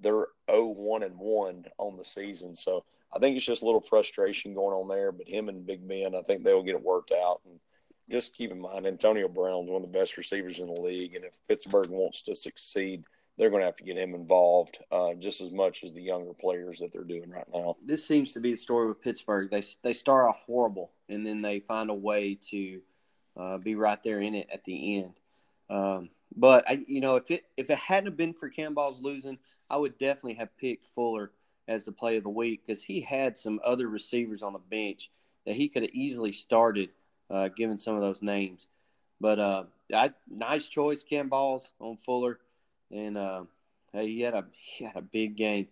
they're 0.00 0.26
0-1 0.50 1.04
and 1.04 1.18
one 1.18 1.64
on 1.78 1.96
the 1.96 2.04
season. 2.04 2.54
So 2.54 2.84
I 3.14 3.18
think 3.18 3.36
it's 3.36 3.46
just 3.46 3.62
a 3.62 3.66
little 3.66 3.80
frustration 3.80 4.54
going 4.54 4.74
on 4.74 4.88
there. 4.88 5.12
But 5.12 5.28
him 5.28 5.48
and 5.48 5.66
Big 5.66 5.86
Ben, 5.86 6.14
I 6.14 6.22
think 6.22 6.42
they'll 6.42 6.62
get 6.62 6.74
it 6.74 6.82
worked 6.82 7.12
out. 7.12 7.40
And 7.44 7.60
just 8.10 8.34
keep 8.34 8.50
in 8.50 8.60
mind, 8.60 8.86
Antonio 8.86 9.28
Brown's 9.28 9.70
one 9.70 9.82
of 9.82 9.92
the 9.92 9.98
best 9.98 10.16
receivers 10.16 10.58
in 10.58 10.66
the 10.66 10.80
league, 10.80 11.14
and 11.14 11.24
if 11.24 11.38
Pittsburgh 11.48 11.90
wants 11.90 12.22
to 12.22 12.34
succeed, 12.34 13.04
they're 13.36 13.50
going 13.50 13.62
to 13.62 13.66
have 13.66 13.76
to 13.76 13.84
get 13.84 13.96
him 13.96 14.14
involved 14.14 14.78
uh, 14.92 15.14
just 15.14 15.40
as 15.40 15.50
much 15.50 15.82
as 15.82 15.92
the 15.92 16.02
younger 16.02 16.32
players 16.34 16.78
that 16.78 16.92
they're 16.92 17.02
doing 17.02 17.30
right 17.30 17.46
now. 17.52 17.74
This 17.84 18.06
seems 18.06 18.32
to 18.34 18.40
be 18.40 18.52
the 18.52 18.56
story 18.56 18.86
with 18.86 19.00
Pittsburgh. 19.00 19.50
They 19.50 19.62
they 19.82 19.92
start 19.92 20.26
off 20.26 20.42
horrible, 20.42 20.92
and 21.08 21.26
then 21.26 21.42
they 21.42 21.60
find 21.60 21.90
a 21.90 21.94
way 21.94 22.38
to 22.50 22.80
uh, 23.36 23.58
be 23.58 23.74
right 23.74 24.02
there 24.02 24.20
in 24.20 24.34
it 24.34 24.48
at 24.52 24.64
the 24.64 24.98
end. 24.98 25.14
Um, 25.70 26.10
but 26.36 26.68
I, 26.68 26.84
you 26.86 27.00
know, 27.00 27.16
if 27.16 27.30
it 27.30 27.44
if 27.56 27.70
it 27.70 27.78
hadn't 27.78 28.16
been 28.16 28.34
for 28.34 28.50
Camballs 28.50 29.02
losing, 29.02 29.38
I 29.70 29.78
would 29.78 29.98
definitely 29.98 30.34
have 30.34 30.56
picked 30.56 30.84
Fuller 30.84 31.32
as 31.68 31.84
the 31.84 31.92
play 31.92 32.16
of 32.16 32.22
the 32.22 32.28
week 32.28 32.62
because 32.66 32.82
he 32.82 33.00
had 33.00 33.38
some 33.38 33.60
other 33.64 33.88
receivers 33.88 34.42
on 34.42 34.52
the 34.52 34.58
bench 34.58 35.10
that 35.46 35.54
he 35.54 35.68
could 35.68 35.82
have 35.82 35.92
easily 35.92 36.32
started, 36.32 36.90
uh, 37.30 37.48
given 37.48 37.78
some 37.78 37.94
of 37.94 38.00
those 38.00 38.22
names. 38.22 38.68
But 39.20 39.38
uh, 39.38 39.64
I, 39.92 40.12
nice 40.28 40.68
choice, 40.68 41.02
Ken 41.02 41.30
Camballs 41.30 41.70
on 41.80 41.96
Fuller, 42.04 42.38
and 42.90 43.16
uh, 43.16 43.44
hey, 43.92 44.08
he 44.08 44.20
had 44.20 44.34
a 44.34 44.44
he 44.52 44.84
had 44.84 44.96
a 44.96 45.02
big 45.02 45.36
game. 45.36 45.68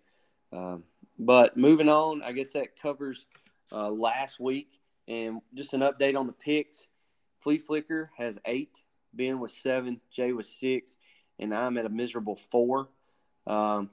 Um, 0.53 0.85
but 1.19 1.57
moving 1.57 1.89
on, 1.89 2.23
I 2.23 2.33
guess 2.33 2.53
that 2.53 2.81
covers 2.81 3.27
uh, 3.71 3.91
last 3.91 4.41
week, 4.41 4.81
and 5.09 5.41
just 5.55 5.75
an 5.75 5.81
update 5.81 6.17
on 6.17 6.27
the 6.27 6.33
picks. 6.33 6.89
Flea 7.41 7.59
Flicker 7.59 8.11
has 8.17 8.39
eight, 8.45 8.83
Ben 9.13 9.41
was 9.41 9.53
seven, 9.53 10.01
Jay 10.11 10.33
was 10.33 10.49
six, 10.49 10.97
and 11.39 11.55
I'm 11.55 11.77
at 11.77 11.87
a 11.87 11.91
miserable 11.91 12.37
four. 12.37 12.89
Um, 13.47 13.91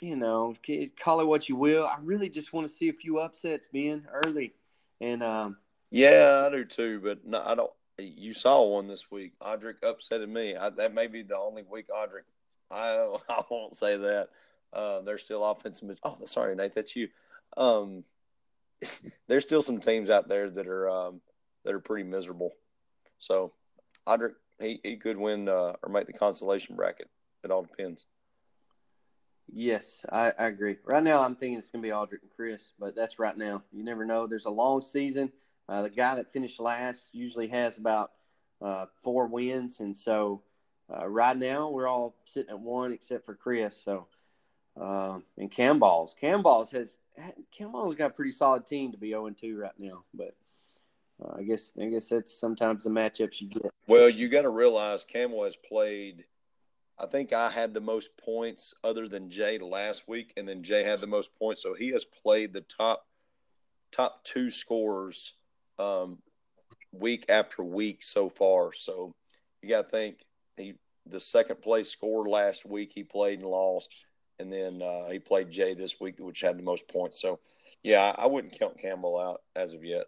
you 0.00 0.16
know, 0.16 0.54
call 0.98 1.20
it 1.20 1.26
what 1.26 1.48
you 1.48 1.56
will. 1.56 1.86
I 1.86 1.96
really 2.02 2.28
just 2.28 2.52
want 2.52 2.66
to 2.66 2.72
see 2.72 2.88
a 2.88 2.92
few 2.92 3.18
upsets, 3.18 3.68
Ben, 3.72 4.06
early. 4.12 4.52
And 5.00 5.22
um, 5.22 5.56
yeah, 5.90 6.44
I 6.46 6.50
do 6.50 6.64
too. 6.64 7.00
But 7.00 7.24
no, 7.26 7.42
I 7.44 7.54
don't. 7.54 7.70
You 7.98 8.32
saw 8.34 8.64
one 8.66 8.88
this 8.88 9.10
week. 9.10 9.32
Audric 9.40 9.76
upsetted 9.82 10.28
me. 10.28 10.56
I, 10.56 10.70
that 10.70 10.94
may 10.94 11.06
be 11.06 11.22
the 11.22 11.38
only 11.38 11.62
week 11.62 11.86
Audric. 11.88 12.24
I 12.70 13.16
I 13.28 13.42
won't 13.50 13.76
say 13.76 13.96
that. 13.96 14.28
Uh, 14.72 15.00
they're 15.02 15.18
still 15.18 15.44
offensive. 15.44 15.96
Oh, 16.02 16.18
sorry, 16.24 16.56
Nate. 16.56 16.74
That's 16.74 16.96
you. 16.96 17.08
Um, 17.56 18.04
there's 19.28 19.44
still 19.44 19.62
some 19.62 19.78
teams 19.78 20.10
out 20.10 20.28
there 20.28 20.50
that 20.50 20.66
are 20.66 20.90
um, 20.90 21.20
that 21.64 21.74
are 21.74 21.80
pretty 21.80 22.08
miserable. 22.08 22.52
So, 23.18 23.52
Audric, 24.06 24.34
he, 24.60 24.80
he 24.82 24.96
could 24.96 25.16
win 25.16 25.48
uh, 25.48 25.74
or 25.82 25.88
make 25.88 26.06
the 26.06 26.12
consolation 26.12 26.76
bracket. 26.76 27.08
It 27.42 27.50
all 27.50 27.62
depends. 27.62 28.04
Yes, 29.52 30.04
I, 30.10 30.32
I 30.38 30.46
agree. 30.46 30.76
Right 30.84 31.02
now, 31.02 31.22
I'm 31.22 31.36
thinking 31.36 31.58
it's 31.58 31.70
going 31.70 31.82
to 31.82 31.88
be 31.88 31.92
Audric 31.92 32.22
and 32.22 32.30
Chris, 32.34 32.72
but 32.78 32.96
that's 32.96 33.18
right 33.18 33.36
now. 33.36 33.62
You 33.72 33.84
never 33.84 34.04
know. 34.04 34.26
There's 34.26 34.46
a 34.46 34.50
long 34.50 34.82
season. 34.82 35.30
Uh, 35.68 35.82
the 35.82 35.90
guy 35.90 36.14
that 36.16 36.32
finished 36.32 36.60
last 36.60 37.10
usually 37.14 37.48
has 37.48 37.78
about 37.78 38.12
uh, 38.60 38.86
four 39.02 39.26
wins, 39.26 39.80
and 39.80 39.96
so 39.96 40.42
uh, 40.92 41.08
right 41.08 41.36
now 41.36 41.70
we're 41.70 41.88
all 41.88 42.14
sitting 42.24 42.50
at 42.50 42.58
one 42.58 42.92
except 42.92 43.24
for 43.24 43.34
Chris. 43.34 43.76
So, 43.82 44.06
um, 44.80 45.24
and 45.38 45.50
Camballs, 45.50 46.14
Camballs 46.20 46.70
has 46.72 46.98
Camballs 47.58 47.96
got 47.96 48.10
a 48.10 48.14
pretty 48.14 48.32
solid 48.32 48.66
team 48.66 48.92
to 48.92 48.98
be 48.98 49.10
0 49.10 49.30
2 49.30 49.58
right 49.58 49.72
now, 49.78 50.04
but 50.12 50.34
uh, 51.22 51.36
I 51.38 51.42
guess 51.42 51.72
I 51.80 51.86
guess 51.86 52.08
that's 52.08 52.38
sometimes 52.38 52.84
the 52.84 52.90
matchups 52.90 53.40
you 53.40 53.48
get. 53.48 53.70
Well, 53.86 54.08
you 54.08 54.28
got 54.28 54.42
to 54.42 54.50
realize 54.50 55.04
Campbell 55.04 55.44
has 55.44 55.56
played. 55.56 56.24
I 56.98 57.06
think 57.06 57.32
I 57.32 57.50
had 57.50 57.74
the 57.74 57.80
most 57.80 58.16
points 58.16 58.72
other 58.84 59.08
than 59.08 59.30
Jay 59.30 59.58
last 59.58 60.06
week, 60.06 60.32
and 60.36 60.48
then 60.48 60.62
Jay 60.62 60.84
had 60.84 61.00
the 61.00 61.06
most 61.06 61.34
points. 61.38 61.62
So 61.62 61.74
he 61.74 61.90
has 61.90 62.04
played 62.04 62.52
the 62.52 62.60
top 62.62 63.06
top 63.90 64.24
two 64.24 64.50
scorers 64.50 65.34
um, 65.78 66.18
week 66.92 67.24
after 67.28 67.62
week 67.62 68.02
so 68.02 68.28
far. 68.28 68.72
So 68.72 69.14
you 69.62 69.68
got 69.68 69.86
to 69.86 69.90
think 69.90 70.24
he 70.56 70.74
the 71.06 71.20
second 71.20 71.60
place 71.60 71.90
scorer 71.90 72.28
last 72.28 72.64
week 72.64 72.92
he 72.94 73.02
played 73.02 73.40
and 73.40 73.48
lost, 73.48 73.90
and 74.38 74.52
then 74.52 74.80
uh, 74.80 75.10
he 75.10 75.18
played 75.18 75.50
Jay 75.50 75.74
this 75.74 76.00
week, 76.00 76.16
which 76.18 76.40
had 76.40 76.58
the 76.58 76.62
most 76.62 76.88
points. 76.88 77.20
So 77.20 77.40
yeah, 77.82 78.14
I 78.16 78.26
wouldn't 78.26 78.58
count 78.58 78.80
Campbell 78.80 79.18
out 79.18 79.42
as 79.56 79.74
of 79.74 79.84
yet. 79.84 80.06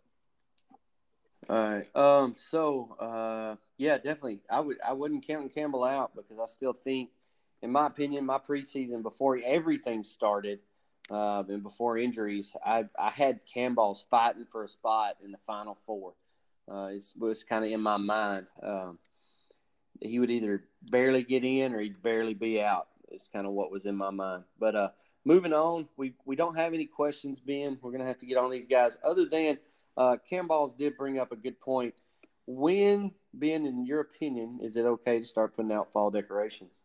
All 1.49 1.57
right. 1.57 1.97
Um. 1.97 2.35
So, 2.39 2.97
uh, 2.99 3.57
yeah, 3.79 3.97
definitely. 3.97 4.41
I 4.51 4.61
would. 4.61 4.79
I 4.87 4.93
wouldn't 4.93 5.27
count 5.27 5.55
Campbell 5.55 5.85
out 5.85 6.13
because 6.17 6.39
I 6.43 6.47
still 6.47 6.73
think, 6.73 7.11
in 7.63 7.71
my 7.71 7.87
opinion, 7.87 8.27
my 8.27 8.39
preseason 8.39 9.03
before 9.03 9.39
everything 9.45 10.03
started, 10.03 10.61
uh, 11.11 11.45
and 11.49 11.63
before 11.63 11.99
injuries, 11.99 12.57
I 12.65 12.87
I 12.99 13.11
had 13.11 13.41
Campbell's 13.53 14.05
fighting 14.11 14.47
for 14.47 14.65
a 14.65 14.69
spot 14.69 15.17
in 15.25 15.31
the 15.31 15.39
final 15.47 15.79
four. 15.87 16.15
Uh, 16.69 16.91
it 16.93 17.05
was 17.17 17.45
kind 17.45 17.65
of 17.65 17.71
in 17.71 17.81
my 17.81 17.97
mind. 17.97 18.47
Um, 18.63 18.99
he 20.01 20.19
would 20.19 20.31
either 20.31 20.65
barely 20.83 21.23
get 21.23 21.45
in 21.45 21.75
or 21.75 21.81
he'd 21.81 22.03
barely 22.03 22.35
be 22.35 22.61
out. 22.61 22.89
Is 23.13 23.29
kind 23.33 23.47
of 23.47 23.53
what 23.53 23.71
was 23.71 23.87
in 23.87 23.97
my 23.97 24.11
mind. 24.11 24.45
But 24.59 24.75
uh, 24.75 24.89
moving 25.27 25.53
on, 25.53 25.89
we 25.99 26.15
we 26.25 26.37
don't 26.37 26.57
have 26.57 26.73
any 26.73 26.87
questions, 26.87 27.41
Ben. 27.41 27.77
We're 27.83 27.91
gonna 27.91 28.07
have 28.07 28.19
to 28.19 28.27
get 28.27 28.39
on 28.39 28.51
these 28.51 28.69
guys. 28.69 28.97
Other 29.05 29.27
than 29.27 29.59
uh, 29.97 30.17
Cam 30.29 30.47
Balls 30.47 30.73
did 30.73 30.97
bring 30.97 31.19
up 31.19 31.33
a 31.33 31.37
good 31.37 31.61
point. 31.61 31.95
When, 32.47 33.11
Ben, 33.35 33.67
in 33.67 33.85
your 33.85 34.01
opinion, 34.01 34.61
is 34.63 34.77
it 34.77 34.87
okay 34.87 35.19
to 35.19 35.27
start 35.27 35.57
putting 35.57 35.73
out 35.73 35.93
fall 35.93 36.11
decorations? 36.11 36.81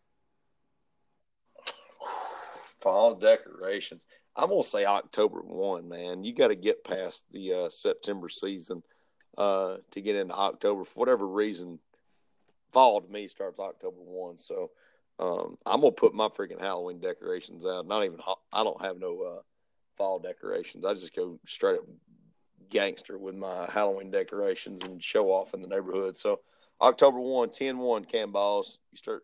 Fall 2.81 3.13
decorations. 3.13 4.07
I'm 4.35 4.49
gonna 4.49 4.63
say 4.63 4.85
October 4.85 5.41
one, 5.41 5.87
man. 5.87 6.23
You 6.23 6.33
got 6.33 6.47
to 6.47 6.55
get 6.55 6.83
past 6.83 7.25
the 7.31 7.53
uh, 7.53 7.69
September 7.69 8.27
season 8.27 8.81
uh, 9.37 9.77
to 9.91 10.01
get 10.01 10.15
into 10.15 10.33
October. 10.33 10.83
For 10.83 10.99
whatever 10.99 11.27
reason, 11.27 11.77
fall 12.71 13.01
to 13.01 13.07
me 13.07 13.27
starts 13.27 13.59
October 13.59 13.99
one. 13.99 14.39
So 14.39 14.71
um, 15.21 15.57
I'm 15.65 15.81
gonna 15.81 15.91
put 15.91 16.13
my 16.13 16.27
freaking 16.27 16.59
Halloween 16.59 16.99
decorations 16.99 17.65
out. 17.65 17.87
Not 17.87 18.03
even 18.03 18.19
I 18.53 18.63
don't 18.63 18.81
have 18.81 18.99
no 18.99 19.21
uh, 19.21 19.41
fall 19.97 20.19
decorations. 20.19 20.83
I 20.83 20.93
just 20.93 21.15
go 21.15 21.39
straight 21.45 21.77
up 21.79 21.85
gangster 22.69 23.17
with 23.17 23.35
my 23.35 23.69
Halloween 23.69 24.11
decorations 24.11 24.83
and 24.83 25.03
show 25.03 25.27
off 25.27 25.53
in 25.53 25.61
the 25.61 25.67
neighborhood. 25.67 26.17
So 26.17 26.39
October 26.81 27.19
1, 27.19 27.51
10 27.51 27.77
1 27.77 28.05
can 28.05 28.31
balls. 28.31 28.79
You 28.91 28.97
start 28.97 29.23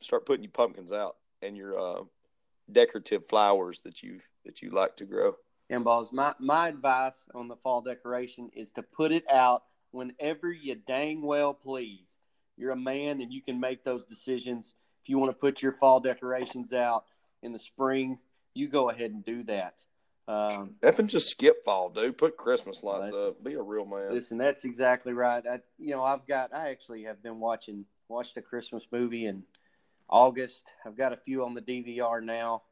start 0.00 0.26
putting 0.26 0.44
your 0.44 0.52
pumpkins 0.52 0.92
out 0.92 1.16
and 1.42 1.56
your 1.56 1.78
uh, 1.78 2.02
decorative 2.70 3.26
flowers 3.26 3.80
that 3.82 4.02
you 4.02 4.20
that 4.44 4.62
you 4.62 4.70
like 4.70 4.96
to 4.96 5.04
grow. 5.04 5.34
And 5.70 5.84
balls, 5.84 6.12
my 6.12 6.34
my 6.38 6.68
advice 6.68 7.26
on 7.34 7.48
the 7.48 7.56
fall 7.56 7.80
decoration 7.80 8.50
is 8.54 8.70
to 8.72 8.82
put 8.82 9.12
it 9.12 9.24
out 9.30 9.64
whenever 9.90 10.52
you 10.52 10.74
dang 10.74 11.22
well 11.22 11.54
please. 11.54 12.06
You're 12.56 12.72
a 12.72 12.76
man 12.76 13.20
and 13.20 13.32
you 13.32 13.42
can 13.42 13.58
make 13.58 13.82
those 13.82 14.04
decisions. 14.04 14.74
If 15.04 15.10
you 15.10 15.18
want 15.18 15.32
to 15.32 15.36
put 15.36 15.60
your 15.60 15.72
fall 15.72 16.00
decorations 16.00 16.72
out 16.72 17.04
in 17.42 17.52
the 17.52 17.58
spring, 17.58 18.18
you 18.54 18.68
go 18.68 18.88
ahead 18.88 19.10
and 19.10 19.22
do 19.22 19.42
that. 19.44 19.84
Um, 20.26 20.76
Effing 20.82 21.08
just 21.08 21.28
skip 21.28 21.62
fall, 21.62 21.90
dude. 21.90 22.16
Put 22.16 22.38
Christmas 22.38 22.82
lights 22.82 23.12
up. 23.12 23.44
Be 23.44 23.52
a 23.52 23.60
real 23.60 23.84
man. 23.84 24.14
Listen, 24.14 24.38
that's 24.38 24.64
exactly 24.64 25.12
right. 25.12 25.44
I, 25.46 25.60
you 25.78 25.90
know, 25.90 26.02
I've 26.02 26.26
got. 26.26 26.54
I 26.54 26.70
actually 26.70 27.02
have 27.02 27.22
been 27.22 27.38
watching 27.38 27.84
watched 28.08 28.38
a 28.38 28.40
Christmas 28.40 28.86
movie 28.90 29.26
in 29.26 29.42
August. 30.08 30.72
I've 30.86 30.96
got 30.96 31.12
a 31.12 31.18
few 31.18 31.44
on 31.44 31.52
the 31.52 31.60
DVR 31.60 32.22
now. 32.22 32.62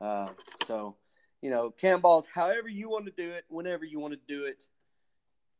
Uh, 0.00 0.28
so, 0.66 0.96
you 1.42 1.50
know, 1.50 1.70
cam 1.70 2.00
balls. 2.00 2.26
However 2.32 2.68
you 2.68 2.88
want 2.88 3.04
to 3.04 3.12
do 3.12 3.30
it, 3.32 3.44
whenever 3.48 3.84
you 3.84 4.00
want 4.00 4.14
to 4.14 4.20
do 4.26 4.44
it, 4.46 4.64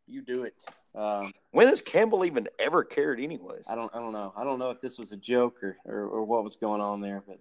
you 0.07 0.23
do 0.23 0.45
it. 0.45 0.55
Um, 0.95 1.33
when 1.51 1.69
has 1.69 1.83
Campbell 1.83 2.25
even 2.25 2.49
ever 2.59 2.85
cared, 2.85 3.21
anyways? 3.21 3.65
I 3.69 3.75
don't. 3.75 3.95
I 3.95 3.99
don't 3.99 4.13
know. 4.13 4.33
I 4.37 4.45
don't 4.45 4.59
know 4.59 4.71
if 4.71 4.81
this 4.81 4.97
was 4.99 5.13
a 5.13 5.17
joke 5.17 5.63
or 5.63 5.77
or, 5.85 6.07
or 6.07 6.25
what 6.25 6.45
was 6.45 6.57
going 6.57 6.81
on 6.81 7.01
there, 7.01 7.23
but. 7.27 7.41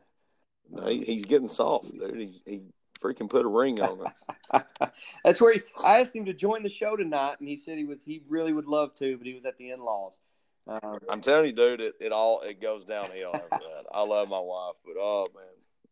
No, 0.72 0.88
he, 0.88 1.04
he's 1.04 1.26
getting 1.26 1.50
soft, 1.50 1.92
dude. 1.92 2.18
He, 2.18 2.42
he 2.46 2.62
freaking 3.04 3.30
put 3.30 3.46
a 3.46 3.48
ring 3.48 3.82
on 3.82 4.08
it. 4.54 4.64
That's 5.24 5.42
where 5.42 5.54
he, 5.54 5.62
I 5.84 6.00
asked 6.00 6.16
him 6.16 6.26
to 6.26 6.34
join 6.34 6.64
the 6.64 6.70
show 6.70 6.96
tonight, 6.96 7.36
and 7.40 7.48
he 7.48 7.58
said 7.58 7.78
he 7.78 7.84
was 7.84 8.04
he 8.04 8.24
really 8.28 8.54
would 8.54 8.66
love 8.66 8.96
to, 8.96 9.18
but 9.18 9.28
he 9.28 9.34
was 9.34 9.46
at 9.46 9.58
the 9.58 9.72
in 9.72 9.82
laws. 9.82 10.20
Um, 10.66 11.00
I'm 11.10 11.22
telling 11.22 11.48
you, 11.48 11.52
dude, 11.52 11.82
it, 11.82 11.96
it 12.00 12.12
all 12.12 12.42
it 12.42 12.62
goes 12.62 12.86
downhill 12.86 13.32
after 13.34 13.50
that. 13.50 13.86
I 13.94 14.02
love 14.04 14.30
my 14.30 14.40
wife, 14.40 14.76
but 14.86 14.96
oh 14.98 15.28
man. 15.36 15.44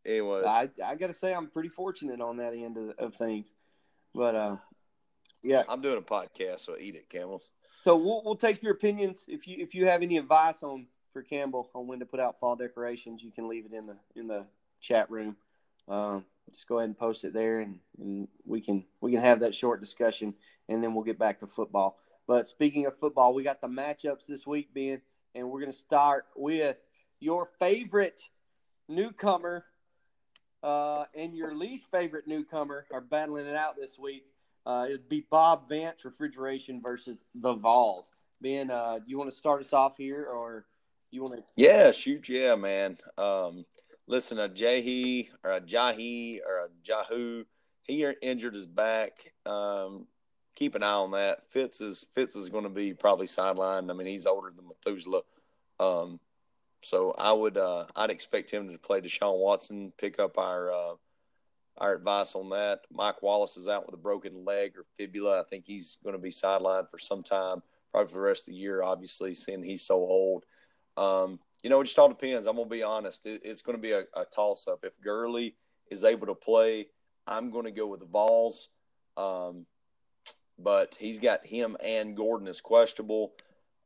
Anyways, 0.05 0.45
I 0.45 0.69
I 0.83 0.95
got 0.95 1.07
to 1.07 1.13
say 1.13 1.33
I'm 1.33 1.47
pretty 1.47 1.69
fortunate 1.69 2.21
on 2.21 2.37
that 2.37 2.53
end 2.53 2.77
of, 2.77 2.89
of 2.97 3.15
things, 3.15 3.51
but 4.15 4.35
uh, 4.35 4.55
yeah, 5.43 5.63
I'm 5.67 5.81
doing 5.81 5.97
a 5.97 6.01
podcast, 6.01 6.61
so 6.61 6.77
eat 6.77 6.95
it, 6.95 7.09
camels. 7.09 7.51
So 7.83 7.95
we'll 7.95 8.21
we'll 8.23 8.35
take 8.35 8.61
your 8.61 8.73
opinions 8.73 9.25
if 9.27 9.47
you 9.47 9.57
if 9.59 9.73
you 9.73 9.87
have 9.87 10.01
any 10.01 10.17
advice 10.17 10.63
on 10.63 10.87
for 11.13 11.23
Campbell 11.23 11.69
on 11.73 11.87
when 11.87 11.99
to 11.99 12.05
put 12.05 12.19
out 12.19 12.39
fall 12.39 12.55
decorations, 12.55 13.23
you 13.23 13.31
can 13.31 13.47
leave 13.47 13.65
it 13.65 13.73
in 13.73 13.87
the 13.87 13.97
in 14.15 14.27
the 14.27 14.47
chat 14.81 15.09
room. 15.09 15.35
Um, 15.87 16.25
just 16.51 16.67
go 16.67 16.77
ahead 16.77 16.89
and 16.89 16.97
post 16.97 17.23
it 17.23 17.33
there, 17.33 17.61
and, 17.61 17.79
and 17.99 18.27
we 18.45 18.61
can 18.61 18.85
we 19.01 19.11
can 19.11 19.21
have 19.21 19.39
that 19.41 19.55
short 19.55 19.79
discussion, 19.79 20.33
and 20.69 20.83
then 20.83 20.93
we'll 20.93 21.03
get 21.03 21.19
back 21.19 21.39
to 21.39 21.47
football. 21.47 21.97
But 22.27 22.47
speaking 22.47 22.85
of 22.85 22.97
football, 22.97 23.33
we 23.33 23.43
got 23.43 23.61
the 23.61 23.67
matchups 23.67 24.27
this 24.27 24.45
week, 24.45 24.73
Ben, 24.73 25.01
and 25.33 25.49
we're 25.49 25.59
going 25.59 25.71
to 25.71 25.77
start 25.77 26.27
with 26.35 26.77
your 27.19 27.49
favorite 27.59 28.21
newcomer 28.87 29.65
uh, 30.63 31.05
and 31.15 31.33
your 31.33 31.53
least 31.53 31.85
favorite 31.91 32.27
newcomer 32.27 32.85
are 32.91 33.01
battling 33.01 33.47
it 33.47 33.55
out 33.55 33.75
this 33.75 33.97
week. 33.97 34.25
Uh, 34.65 34.85
it'd 34.87 35.09
be 35.09 35.25
Bob 35.29 35.67
Vance 35.67 36.05
Refrigeration 36.05 36.81
versus 36.81 37.23
the 37.35 37.53
Vols. 37.53 38.11
Ben, 38.41 38.71
uh, 38.71 38.99
you 39.05 39.17
want 39.17 39.29
to 39.29 39.35
start 39.35 39.61
us 39.61 39.73
off 39.73 39.97
here, 39.97 40.25
or 40.25 40.65
you 41.11 41.23
want 41.23 41.35
to? 41.35 41.43
Yeah, 41.55 41.91
shoot, 41.91 42.27
yeah, 42.29 42.55
man. 42.55 42.97
Um, 43.17 43.65
listen, 44.07 44.39
a 44.39 44.49
Jahi 44.49 45.29
or 45.43 45.51
a 45.51 45.61
Jahi 45.61 46.39
or 46.47 46.65
a 46.65 46.69
Jahu, 46.83 47.45
he 47.83 48.05
injured 48.21 48.53
his 48.53 48.65
back. 48.65 49.33
Um, 49.45 50.07
keep 50.55 50.75
an 50.75 50.83
eye 50.83 50.91
on 50.91 51.11
that. 51.11 51.47
Fitz 51.47 51.81
is 51.81 52.05
Fitz 52.13 52.35
is 52.35 52.49
going 52.49 52.63
to 52.63 52.69
be 52.69 52.93
probably 52.93 53.27
sidelined. 53.27 53.89
I 53.89 53.93
mean, 53.93 54.07
he's 54.07 54.27
older 54.27 54.51
than 54.55 54.67
Methuselah. 54.67 55.21
Um, 55.79 56.19
so 56.83 57.13
I 57.17 57.31
would 57.31 57.57
uh, 57.57 57.85
I'd 57.95 58.09
expect 58.09 58.51
him 58.51 58.71
to 58.71 58.77
play 58.77 59.01
Deshaun 59.01 59.37
Watson, 59.37 59.93
pick 59.97 60.19
up 60.19 60.37
our 60.37 60.71
uh, 60.71 60.93
our 61.77 61.93
advice 61.93 62.35
on 62.35 62.49
that. 62.49 62.81
Mike 62.91 63.21
Wallace 63.21 63.57
is 63.57 63.67
out 63.67 63.85
with 63.85 63.95
a 63.95 64.01
broken 64.01 64.45
leg 64.45 64.73
or 64.77 64.85
fibula. 64.97 65.41
I 65.41 65.43
think 65.43 65.65
he's 65.65 65.97
going 66.03 66.15
to 66.15 66.21
be 66.21 66.29
sidelined 66.29 66.89
for 66.89 66.99
some 66.99 67.23
time, 67.23 67.61
probably 67.91 68.09
for 68.09 68.15
the 68.15 68.25
rest 68.25 68.47
of 68.47 68.53
the 68.53 68.59
year. 68.59 68.83
Obviously, 68.83 69.33
seeing 69.33 69.63
he's 69.63 69.85
so 69.85 69.95
old. 69.95 70.45
Um, 70.97 71.39
you 71.63 71.69
know, 71.69 71.81
it 71.81 71.85
just 71.85 71.99
all 71.99 72.09
depends. 72.09 72.47
I'm 72.47 72.55
gonna 72.55 72.67
be 72.67 72.83
honest. 72.83 73.25
It, 73.25 73.41
it's 73.43 73.61
going 73.61 73.77
to 73.77 73.81
be 73.81 73.91
a, 73.91 74.03
a 74.15 74.25
toss 74.25 74.67
up. 74.67 74.79
If 74.83 74.99
Gurley 75.01 75.55
is 75.89 76.03
able 76.03 76.27
to 76.27 76.35
play, 76.35 76.87
I'm 77.27 77.51
going 77.51 77.65
to 77.65 77.71
go 77.71 77.87
with 77.87 77.99
the 77.99 78.05
Vols. 78.05 78.69
Um, 79.17 79.65
but 80.57 80.95
he's 80.99 81.19
got 81.19 81.45
him 81.45 81.77
and 81.83 82.15
Gordon 82.15 82.47
as 82.47 82.61
questionable. 82.61 83.33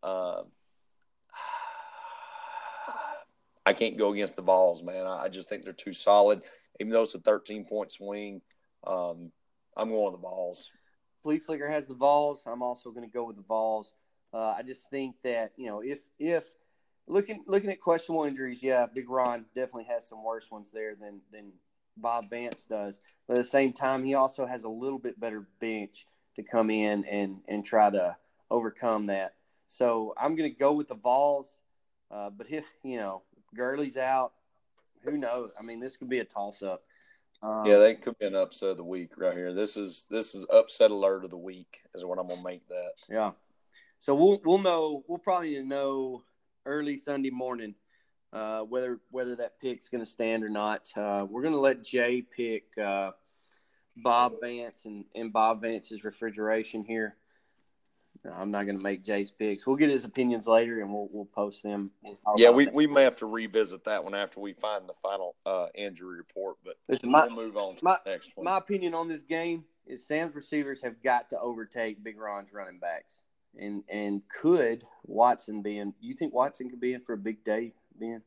Uh, 0.03 0.43
I 3.65 3.73
can't 3.73 3.97
go 3.97 4.13
against 4.13 4.35
the 4.35 4.41
Vols, 4.41 4.83
man. 4.83 5.07
I, 5.07 5.29
just 5.29 5.49
think 5.49 5.63
they're 5.63 5.73
too 5.73 5.93
solid. 5.93 6.41
Even 6.79 6.91
though 6.91 7.03
it's 7.03 7.15
a 7.15 7.19
13 7.19 7.65
point 7.65 7.91
swing, 7.91 8.41
um, 8.85 9.31
I'm 9.77 9.89
going 9.89 10.11
with 10.11 10.21
the 10.21 10.27
Vols. 10.27 10.71
Flea 11.23 11.39
Flicker 11.39 11.69
has 11.69 11.85
the 11.85 11.95
Vols. 11.95 12.43
I'm 12.45 12.61
also 12.61 12.91
going 12.91 13.07
to 13.07 13.11
go 13.11 13.25
with 13.25 13.35
the 13.35 13.43
Vols. 13.43 13.93
Uh, 14.33 14.53
I 14.57 14.63
just 14.63 14.89
think 14.89 15.15
that 15.23 15.51
you 15.55 15.67
know 15.67 15.81
if 15.81 16.09
if 16.19 16.53
looking 17.07 17.43
looking 17.47 17.69
at 17.69 17.79
questionable 17.79 18.25
injuries, 18.25 18.61
yeah, 18.61 18.85
Big 18.93 19.09
Ron 19.09 19.45
definitely 19.55 19.85
has 19.85 20.07
some 20.07 20.23
worse 20.23 20.51
ones 20.51 20.71
there 20.71 20.95
than 20.95 21.21
than 21.31 21.51
Bob 21.97 22.25
Vance 22.29 22.65
does. 22.65 22.99
But 23.27 23.35
at 23.35 23.37
the 23.37 23.43
same 23.43 23.73
time, 23.73 24.03
he 24.03 24.15
also 24.15 24.45
has 24.45 24.63
a 24.63 24.69
little 24.69 24.99
bit 24.99 25.19
better 25.19 25.47
bench 25.59 26.05
to 26.35 26.43
come 26.43 26.69
in 26.69 27.05
and 27.05 27.39
and 27.47 27.65
try 27.65 27.89
to 27.89 28.15
overcome 28.51 29.07
that. 29.07 29.35
So 29.67 30.13
I'm 30.17 30.35
going 30.35 30.51
to 30.51 30.57
go 30.57 30.73
with 30.73 30.87
the 30.87 30.95
Vols. 30.95 31.59
Uh, 32.11 32.29
but 32.29 32.49
if 32.49 32.65
you 32.83 32.97
know 32.97 33.23
Gurley's 33.55 33.97
out, 33.97 34.33
who 35.05 35.17
knows? 35.17 35.51
I 35.59 35.63
mean, 35.63 35.79
this 35.79 35.97
could 35.97 36.09
be 36.09 36.19
a 36.19 36.25
toss 36.25 36.61
up. 36.61 36.83
Um, 37.43 37.65
yeah, 37.65 37.77
that 37.77 38.01
could 38.01 38.17
be 38.17 38.25
an 38.25 38.35
upset 38.35 38.69
of 38.69 38.77
the 38.77 38.83
week 38.83 39.11
right 39.17 39.35
here. 39.35 39.53
This 39.53 39.77
is 39.77 40.05
this 40.09 40.35
is 40.35 40.45
upset 40.51 40.91
alert 40.91 41.25
of 41.25 41.31
the 41.31 41.37
week 41.37 41.81
is 41.93 42.05
what 42.05 42.17
I'm 42.17 42.27
gonna 42.27 42.43
make 42.43 42.67
that. 42.69 42.93
Yeah. 43.09 43.31
So 43.99 44.15
we'll 44.15 44.41
we'll 44.45 44.59
know 44.59 45.03
we'll 45.07 45.19
probably 45.19 45.61
know 45.61 46.23
early 46.65 46.97
Sunday 46.97 47.29
morning 47.29 47.75
uh, 48.35 48.59
whether 48.61 48.99
whether 49.11 49.35
that 49.37 49.59
pick's 49.59 49.89
going 49.89 50.03
to 50.03 50.09
stand 50.09 50.43
or 50.43 50.49
not. 50.49 50.91
Uh, 50.95 51.25
we're 51.29 51.41
going 51.41 51.53
to 51.53 51.59
let 51.59 51.83
Jay 51.83 52.21
pick 52.21 52.65
uh, 52.77 53.11
Bob 53.97 54.33
Vance 54.41 54.85
and, 54.85 55.05
and 55.15 55.31
Bob 55.31 55.61
Vance's 55.61 56.03
refrigeration 56.03 56.83
here. 56.83 57.15
I'm 58.33 58.51
not 58.51 58.65
going 58.65 58.77
to 58.77 58.83
make 58.83 59.03
Jay's 59.03 59.31
picks. 59.31 59.65
We'll 59.65 59.75
get 59.75 59.89
his 59.89 60.05
opinions 60.05 60.47
later, 60.47 60.81
and 60.81 60.91
we'll 60.91 61.09
we'll 61.11 61.25
post 61.25 61.63
them. 61.63 61.91
We'll 62.03 62.17
yeah, 62.37 62.49
we, 62.49 62.67
we 62.67 62.87
may 62.87 63.03
have 63.03 63.15
to 63.17 63.25
revisit 63.25 63.83
that 63.85 64.03
one 64.03 64.15
after 64.15 64.39
we 64.39 64.53
find 64.53 64.87
the 64.87 64.93
final 64.93 65.35
uh, 65.45 65.67
injury 65.75 66.17
report. 66.17 66.57
But 66.63 66.75
Listen, 66.87 67.11
my, 67.11 67.25
we'll 67.25 67.35
move 67.35 67.57
on 67.57 67.75
to 67.75 67.83
my, 67.83 67.97
the 68.03 68.11
next 68.11 68.31
one. 68.35 68.45
My 68.45 68.57
opinion 68.57 68.93
on 68.93 69.07
this 69.07 69.21
game 69.21 69.65
is 69.85 70.05
Sam's 70.05 70.35
receivers 70.35 70.81
have 70.81 71.01
got 71.03 71.29
to 71.29 71.39
overtake 71.39 72.03
Big 72.03 72.19
Ron's 72.19 72.53
running 72.53 72.79
backs, 72.79 73.21
and 73.57 73.83
and 73.89 74.21
could 74.41 74.83
Watson 75.05 75.61
be 75.61 75.77
in? 75.77 75.93
You 75.99 76.13
think 76.13 76.33
Watson 76.33 76.69
could 76.69 76.81
be 76.81 76.93
in 76.93 77.01
for 77.01 77.13
a 77.13 77.17
big 77.17 77.43
day, 77.43 77.73
Ben? 77.99 78.21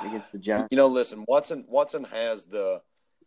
Against 0.00 0.32
the 0.32 0.38
Giants. 0.38 0.68
You 0.70 0.78
know, 0.78 0.86
listen, 0.86 1.24
Watson 1.26 1.64
Watson 1.68 2.04
has 2.04 2.46
the 2.46 2.80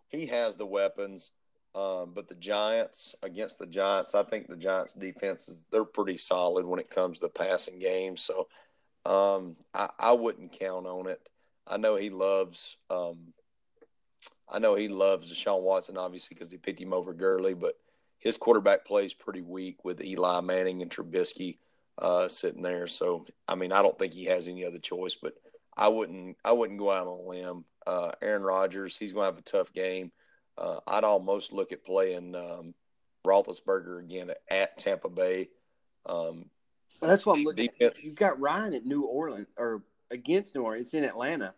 he 0.10 0.28
has 0.28 0.56
the 0.56 0.66
weapons. 0.66 1.32
Um, 1.78 2.12
but 2.16 2.28
the 2.28 2.34
Giants 2.34 3.16
against 3.22 3.60
the 3.60 3.68
Giants, 3.68 4.16
I 4.16 4.24
think 4.24 4.48
the 4.48 4.56
Giants' 4.56 4.94
defense 4.94 5.48
is 5.48 5.66
they're 5.72 5.84
pretty 5.84 6.18
solid 6.18 6.66
when 6.66 6.80
it 6.80 6.90
comes 6.90 7.20
to 7.20 7.28
the 7.28 7.30
passing 7.30 7.78
games. 7.78 8.24
So 8.24 8.48
um, 9.06 9.56
I, 9.76 9.90
I, 10.00 10.12
wouldn't 10.14 10.54
count 10.54 10.88
on 10.88 11.08
it. 11.08 11.22
I 11.68 11.78
know 11.78 11.96
he 11.96 12.10
loves. 12.10 12.78
Um, 12.90 13.34
I 14.50 14.58
know 14.58 14.74
he 14.74 14.88
loves 14.88 15.32
Deshaun 15.32 15.62
Watson, 15.62 15.98
obviously, 15.98 16.34
because 16.34 16.50
he 16.50 16.58
picked 16.58 16.82
him 16.82 16.94
over 16.94 17.14
Gurley, 17.14 17.54
but 17.54 17.76
his 18.18 18.38
quarterback 18.38 18.84
plays 18.84 19.14
pretty 19.14 19.42
weak 19.42 19.86
with 19.86 20.04
Eli 20.04 20.42
Manning 20.42 20.82
and 20.82 20.90
Trubisky 20.90 21.60
uh, 22.00 22.28
sitting 22.28 22.64
there. 22.64 22.88
So 22.88 23.28
I 23.48 23.54
mean, 23.54 23.72
I 23.72 23.84
don't 23.84 24.00
think 24.00 24.14
he 24.14 24.26
has 24.26 24.48
any 24.48 24.66
other 24.66 24.80
choice. 24.80 25.14
But 25.14 25.36
I 25.76 25.90
wouldn't. 25.90 26.38
I 26.44 26.54
wouldn't 26.54 26.80
go 26.80 26.92
out 26.92 27.06
on 27.06 27.20
a 27.20 27.30
limb. 27.30 27.66
Uh, 27.86 28.14
Aaron 28.20 28.42
Rodgers, 28.42 28.98
he's 28.98 29.12
going 29.12 29.24
to 29.26 29.32
have 29.32 29.38
a 29.38 29.42
tough 29.42 29.72
game. 29.72 30.12
Uh, 30.58 30.80
I'd 30.88 31.04
almost 31.04 31.54
look 31.54 31.72
at 31.72 31.86
playing 31.86 32.36
um, 32.36 32.74
Roethlisberger 33.26 34.00
again 34.00 34.32
at, 34.32 34.42
at 34.50 34.78
Tampa 34.78 35.10
Bay. 35.10 35.50
Um, 36.06 36.50
that's 37.02 37.26
what 37.26 37.38
I'm 37.38 37.44
looking 37.44 37.68
defense. 37.68 38.00
at. 38.00 38.06
You've 38.06 38.16
got 38.16 38.40
Ryan 38.40 38.74
at 38.74 38.86
New 38.86 39.04
Orleans 39.04 39.48
or 39.58 39.84
against 40.10 40.56
New 40.56 40.64
Orleans. 40.64 40.88
It's 40.88 40.94
in 40.94 41.04
Atlanta. 41.04 41.54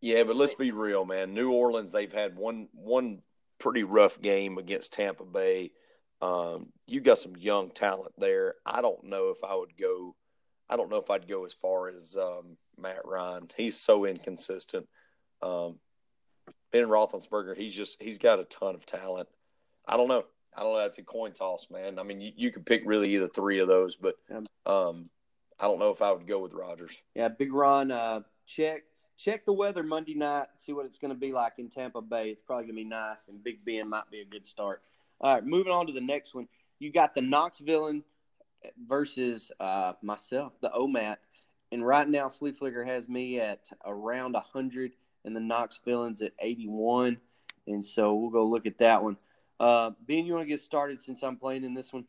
Yeah, 0.00 0.22
but 0.24 0.36
let's 0.36 0.54
be 0.54 0.70
real, 0.70 1.04
man. 1.04 1.34
New 1.34 1.52
Orleans, 1.52 1.92
they've 1.92 2.12
had 2.12 2.36
one 2.36 2.68
one 2.72 3.22
pretty 3.58 3.82
rough 3.82 4.20
game 4.20 4.58
against 4.58 4.92
Tampa 4.92 5.24
Bay. 5.24 5.72
Um, 6.22 6.68
you 6.86 7.00
got 7.00 7.18
some 7.18 7.36
young 7.36 7.70
talent 7.70 8.12
there. 8.18 8.54
I 8.64 8.80
don't 8.80 9.04
know 9.04 9.30
if 9.30 9.42
I 9.44 9.54
would 9.54 9.76
go. 9.76 10.14
I 10.68 10.76
don't 10.76 10.90
know 10.90 10.98
if 10.98 11.10
I'd 11.10 11.28
go 11.28 11.44
as 11.44 11.54
far 11.54 11.88
as 11.88 12.16
um, 12.16 12.56
Matt 12.78 13.04
Ryan. 13.04 13.48
He's 13.56 13.76
so 13.76 14.04
inconsistent. 14.04 14.88
Um, 15.42 15.78
Ben 16.72 16.86
Roethlisberger, 16.86 17.56
he's 17.56 17.74
just 17.74 18.00
he's 18.02 18.18
got 18.18 18.38
a 18.38 18.44
ton 18.44 18.74
of 18.74 18.86
talent. 18.86 19.28
I 19.86 19.96
don't 19.96 20.08
know. 20.08 20.24
I 20.56 20.62
don't 20.62 20.72
know. 20.72 20.80
That's 20.80 20.98
a 20.98 21.02
coin 21.02 21.32
toss, 21.32 21.68
man. 21.70 21.98
I 21.98 22.02
mean, 22.02 22.20
you, 22.20 22.32
you 22.36 22.50
could 22.50 22.66
pick 22.66 22.82
really 22.84 23.14
either 23.14 23.28
three 23.28 23.60
of 23.60 23.68
those, 23.68 23.96
but 23.96 24.16
um, 24.66 25.08
I 25.58 25.64
don't 25.64 25.78
know 25.78 25.90
if 25.90 26.02
I 26.02 26.12
would 26.12 26.26
go 26.26 26.40
with 26.40 26.52
Rodgers. 26.52 26.92
Yeah, 27.14 27.28
Big 27.28 27.52
Ron, 27.52 27.90
uh, 27.90 28.20
check 28.46 28.82
check 29.16 29.44
the 29.44 29.52
weather 29.52 29.82
Monday 29.82 30.14
night. 30.14 30.48
See 30.56 30.72
what 30.72 30.86
it's 30.86 30.98
going 30.98 31.12
to 31.12 31.18
be 31.18 31.32
like 31.32 31.54
in 31.58 31.68
Tampa 31.68 32.00
Bay. 32.00 32.30
It's 32.30 32.42
probably 32.42 32.64
going 32.64 32.76
to 32.76 32.82
be 32.82 32.88
nice, 32.88 33.28
and 33.28 33.42
Big 33.42 33.64
Ben 33.64 33.88
might 33.88 34.10
be 34.10 34.20
a 34.20 34.24
good 34.24 34.46
start. 34.46 34.82
All 35.20 35.34
right, 35.34 35.44
moving 35.44 35.72
on 35.72 35.86
to 35.86 35.92
the 35.92 36.00
next 36.00 36.34
one. 36.34 36.48
You 36.78 36.90
got 36.90 37.14
the 37.14 37.20
Knoxville 37.20 38.00
versus 38.86 39.50
uh, 39.60 39.92
myself, 40.02 40.60
the 40.60 40.70
OMAT. 40.70 41.16
And 41.72 41.86
right 41.86 42.08
now, 42.08 42.28
Flea 42.28 42.52
Flicker 42.52 42.84
has 42.84 43.08
me 43.08 43.38
at 43.38 43.70
around 43.84 44.32
100 44.32 44.92
and 45.24 45.34
the 45.34 45.40
Knox 45.40 45.80
Villains 45.84 46.22
at 46.22 46.32
81. 46.38 47.18
And 47.66 47.84
so 47.84 48.14
we'll 48.14 48.30
go 48.30 48.44
look 48.46 48.66
at 48.66 48.78
that 48.78 49.02
one. 49.02 49.16
Uh, 49.58 49.90
ben, 50.06 50.24
you 50.24 50.32
want 50.32 50.44
to 50.44 50.48
get 50.48 50.60
started 50.60 51.02
since 51.02 51.22
I'm 51.22 51.36
playing 51.36 51.64
in 51.64 51.74
this 51.74 51.92
one? 51.92 52.04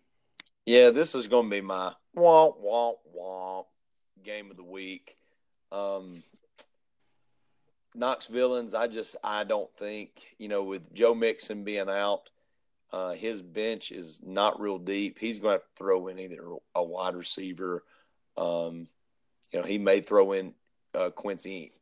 Yeah, 0.66 0.91
this 0.91 1.16
is 1.16 1.28
going 1.28 1.49
to 1.49 1.55
be 1.55 1.62
my 1.62 1.93
womp, 2.16 2.55
womp, 2.64 2.95
womp 3.18 3.66
game 4.24 4.51
of 4.51 4.57
the 4.57 4.64
week. 4.64 5.18
Um, 5.72 6.24
Knox 7.93 8.28
Villains, 8.28 8.74
I 8.74 8.88
just, 8.88 9.16
I 9.24 9.43
don't 9.43 9.72
think, 9.78 10.12
you 10.38 10.47
know, 10.47 10.64
with 10.64 10.93
Joe 10.93 11.14
Mixon 11.14 11.64
being 11.64 11.89
out, 11.89 12.30
uh, 12.93 13.12
his 13.14 13.41
bench 13.41 13.91
is 13.91 14.22
not 14.24 14.59
real 14.59 14.78
deep. 14.78 15.18
He's 15.20 15.39
going 15.39 15.59
to, 15.59 15.66
throw 15.76 16.07
in 16.07 16.20
either 16.20 16.43
a 16.76 16.84
wide 16.84 17.16
receiver. 17.16 17.84
Um, 18.38 18.88
you 19.51 19.59
know, 19.59 19.66
he 19.66 19.78
may 19.78 20.01
throw 20.01 20.34
in 20.34 20.53
uh, 20.93 21.09
Quincy 21.09 21.74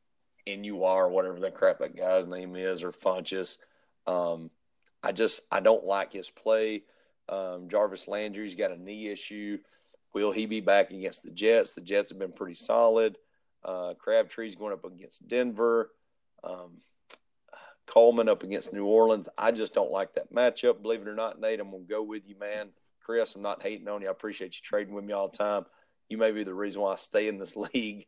NUR, 0.57 1.09
whatever 1.09 1.39
that 1.39 1.55
crap 1.55 1.79
that 1.79 1.95
guy's 1.95 2.27
name 2.27 2.55
is, 2.55 2.83
or 2.83 2.91
Funchess. 2.91 3.57
Um, 4.07 4.49
I 5.03 5.11
just 5.11 5.41
I 5.51 5.59
don't 5.59 5.85
like 5.85 6.13
his 6.13 6.29
play. 6.29 6.83
Um, 7.27 7.69
Jarvis 7.69 8.07
Landry's 8.07 8.55
got 8.55 8.71
a 8.71 8.81
knee 8.81 9.07
issue. 9.07 9.59
Will 10.13 10.31
he 10.31 10.45
be 10.45 10.61
back 10.61 10.91
against 10.91 11.23
the 11.23 11.31
Jets? 11.31 11.73
The 11.73 11.81
Jets 11.81 12.09
have 12.09 12.19
been 12.19 12.31
pretty 12.31 12.55
solid. 12.55 13.17
Uh, 13.63 13.93
Crabtree's 13.99 14.55
going 14.55 14.73
up 14.73 14.85
against 14.85 15.27
Denver. 15.27 15.91
Um, 16.43 16.81
Coleman 17.85 18.29
up 18.29 18.43
against 18.43 18.73
New 18.73 18.85
Orleans. 18.85 19.29
I 19.37 19.51
just 19.51 19.73
don't 19.73 19.91
like 19.91 20.13
that 20.13 20.33
matchup. 20.33 20.81
Believe 20.81 21.01
it 21.01 21.07
or 21.07 21.15
not, 21.15 21.39
Nate, 21.39 21.59
I'm 21.59 21.71
going 21.71 21.83
to 21.83 21.89
go 21.89 22.03
with 22.03 22.27
you, 22.27 22.37
man. 22.39 22.69
Chris, 23.03 23.35
I'm 23.35 23.41
not 23.41 23.63
hating 23.63 23.87
on 23.87 24.01
you. 24.01 24.07
I 24.07 24.11
appreciate 24.11 24.55
you 24.55 24.61
trading 24.63 24.93
with 24.93 25.03
me 25.03 25.13
all 25.13 25.27
the 25.27 25.37
time. 25.37 25.65
You 26.07 26.17
may 26.17 26.31
be 26.31 26.43
the 26.43 26.53
reason 26.53 26.81
why 26.81 26.93
I 26.93 26.95
stay 26.97 27.27
in 27.27 27.39
this 27.39 27.55
league. 27.73 28.05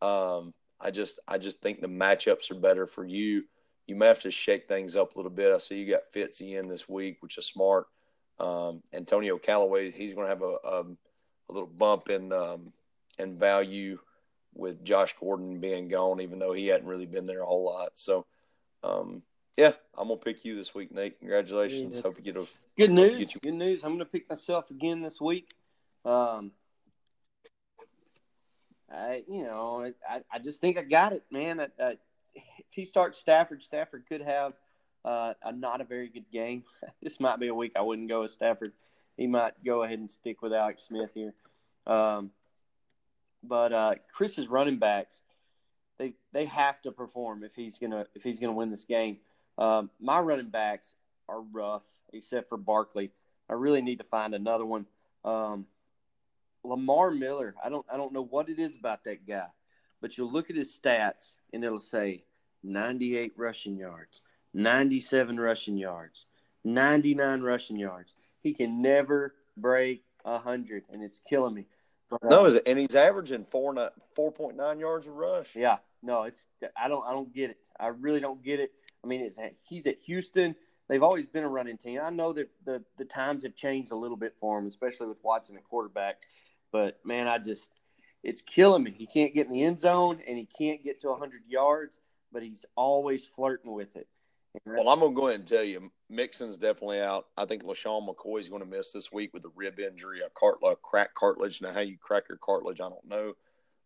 Um, 0.00 0.54
I 0.80 0.90
just 0.90 1.20
I 1.26 1.38
just 1.38 1.60
think 1.60 1.80
the 1.80 1.88
matchups 1.88 2.50
are 2.50 2.58
better 2.58 2.86
for 2.86 3.04
you. 3.04 3.44
You 3.86 3.96
may 3.96 4.06
have 4.06 4.22
to 4.22 4.30
shake 4.30 4.66
things 4.66 4.96
up 4.96 5.14
a 5.14 5.18
little 5.18 5.30
bit. 5.30 5.52
I 5.52 5.58
see 5.58 5.76
you 5.76 5.90
got 5.90 6.12
Fitzy 6.14 6.58
in 6.58 6.68
this 6.68 6.88
week, 6.88 7.18
which 7.20 7.38
is 7.38 7.46
smart. 7.46 7.86
Um, 8.38 8.82
Antonio 8.92 9.38
Callaway, 9.38 9.90
he's 9.90 10.14
going 10.14 10.26
to 10.26 10.30
have 10.30 10.42
a, 10.42 10.56
a, 10.64 10.80
a, 10.80 11.52
little 11.52 11.68
bump 11.68 12.08
in 12.08 12.32
um, 12.32 12.72
in 13.18 13.38
value 13.38 13.98
with 14.54 14.84
Josh 14.84 15.14
Gordon 15.20 15.60
being 15.60 15.88
gone, 15.88 16.20
even 16.20 16.38
though 16.38 16.52
he 16.52 16.66
hadn't 16.66 16.86
really 16.86 17.06
been 17.06 17.26
there 17.26 17.42
a 17.42 17.46
whole 17.46 17.64
lot. 17.64 17.90
So, 17.96 18.26
um, 18.82 19.22
yeah, 19.56 19.72
I'm 19.96 20.08
gonna 20.08 20.18
pick 20.18 20.44
you 20.44 20.56
this 20.56 20.74
week, 20.74 20.92
Nate. 20.92 21.18
Congratulations. 21.20 22.00
Hope 22.00 22.12
you 22.18 22.24
get 22.24 22.36
a 22.36 22.46
good 22.76 22.90
news. 22.90 23.34
You... 23.34 23.40
Good 23.40 23.54
news. 23.54 23.84
I'm 23.84 23.92
gonna 23.92 24.04
pick 24.04 24.28
myself 24.28 24.70
again 24.70 25.00
this 25.00 25.20
week. 25.20 25.54
Um, 26.04 26.52
I, 28.94 29.24
you 29.28 29.44
know, 29.44 29.92
I, 30.08 30.22
I 30.32 30.38
just 30.38 30.60
think 30.60 30.78
I 30.78 30.82
got 30.82 31.12
it, 31.12 31.24
man. 31.30 31.60
I, 31.60 31.68
I, 31.80 31.96
if 32.34 32.66
he 32.70 32.84
starts 32.84 33.18
Stafford, 33.18 33.62
Stafford 33.62 34.04
could 34.08 34.20
have 34.20 34.54
uh, 35.04 35.34
a 35.42 35.52
not 35.52 35.80
a 35.80 35.84
very 35.84 36.08
good 36.08 36.30
game. 36.32 36.64
this 37.02 37.20
might 37.20 37.40
be 37.40 37.48
a 37.48 37.54
week 37.54 37.72
I 37.76 37.82
wouldn't 37.82 38.08
go 38.08 38.22
with 38.22 38.32
Stafford. 38.32 38.72
He 39.16 39.26
might 39.26 39.52
go 39.64 39.82
ahead 39.82 39.98
and 39.98 40.10
stick 40.10 40.42
with 40.42 40.52
Alex 40.52 40.84
Smith 40.84 41.10
here. 41.14 41.34
Um, 41.86 42.30
but 43.42 43.72
uh, 43.72 43.94
Chris's 44.12 44.48
running 44.48 44.78
backs, 44.78 45.22
they 45.98 46.14
they 46.32 46.46
have 46.46 46.80
to 46.82 46.92
perform 46.92 47.44
if 47.44 47.54
he's 47.54 47.78
gonna 47.78 48.06
if 48.14 48.22
he's 48.22 48.40
gonna 48.40 48.52
win 48.54 48.70
this 48.70 48.84
game. 48.84 49.18
Um, 49.58 49.90
my 50.00 50.18
running 50.20 50.48
backs 50.48 50.94
are 51.28 51.40
rough, 51.40 51.82
except 52.12 52.48
for 52.48 52.58
Barkley. 52.58 53.10
I 53.48 53.54
really 53.54 53.82
need 53.82 53.98
to 53.98 54.04
find 54.04 54.34
another 54.34 54.64
one. 54.64 54.86
Um, 55.24 55.66
Lamar 56.64 57.10
Miller, 57.10 57.54
I 57.62 57.68
don't 57.68 57.86
I 57.92 57.96
don't 57.96 58.12
know 58.12 58.24
what 58.24 58.48
it 58.48 58.58
is 58.58 58.76
about 58.76 59.04
that 59.04 59.26
guy, 59.26 59.46
but 60.00 60.16
you'll 60.16 60.32
look 60.32 60.50
at 60.50 60.56
his 60.56 60.78
stats 60.78 61.36
and 61.52 61.62
it'll 61.64 61.78
say 61.78 62.24
98 62.62 63.32
rushing 63.36 63.76
yards, 63.76 64.22
97 64.54 65.38
rushing 65.38 65.76
yards, 65.76 66.26
99 66.64 67.42
rushing 67.42 67.76
yards. 67.76 68.14
He 68.40 68.54
can 68.54 68.82
never 68.82 69.34
break 69.56 70.04
100, 70.22 70.84
and 70.90 71.02
it's 71.02 71.18
killing 71.18 71.54
me. 71.54 71.66
But, 72.10 72.24
uh, 72.24 72.28
no, 72.28 72.60
and 72.66 72.78
he's 72.78 72.94
averaging 72.94 73.44
four 73.44 73.74
four 74.14 74.32
point 74.32 74.56
nine 74.56 74.78
yards 74.78 75.06
a 75.06 75.10
rush. 75.10 75.54
Yeah, 75.54 75.78
no, 76.02 76.24
it's 76.24 76.46
I 76.76 76.88
don't 76.88 77.04
I 77.06 77.12
don't 77.12 77.32
get 77.32 77.50
it. 77.50 77.66
I 77.78 77.88
really 77.88 78.20
don't 78.20 78.42
get 78.42 78.60
it. 78.60 78.72
I 79.02 79.06
mean, 79.06 79.20
it's 79.20 79.38
he's 79.66 79.86
at 79.86 79.98
Houston. 80.06 80.54
They've 80.88 81.02
always 81.02 81.26
been 81.26 81.44
a 81.44 81.48
running 81.48 81.78
team. 81.78 82.00
I 82.02 82.10
know 82.10 82.32
that 82.34 82.50
the 82.64 82.82
the 82.98 83.04
times 83.04 83.44
have 83.44 83.54
changed 83.54 83.90
a 83.92 83.96
little 83.96 84.16
bit 84.16 84.34
for 84.38 84.58
him, 84.58 84.66
especially 84.66 85.08
with 85.08 85.18
Watson 85.22 85.56
at 85.56 85.64
quarterback. 85.64 86.16
But 86.74 86.98
man, 87.04 87.28
I 87.28 87.38
just 87.38 87.70
it's 88.24 88.40
killing 88.40 88.82
me. 88.82 88.92
He 88.98 89.06
can't 89.06 89.32
get 89.32 89.46
in 89.46 89.52
the 89.52 89.62
end 89.62 89.78
zone 89.78 90.18
and 90.26 90.36
he 90.36 90.44
can't 90.44 90.82
get 90.82 91.00
to 91.02 91.10
100 91.10 91.42
yards, 91.46 92.00
but 92.32 92.42
he's 92.42 92.66
always 92.74 93.24
flirting 93.24 93.72
with 93.72 93.94
it. 93.94 94.08
Well, 94.66 94.88
I'm 94.88 94.98
to 94.98 95.10
go 95.10 95.28
ahead 95.28 95.38
and 95.38 95.48
tell 95.48 95.62
you, 95.62 95.92
Mixon's 96.10 96.56
definitely 96.56 97.00
out. 97.00 97.26
I 97.36 97.44
think 97.44 97.62
LeSean 97.62 98.08
McCoy's 98.08 98.48
going 98.48 98.62
to 98.62 98.68
miss 98.68 98.90
this 98.90 99.12
week 99.12 99.32
with 99.32 99.44
a 99.44 99.52
rib 99.54 99.78
injury, 99.78 100.20
a, 100.26 100.30
cart, 100.30 100.56
a 100.64 100.74
cartilage. 101.14 101.62
Now, 101.62 101.72
how 101.72 101.78
you 101.78 101.96
crack 101.96 102.24
your 102.28 102.38
cartilage, 102.38 102.80
I 102.80 102.88
don't 102.88 103.08
know. 103.08 103.34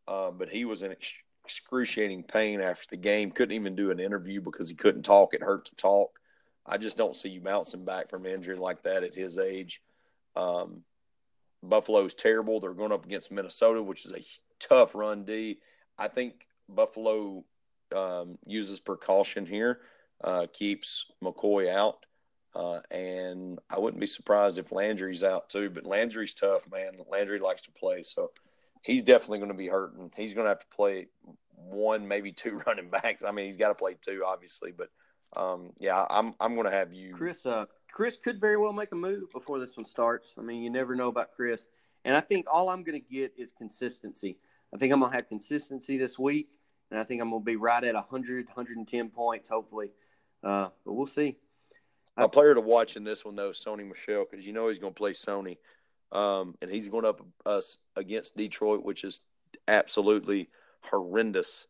Uh, 0.07 0.31
but 0.31 0.49
he 0.49 0.65
was 0.65 0.83
in 0.83 0.97
excruciating 1.45 2.23
pain 2.23 2.63
after 2.63 2.87
the 2.91 2.97
game. 2.97 3.33
Couldn't 3.33 3.55
even 3.55 3.77
do 3.77 3.91
an 3.91 4.01
interview 4.01 4.41
because 4.41 4.71
he 4.71 4.75
couldn't 4.75 5.03
talk. 5.03 5.35
It 5.35 5.43
hurt 5.43 5.67
to 5.67 5.75
talk. 5.75 6.19
I 6.65 6.79
just 6.79 6.97
don't 6.97 7.17
see 7.17 7.29
you 7.29 7.43
bouncing 7.43 7.85
back 7.85 8.09
from 8.09 8.25
injury 8.25 8.57
like 8.57 8.83
that 8.85 9.05
at 9.05 9.15
his 9.15 9.37
age. 9.37 9.83
Um, 10.37 10.85
Buffalo's 11.63 12.15
terrible. 12.15 12.61
They're 12.61 12.75
going 12.75 12.93
up 12.93 13.05
against 13.05 13.33
Minnesota, 13.33 13.83
which 13.83 14.05
is 14.05 14.13
a 14.13 14.25
tough 14.59 14.95
run 14.95 15.25
D. 15.25 15.61
I 15.99 16.09
think 16.09 16.47
Buffalo 16.69 17.45
um, 17.95 18.39
uses 18.47 18.81
precaution 18.81 19.47
here, 19.47 19.81
uh, 20.23 20.47
keeps 20.53 21.07
McCoy 21.23 21.69
out. 21.69 22.05
Uh, 22.55 22.81
and 22.91 23.59
I 23.71 23.79
wouldn't 23.79 24.01
be 24.01 24.07
surprised 24.07 24.59
if 24.59 24.73
Landry's 24.73 25.23
out 25.23 25.51
too. 25.51 25.71
But 25.71 25.87
Landry's 25.87 26.35
tough, 26.35 26.63
man. 26.71 26.99
Landry 27.11 27.39
likes 27.39 27.63
to 27.63 27.71
play. 27.73 28.03
So 28.03 28.31
he's 28.83 29.03
definitely 29.03 29.39
going 29.39 29.51
to 29.51 29.57
be 29.57 29.69
hurting. 29.69 30.11
He's 30.17 30.35
going 30.35 30.47
to 30.47 30.51
have 30.51 30.61
to 30.61 30.75
play 30.75 31.09
one, 31.55 32.09
maybe 32.09 32.33
two 32.33 32.61
running 32.67 32.91
backs. 32.91 33.23
I 33.23 33.33
mean, 33.33 33.47
he's 33.47 33.57
got 33.57 33.69
to 33.69 33.75
play 33.75 33.97
two, 34.01 34.23
obviously. 34.27 34.73
But 34.73 34.89
um, 35.37 35.73
yeah, 35.79 36.07
I'm 36.09 36.35
I'm 36.41 36.55
going 36.55 36.67
to 36.67 36.73
have 36.73 36.93
you, 36.93 37.15
Chris. 37.15 37.47
Uh, 37.47 37.67
Chris 37.91 38.17
could 38.17 38.41
very 38.41 38.57
well 38.57 38.73
make 38.73 38.93
a 38.93 38.97
move 38.97 39.31
before 39.33 39.59
this 39.59 39.77
one 39.77 39.87
starts. 39.87 40.35
I 40.39 40.43
mean, 40.43 40.63
you 40.63 40.71
never 40.71 40.95
know 40.95 41.09
about 41.09 41.33
Chris. 41.35 41.67
And 42.05 42.17
I 42.17 42.21
think 42.21 42.47
all 42.53 42.69
I'm 42.71 42.85
going 42.85 43.01
to 43.01 43.15
get 43.15 43.33
is 43.37 43.53
consistency. 43.53 44.39
I 44.75 44.79
think 44.79 44.93
I'm 44.93 45.01
going 45.01 45.11
to 45.11 45.17
have 45.17 45.29
consistency 45.29 45.99
this 45.99 46.19
week, 46.19 46.49
and 46.91 47.01
I 47.01 47.05
think 47.05 47.21
I'm 47.21 47.31
going 47.31 47.43
to 47.43 47.47
be 47.47 47.57
right 47.57 47.83
at 47.83 47.95
100, 47.95 48.47
110 48.47 49.11
points, 49.11 49.49
hopefully. 49.49 49.91
Uh, 50.45 50.69
but 50.85 50.93
we'll 50.93 51.07
see. 51.07 51.37
A 52.17 52.29
player 52.29 52.55
to 52.55 52.61
watch 52.61 52.97
in 52.97 53.05
this 53.05 53.25
one, 53.25 53.37
though, 53.37 53.51
is 53.51 53.63
Sony 53.65 53.87
Michel, 53.87 54.27
because 54.29 54.47
you 54.47 54.53
know 54.53 54.69
he's 54.69 54.79
going 54.79 54.93
to 54.93 54.99
play 54.99 55.13
Sony. 55.13 55.57
Um, 56.11 56.55
and 56.63 56.71
he's 56.71 56.89
going 56.89 57.05
up 57.05 57.25
us 57.45 57.79
against 57.97 58.37
Detroit, 58.37 58.85
which 58.85 59.05
is 59.05 59.21
absolutely 59.67 60.49
horrendous 60.81 61.67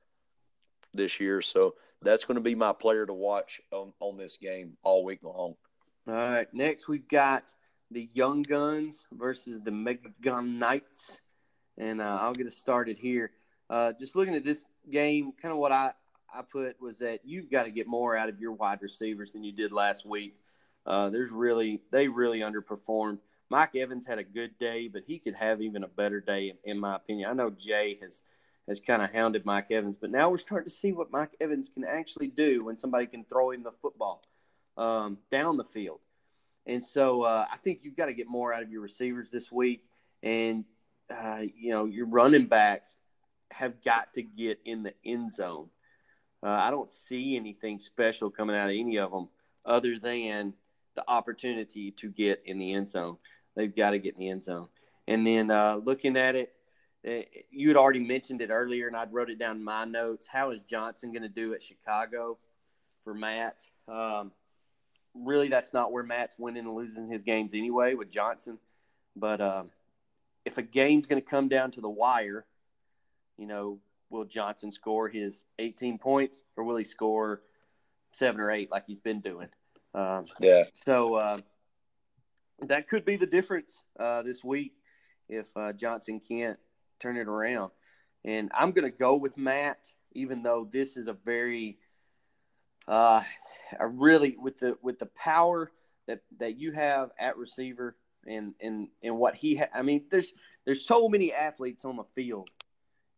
this 0.94 1.20
year. 1.20 1.42
So 1.42 1.74
that's 2.02 2.24
going 2.24 2.36
to 2.36 2.42
be 2.42 2.54
my 2.54 2.72
player 2.72 3.04
to 3.06 3.12
watch 3.12 3.60
on, 3.72 3.92
on 4.00 4.16
this 4.16 4.36
game 4.36 4.76
all 4.82 5.04
week 5.04 5.20
long. 5.22 5.54
All 6.08 6.14
right. 6.14 6.46
Next, 6.54 6.88
we've 6.88 7.06
got 7.06 7.52
the 7.90 8.08
Young 8.14 8.40
Guns 8.40 9.04
versus 9.12 9.60
the 9.62 9.70
Mega 9.70 10.08
Gun 10.22 10.58
Knights. 10.58 11.20
And 11.76 12.00
uh, 12.00 12.16
I'll 12.22 12.32
get 12.32 12.46
us 12.46 12.56
started 12.56 12.96
here. 12.96 13.32
Uh, 13.68 13.92
just 13.92 14.16
looking 14.16 14.34
at 14.34 14.42
this 14.42 14.64
game, 14.90 15.32
kind 15.32 15.52
of 15.52 15.58
what 15.58 15.70
I, 15.70 15.92
I 16.34 16.40
put 16.40 16.80
was 16.80 17.00
that 17.00 17.20
you've 17.24 17.50
got 17.50 17.64
to 17.64 17.70
get 17.70 17.86
more 17.86 18.16
out 18.16 18.30
of 18.30 18.40
your 18.40 18.52
wide 18.52 18.80
receivers 18.80 19.32
than 19.32 19.44
you 19.44 19.52
did 19.52 19.70
last 19.70 20.06
week. 20.06 20.34
Uh, 20.86 21.10
there's 21.10 21.30
really, 21.30 21.82
they 21.90 22.08
really 22.08 22.40
underperformed. 22.40 23.18
Mike 23.50 23.76
Evans 23.76 24.06
had 24.06 24.18
a 24.18 24.24
good 24.24 24.58
day, 24.58 24.88
but 24.88 25.02
he 25.06 25.18
could 25.18 25.34
have 25.34 25.60
even 25.60 25.84
a 25.84 25.88
better 25.88 26.20
day, 26.20 26.54
in 26.64 26.80
my 26.80 26.96
opinion. 26.96 27.28
I 27.28 27.34
know 27.34 27.50
Jay 27.50 27.98
has 28.00 28.22
has 28.66 28.80
kind 28.80 29.00
of 29.00 29.10
hounded 29.10 29.46
Mike 29.46 29.70
Evans, 29.70 29.96
but 29.96 30.10
now 30.10 30.28
we're 30.28 30.36
starting 30.36 30.68
to 30.68 30.74
see 30.74 30.92
what 30.92 31.10
Mike 31.10 31.34
Evans 31.40 31.70
can 31.70 31.84
actually 31.84 32.28
do 32.28 32.64
when 32.64 32.76
somebody 32.76 33.06
can 33.06 33.24
throw 33.24 33.50
him 33.50 33.62
the 33.62 33.72
football 33.80 34.22
um, 34.78 35.18
down 35.30 35.58
the 35.58 35.64
field. 35.64 36.00
And 36.66 36.82
so 36.82 37.22
uh, 37.22 37.46
I 37.52 37.56
think 37.58 37.80
you've 37.82 37.96
got 37.96 38.06
to 38.06 38.14
get 38.14 38.28
more 38.28 38.52
out 38.52 38.62
of 38.62 38.70
your 38.70 38.80
receivers 38.80 39.30
this 39.30 39.50
week, 39.50 39.82
and 40.22 40.64
uh, 41.10 41.42
you 41.56 41.70
know 41.70 41.86
your 41.86 42.06
running 42.06 42.46
backs 42.46 42.98
have 43.50 43.82
got 43.82 44.14
to 44.14 44.22
get 44.22 44.60
in 44.64 44.82
the 44.82 44.94
end 45.04 45.30
zone. 45.30 45.68
Uh, 46.42 46.50
I 46.50 46.70
don't 46.70 46.90
see 46.90 47.36
anything 47.36 47.78
special 47.78 48.30
coming 48.30 48.54
out 48.54 48.70
of 48.70 48.76
any 48.76 48.98
of 48.98 49.10
them 49.10 49.28
other 49.64 49.98
than 49.98 50.54
the 50.94 51.04
opportunity 51.08 51.90
to 51.92 52.10
get 52.10 52.42
in 52.44 52.58
the 52.58 52.74
end 52.74 52.88
zone. 52.88 53.16
They've 53.56 53.74
got 53.74 53.90
to 53.90 53.98
get 53.98 54.14
in 54.14 54.20
the 54.20 54.30
end 54.30 54.44
zone. 54.44 54.68
And 55.08 55.26
then 55.26 55.50
uh, 55.50 55.80
looking 55.82 56.16
at 56.16 56.36
it, 56.36 56.52
eh, 57.04 57.22
you 57.50 57.68
had 57.68 57.76
already 57.76 58.00
mentioned 58.00 58.42
it 58.42 58.50
earlier, 58.50 58.86
and 58.86 58.96
I'd 58.96 59.12
wrote 59.12 59.30
it 59.30 59.38
down 59.38 59.56
in 59.56 59.64
my 59.64 59.84
notes. 59.84 60.28
How 60.30 60.50
is 60.50 60.60
Johnson 60.60 61.12
going 61.12 61.22
to 61.22 61.28
do 61.28 61.54
at 61.54 61.62
Chicago 61.62 62.38
for 63.02 63.14
Matt? 63.14 63.64
Um, 63.88 64.32
really, 65.24 65.48
that's 65.48 65.72
not 65.72 65.92
where 65.92 66.02
Matt's 66.02 66.36
winning 66.38 66.64
and 66.64 66.74
losing 66.74 67.08
his 67.08 67.22
games 67.22 67.54
anyway 67.54 67.94
with 67.94 68.10
Johnson. 68.10 68.58
But 69.16 69.40
um, 69.40 69.70
if 70.44 70.58
a 70.58 70.62
game's 70.62 71.06
going 71.06 71.20
to 71.20 71.28
come 71.28 71.48
down 71.48 71.70
to 71.72 71.80
the 71.80 71.88
wire, 71.88 72.46
you 73.36 73.46
know, 73.46 73.80
will 74.10 74.24
Johnson 74.24 74.72
score 74.72 75.08
his 75.08 75.44
18 75.58 75.98
points 75.98 76.42
or 76.56 76.64
will 76.64 76.76
he 76.76 76.84
score 76.84 77.42
seven 78.12 78.40
or 78.40 78.50
eight 78.50 78.70
like 78.70 78.84
he's 78.86 79.00
been 79.00 79.20
doing? 79.20 79.48
Um, 79.94 80.24
yeah. 80.40 80.64
So 80.74 81.14
uh, 81.14 81.38
that 82.62 82.88
could 82.88 83.04
be 83.04 83.16
the 83.16 83.26
difference 83.26 83.84
uh, 83.98 84.22
this 84.22 84.42
week 84.42 84.72
if 85.28 85.54
uh, 85.56 85.72
Johnson 85.72 86.20
can't 86.26 86.58
turn 87.00 87.16
it 87.16 87.28
around. 87.28 87.70
And 88.24 88.50
I'm 88.54 88.72
going 88.72 88.90
to 88.90 88.96
go 88.96 89.16
with 89.16 89.36
Matt, 89.36 89.92
even 90.12 90.42
though 90.42 90.68
this 90.70 90.96
is 90.96 91.08
a 91.08 91.12
very, 91.12 91.78
uh, 92.88 93.22
a 93.78 93.86
really 93.86 94.36
with 94.40 94.58
the 94.58 94.76
with 94.82 94.98
the 94.98 95.06
power 95.06 95.70
that 96.06 96.20
that 96.38 96.56
you 96.58 96.72
have 96.72 97.10
at 97.18 97.36
receiver 97.36 97.96
and 98.26 98.54
and 98.60 98.88
and 99.02 99.16
what 99.16 99.34
he. 99.34 99.56
Ha- 99.56 99.68
I 99.72 99.82
mean, 99.82 100.06
there's 100.10 100.32
there's 100.64 100.84
so 100.84 101.08
many 101.08 101.32
athletes 101.32 101.84
on 101.84 101.96
the 101.96 102.04
field. 102.14 102.48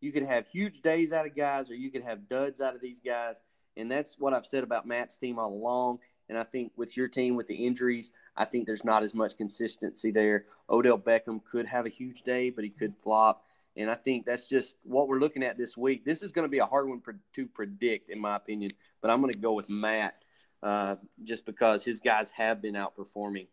You 0.01 0.13
could 0.13 0.25
have 0.25 0.49
huge 0.49 0.81
days 0.81 1.13
out 1.13 1.27
of 1.27 1.37
guys, 1.37 1.71
or 1.71 1.75
you 1.75 1.91
could 1.91 2.03
have 2.03 2.29
duds 2.29 2.61
out 2.61 2.75
of 2.75 2.81
these 2.81 3.01
guys. 3.01 3.43
And 3.77 3.91
that's 3.91 4.19
what 4.19 4.35
I've 4.35 4.47
said 4.47 4.65
about 4.65 4.87
Matt's 4.87 5.17
team 5.17 5.39
all 5.39 5.53
along. 5.53 6.01
And 6.29 6.39
I 6.39 6.45
think 6.45 6.73
with 6.77 6.97
your 6.97 7.09
team, 7.09 7.37
with 7.37 7.47
the 7.47 7.67
injuries, 7.67 8.11
I 8.37 8.45
think 8.45 8.67
there's 8.67 8.85
not 8.85 9.03
as 9.03 9.15
much 9.15 9.37
consistency 9.37 10.11
there. 10.11 10.47
Odell 10.69 10.99
Beckham 10.99 11.41
could 11.51 11.67
have 11.67 11.87
a 11.87 11.91
huge 11.91 12.23
day, 12.23 12.51
but 12.51 12.65
he 12.65 12.71
could 12.71 12.97
flop. 12.97 13.45
And 13.77 13.91
I 13.91 13.95
think 13.95 14.27
that's 14.27 14.49
just 14.49 14.77
what 14.83 15.09
we're 15.09 15.21
looking 15.21 15.43
at 15.43 15.57
this 15.57 15.77
week. 15.77 16.05
This 16.05 16.23
is 16.23 16.33
going 16.33 16.45
to 16.45 16.51
be 16.51 16.59
a 16.59 16.67
hard 16.67 16.89
one 16.89 17.01
to 17.35 17.47
predict, 17.47 18.11
in 18.11 18.21
my 18.21 18.37
opinion. 18.37 18.73
But 19.01 19.11
I'm 19.11 19.21
going 19.21 19.33
to 19.33 19.39
go 19.39 19.53
with 19.53 19.69
Matt 19.69 20.15
uh, 20.63 20.97
just 21.23 21.47
because 21.47 21.85
his 21.85 22.01
guys 22.01 22.31
have 22.31 22.61
been 22.61 22.75
outperforming 22.75 23.47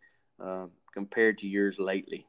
uh, 0.43 0.65
compared 0.93 1.38
to 1.39 1.47
yours 1.47 1.80
lately. 1.80 2.26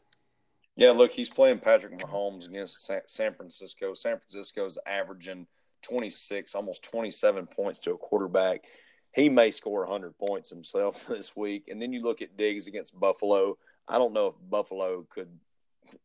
Yeah, 0.77 0.91
look, 0.91 1.11
he's 1.11 1.31
playing 1.31 1.59
Patrick 1.59 1.99
Mahomes 1.99 2.47
against 2.47 2.91
San 3.07 3.35
Francisco. 3.35 3.95
San 3.95 4.19
Francisco's 4.19 4.79
averaging 4.87 5.47
26, 5.83 6.55
almost 6.55 6.85
27 6.85 7.47
points 7.47 7.81
to 7.81 7.93
a 7.93 7.97
quarterback 7.97 8.65
he 9.13 9.29
may 9.29 9.51
score 9.51 9.81
100 9.81 10.17
points 10.19 10.51
himself 10.51 11.07
this 11.09 11.37
week. 11.37 11.69
And 11.69 11.81
then 11.81 11.93
you 11.93 12.03
look 12.03 12.23
at 12.23 12.37
Diggs 12.37 12.67
against 12.67 12.99
Buffalo. 12.99 13.59
I 13.87 13.99
don't 13.99 14.13
know 14.13 14.29
if 14.29 14.35
Buffalo 14.49 15.07
could. 15.09 15.29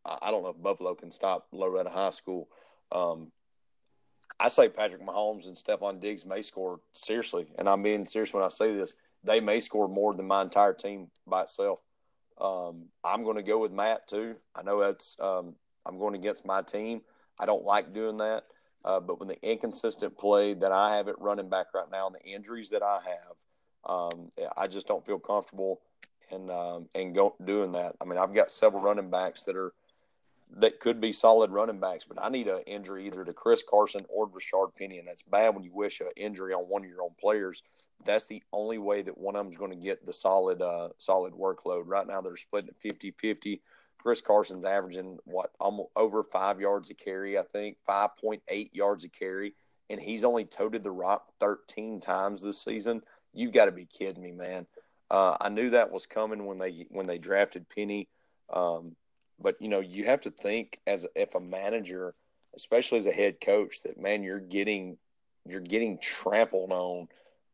I 0.06 0.32
don't 0.32 0.44
know 0.44 0.50
if 0.50 0.62
Buffalo 0.62 0.96
can 0.96 1.12
stop 1.12 1.48
Loretto 1.52 1.90
High 1.90 2.10
School. 2.12 2.48
Um, 2.92 3.32
I 4.40 4.48
say 4.48 4.70
Patrick 4.70 5.02
Mahomes 5.06 5.46
and 5.46 5.56
Stefon 5.56 6.00
Diggs 6.00 6.26
may 6.26 6.42
score 6.42 6.80
seriously, 6.94 7.48
and 7.58 7.70
I'm 7.70 7.84
being 7.84 8.06
serious 8.06 8.34
when 8.34 8.44
I 8.44 8.50
say 8.50 8.76
this. 8.76 8.96
They 9.24 9.40
may 9.40 9.60
score 9.60 9.88
more 9.88 10.14
than 10.14 10.28
my 10.28 10.42
entire 10.42 10.74
team 10.74 11.08
by 11.26 11.44
itself. 11.44 11.80
Um, 12.40 12.86
I'm 13.04 13.24
going 13.24 13.38
to 13.38 13.44
go 13.44 13.60
with 13.60 13.72
Matt 13.72 14.08
too. 14.08 14.36
I 14.56 14.64
know 14.64 14.80
that's 14.82 15.18
um, 15.20 15.56
I'm 15.86 15.98
going 15.98 16.16
against 16.16 16.46
my 16.46 16.62
team. 16.62 17.02
I 17.40 17.46
don't 17.46 17.64
like 17.64 17.94
doing 17.94 18.18
that. 18.18 18.46
Uh, 18.84 19.00
but 19.00 19.20
when 19.20 19.30
the 19.30 19.42
inconsistent 19.42 20.18
play 20.18 20.54
that 20.54 20.72
I 20.72 20.96
have 20.98 21.08
at 21.08 21.22
running 21.22 21.48
back 21.48 21.68
right 21.74 21.90
now 21.90 22.08
and 22.08 22.16
the 22.16 22.24
injuries 22.24 22.70
that 22.72 22.84
I 22.84 23.00
have, 23.06 23.90
um, 23.90 24.32
I 24.58 24.68
just 24.68 24.88
don't 24.88 25.06
feel 25.06 25.20
comfortable 25.20 25.80
in 26.34 26.50
um, 26.50 26.90
in 26.94 27.14
go, 27.14 27.36
doing 27.44 27.72
that. 27.74 27.96
I 28.02 28.06
mean, 28.06 28.18
I've 28.18 28.34
got 28.34 28.52
several 28.52 28.82
running 28.82 29.10
backs 29.10 29.46
that 29.46 29.56
are 29.56 29.74
that 30.58 30.80
could 30.80 31.02
be 31.02 31.12
solid 31.12 31.52
running 31.52 31.80
backs, 31.80 32.06
but 32.08 32.22
I 32.22 32.30
need 32.30 32.48
an 32.48 32.62
injury 32.68 33.08
either 33.08 33.26
to 33.26 33.34
Chris 33.34 33.64
Carson 33.68 34.06
or 34.10 34.28
Rashaad 34.28 34.76
Penny, 34.76 35.00
and 35.00 35.08
that's 35.08 35.24
bad 35.24 35.56
when 35.56 35.64
you 35.64 35.74
wish 35.74 36.00
an 36.00 36.08
injury 36.16 36.54
on 36.54 36.64
one 36.64 36.84
of 36.84 36.90
your 36.90 37.02
own 37.02 37.16
players. 37.20 37.64
That's 38.06 38.28
the 38.28 38.44
only 38.52 38.78
way 38.78 39.02
that 39.02 39.18
one 39.18 39.36
of 39.36 39.46
them's 39.46 39.58
going 39.58 39.72
to 39.72 39.78
get 39.78 40.06
the 40.06 40.14
solid 40.14 40.62
uh, 40.62 40.90
solid 40.98 41.34
workload. 41.34 41.84
Right 41.86 42.08
now, 42.08 42.22
they're 42.22 42.38
splitting 42.38 42.72
it 42.84 43.00
50-50. 43.18 43.62
Chris 43.98 44.22
Carson's 44.22 44.66
averaging 44.66 45.18
what 45.24 45.52
almost 45.60 45.90
over 45.96 46.24
five 46.24 46.60
yards 46.60 46.90
a 46.90 46.94
carry, 46.94 47.38
I 47.38 47.44
think, 47.44 47.78
five 47.86 48.18
point 48.18 48.44
eight 48.50 48.76
yards 48.76 49.06
a 49.06 49.10
carry, 49.10 49.54
and 49.90 50.00
he's 50.00 50.26
only 50.26 50.44
toted 50.44 50.84
the 50.84 50.92
rock 50.92 51.30
thirteen 51.40 52.02
times 52.02 52.42
this 52.42 52.62
season. 52.62 53.02
You've 53.34 53.54
got 53.54 53.66
to 53.66 53.72
be 53.72 53.86
kidding 53.86 54.22
me, 54.22 54.32
man. 54.32 54.68
Uh, 55.14 55.38
I 55.40 55.50
knew 55.50 55.70
that 55.70 55.92
was 55.92 56.08
coming 56.08 56.48
when 56.48 56.58
they 56.58 56.88
when 56.90 57.06
they 57.06 57.20
drafted 57.20 57.70
Penny. 57.70 58.10
Um, 58.52 58.96
but 59.40 59.62
you 59.62 59.68
know, 59.68 59.80
you 59.80 60.06
have 60.06 60.22
to 60.22 60.32
think 60.32 60.80
as 60.88 61.06
if 61.16 61.36
a 61.36 61.40
manager, 61.40 62.16
especially 62.56 62.98
as 62.98 63.06
a 63.06 63.12
head 63.12 63.40
coach, 63.40 63.84
that 63.84 64.02
man, 64.02 64.24
you're 64.24 64.40
getting 64.40 64.98
you're 65.48 65.60
getting 65.62 66.00
trampled 66.00 66.72
on. 66.72 67.08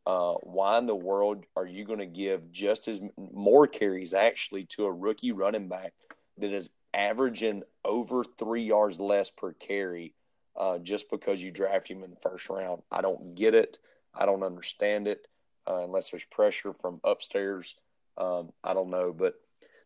Uh, 0.06 0.32
why 0.42 0.78
in 0.78 0.86
the 0.86 0.96
world 0.96 1.44
are 1.54 1.66
you 1.66 1.84
going 1.84 1.98
to 1.98 2.06
give 2.06 2.50
just 2.50 2.88
as 2.88 3.02
more 3.34 3.66
carries 3.66 4.14
actually 4.14 4.64
to 4.64 4.86
a 4.86 4.92
rookie 4.92 5.30
running 5.30 5.68
back 5.68 5.92
that 6.38 6.50
is 6.52 6.70
averaging 6.94 7.62
over 7.84 8.24
three 8.24 8.64
yards 8.64 8.98
less 8.98 9.28
per 9.28 9.52
carry 9.52 10.14
uh, 10.56 10.78
just 10.78 11.10
because 11.10 11.42
you 11.42 11.50
draft 11.50 11.90
him 11.90 12.02
in 12.02 12.08
the 12.08 12.16
first 12.16 12.48
round? 12.48 12.80
I 12.90 13.02
don't 13.02 13.34
get 13.34 13.54
it. 13.54 13.78
I 14.14 14.24
don't 14.24 14.42
understand 14.42 15.06
it 15.06 15.26
uh, 15.70 15.82
unless 15.84 16.10
there's 16.10 16.24
pressure 16.24 16.72
from 16.72 17.00
upstairs. 17.04 17.76
Um, 18.18 18.52
I 18.64 18.74
don't 18.74 18.90
know, 18.90 19.12
but 19.12 19.34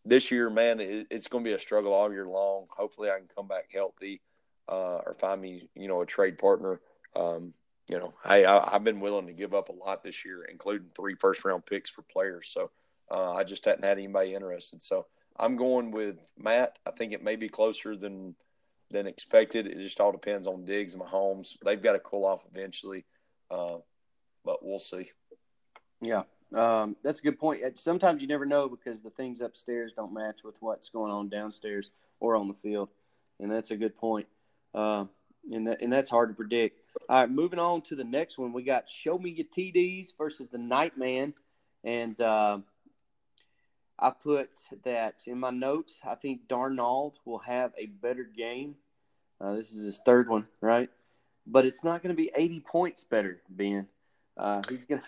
this 0.05 0.30
year, 0.30 0.51
man, 0.51 0.80
it, 0.80 1.07
it's 1.11 1.28
going 1.28 1.45
to 1.45 1.51
be 1.51 1.55
a 1.55 1.59
struggle 1.59 1.93
all 1.93 2.12
year 2.12 2.26
long. 2.26 2.66
Hopefully, 2.70 3.11
I 3.11 3.18
can 3.18 3.28
come 3.35 3.49
back 3.49 3.66
healthy 3.72 4.20
uh, 4.68 5.01
or 5.07 5.14
find 5.18 5.41
me, 5.41 5.68
you 5.74 5.89
know, 5.89 6.01
a 6.01 6.07
trade 6.07 6.39
partner. 6.39 6.80
Um, 7.14 7.53
you 7.89 7.99
know, 7.99 8.14
hey, 8.24 8.45
I, 8.45 8.70
have 8.70 8.85
been 8.85 9.01
willing 9.01 9.26
to 9.26 9.32
give 9.32 9.53
up 9.53 9.68
a 9.68 9.72
lot 9.72 10.03
this 10.03 10.24
year, 10.24 10.45
including 10.45 10.89
three 10.97 11.14
first 11.14 11.45
round 11.45 11.66
picks 11.66 11.91
for 11.91 12.03
players. 12.03 12.51
So 12.53 12.70
uh, 13.11 13.32
I 13.32 13.45
just 13.45 13.64
hadn't 13.64 13.85
had 13.85 13.99
anybody 13.99 14.35
interested. 14.35 14.80
So 14.80 15.07
I'm 15.39 15.57
going 15.57 15.91
with 15.91 16.16
Matt. 16.39 16.78
I 16.87 16.93
think 16.93 17.12
it 17.12 17.22
may 17.22 17.37
be 17.37 17.49
closer 17.49 17.95
than 17.95 18.35
than 18.91 19.07
expected. 19.07 19.66
It 19.66 19.78
just 19.78 20.01
all 20.01 20.12
depends 20.12 20.47
on 20.47 20.64
Diggs 20.64 20.95
and 20.95 21.03
Mahomes. 21.03 21.57
They've 21.64 21.82
got 21.82 21.93
to 21.93 21.99
cool 21.99 22.24
off 22.24 22.45
eventually, 22.55 23.05
uh, 23.51 23.78
but 24.45 24.64
we'll 24.64 24.78
see. 24.78 25.11
Yeah, 26.05 26.22
um, 26.55 26.96
that's 27.02 27.18
a 27.18 27.22
good 27.22 27.38
point. 27.38 27.61
Sometimes 27.78 28.20
you 28.20 28.28
never 28.28 28.44
know 28.44 28.68
because 28.68 29.02
the 29.02 29.11
things 29.11 29.40
upstairs 29.40 29.92
don't 29.96 30.12
match 30.12 30.44
with 30.44 30.57
what's 30.61 30.88
going 30.90 31.11
on 31.11 31.28
downstairs 31.28 31.90
or 32.20 32.36
on 32.36 32.48
the 32.48 32.55
field, 32.55 32.90
and 33.40 33.50
that's 33.50 33.70
a 33.70 33.76
good 33.76 33.96
point. 33.96 34.26
Uh, 34.74 35.07
and 35.50 35.66
that, 35.66 35.82
and 35.82 35.92
that's 35.92 36.11
hard 36.11 36.28
to 36.28 36.34
predict. 36.34 36.80
All 37.09 37.20
right, 37.20 37.30
moving 37.30 37.59
on 37.59 37.82
to 37.82 37.96
the 37.96 38.05
next 38.05 38.38
one, 38.38 38.52
we 38.52 38.62
got 38.62 38.88
Show 38.88 39.18
Me 39.18 39.30
Your 39.30 39.46
TDs 39.46 40.16
versus 40.16 40.48
the 40.50 40.59
Nightman, 40.59 41.34
and 41.82 42.20
uh, 42.20 42.59
I 43.98 44.11
put 44.11 44.50
that 44.84 45.22
in 45.26 45.40
my 45.40 45.50
notes. 45.50 46.00
I 46.05 46.14
think 46.14 46.48
Darnold 46.48 47.14
will 47.24 47.38
have 47.38 47.72
a 47.78 47.86
better 47.86 48.24
game. 48.24 48.76
Uh, 49.40 49.55
this 49.55 49.72
is 49.72 49.84
his 49.84 50.00
third 50.05 50.28
one, 50.28 50.46
right? 50.61 50.88
But 51.46 51.66
it's 51.66 51.84
not 51.84 52.02
going 52.02 52.14
to 52.14 52.20
be 52.20 52.30
80 52.34 52.61
points 52.61 53.05
better, 53.05 53.42
Ben. 53.48 53.86
Uh, 54.36 54.62
he's 54.68 54.84
to 54.86 55.07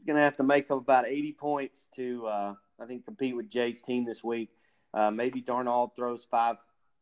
he's 0.00 0.06
going 0.06 0.16
to 0.16 0.22
have 0.22 0.36
to 0.36 0.42
make 0.42 0.70
up 0.70 0.78
about 0.78 1.06
80 1.06 1.32
points 1.34 1.88
to, 1.94 2.26
uh, 2.26 2.54
I 2.80 2.86
think, 2.86 3.04
compete 3.04 3.36
with 3.36 3.50
Jay's 3.50 3.82
team 3.82 4.06
this 4.06 4.24
week. 4.24 4.48
Uh, 4.94 5.10
maybe 5.10 5.42
Darnold 5.42 5.94
throws 5.94 6.26
five 6.30 6.56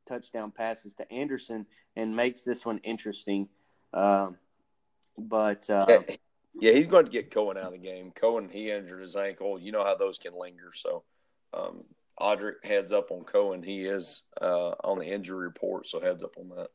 touchdown 0.08 0.50
passes 0.50 0.94
to 0.94 1.12
Anderson 1.12 1.64
and 1.94 2.16
makes 2.16 2.42
this 2.42 2.66
one 2.66 2.78
interesting. 2.78 3.48
Um, 3.94 4.36
but 5.16 5.70
uh, 5.70 6.00
yeah, 6.60 6.72
he's 6.72 6.88
going 6.88 7.04
to 7.04 7.10
get 7.10 7.30
Cohen 7.30 7.56
out 7.56 7.66
of 7.66 7.72
the 7.72 7.78
game. 7.78 8.10
Cohen 8.10 8.48
he 8.52 8.72
injured 8.72 9.00
his 9.00 9.14
ankle. 9.14 9.60
You 9.60 9.70
know 9.70 9.84
how 9.84 9.94
those 9.94 10.18
can 10.18 10.36
linger. 10.36 10.72
So 10.74 11.04
um, 11.54 11.84
Audric 12.18 12.64
heads 12.64 12.92
up 12.92 13.12
on 13.12 13.22
Cohen. 13.22 13.62
He 13.62 13.84
is 13.84 14.22
uh, 14.40 14.70
on 14.82 14.98
the 14.98 15.06
injury 15.06 15.46
report, 15.46 15.86
so 15.86 16.00
heads 16.00 16.24
up 16.24 16.36
on 16.36 16.48
that. 16.56 16.70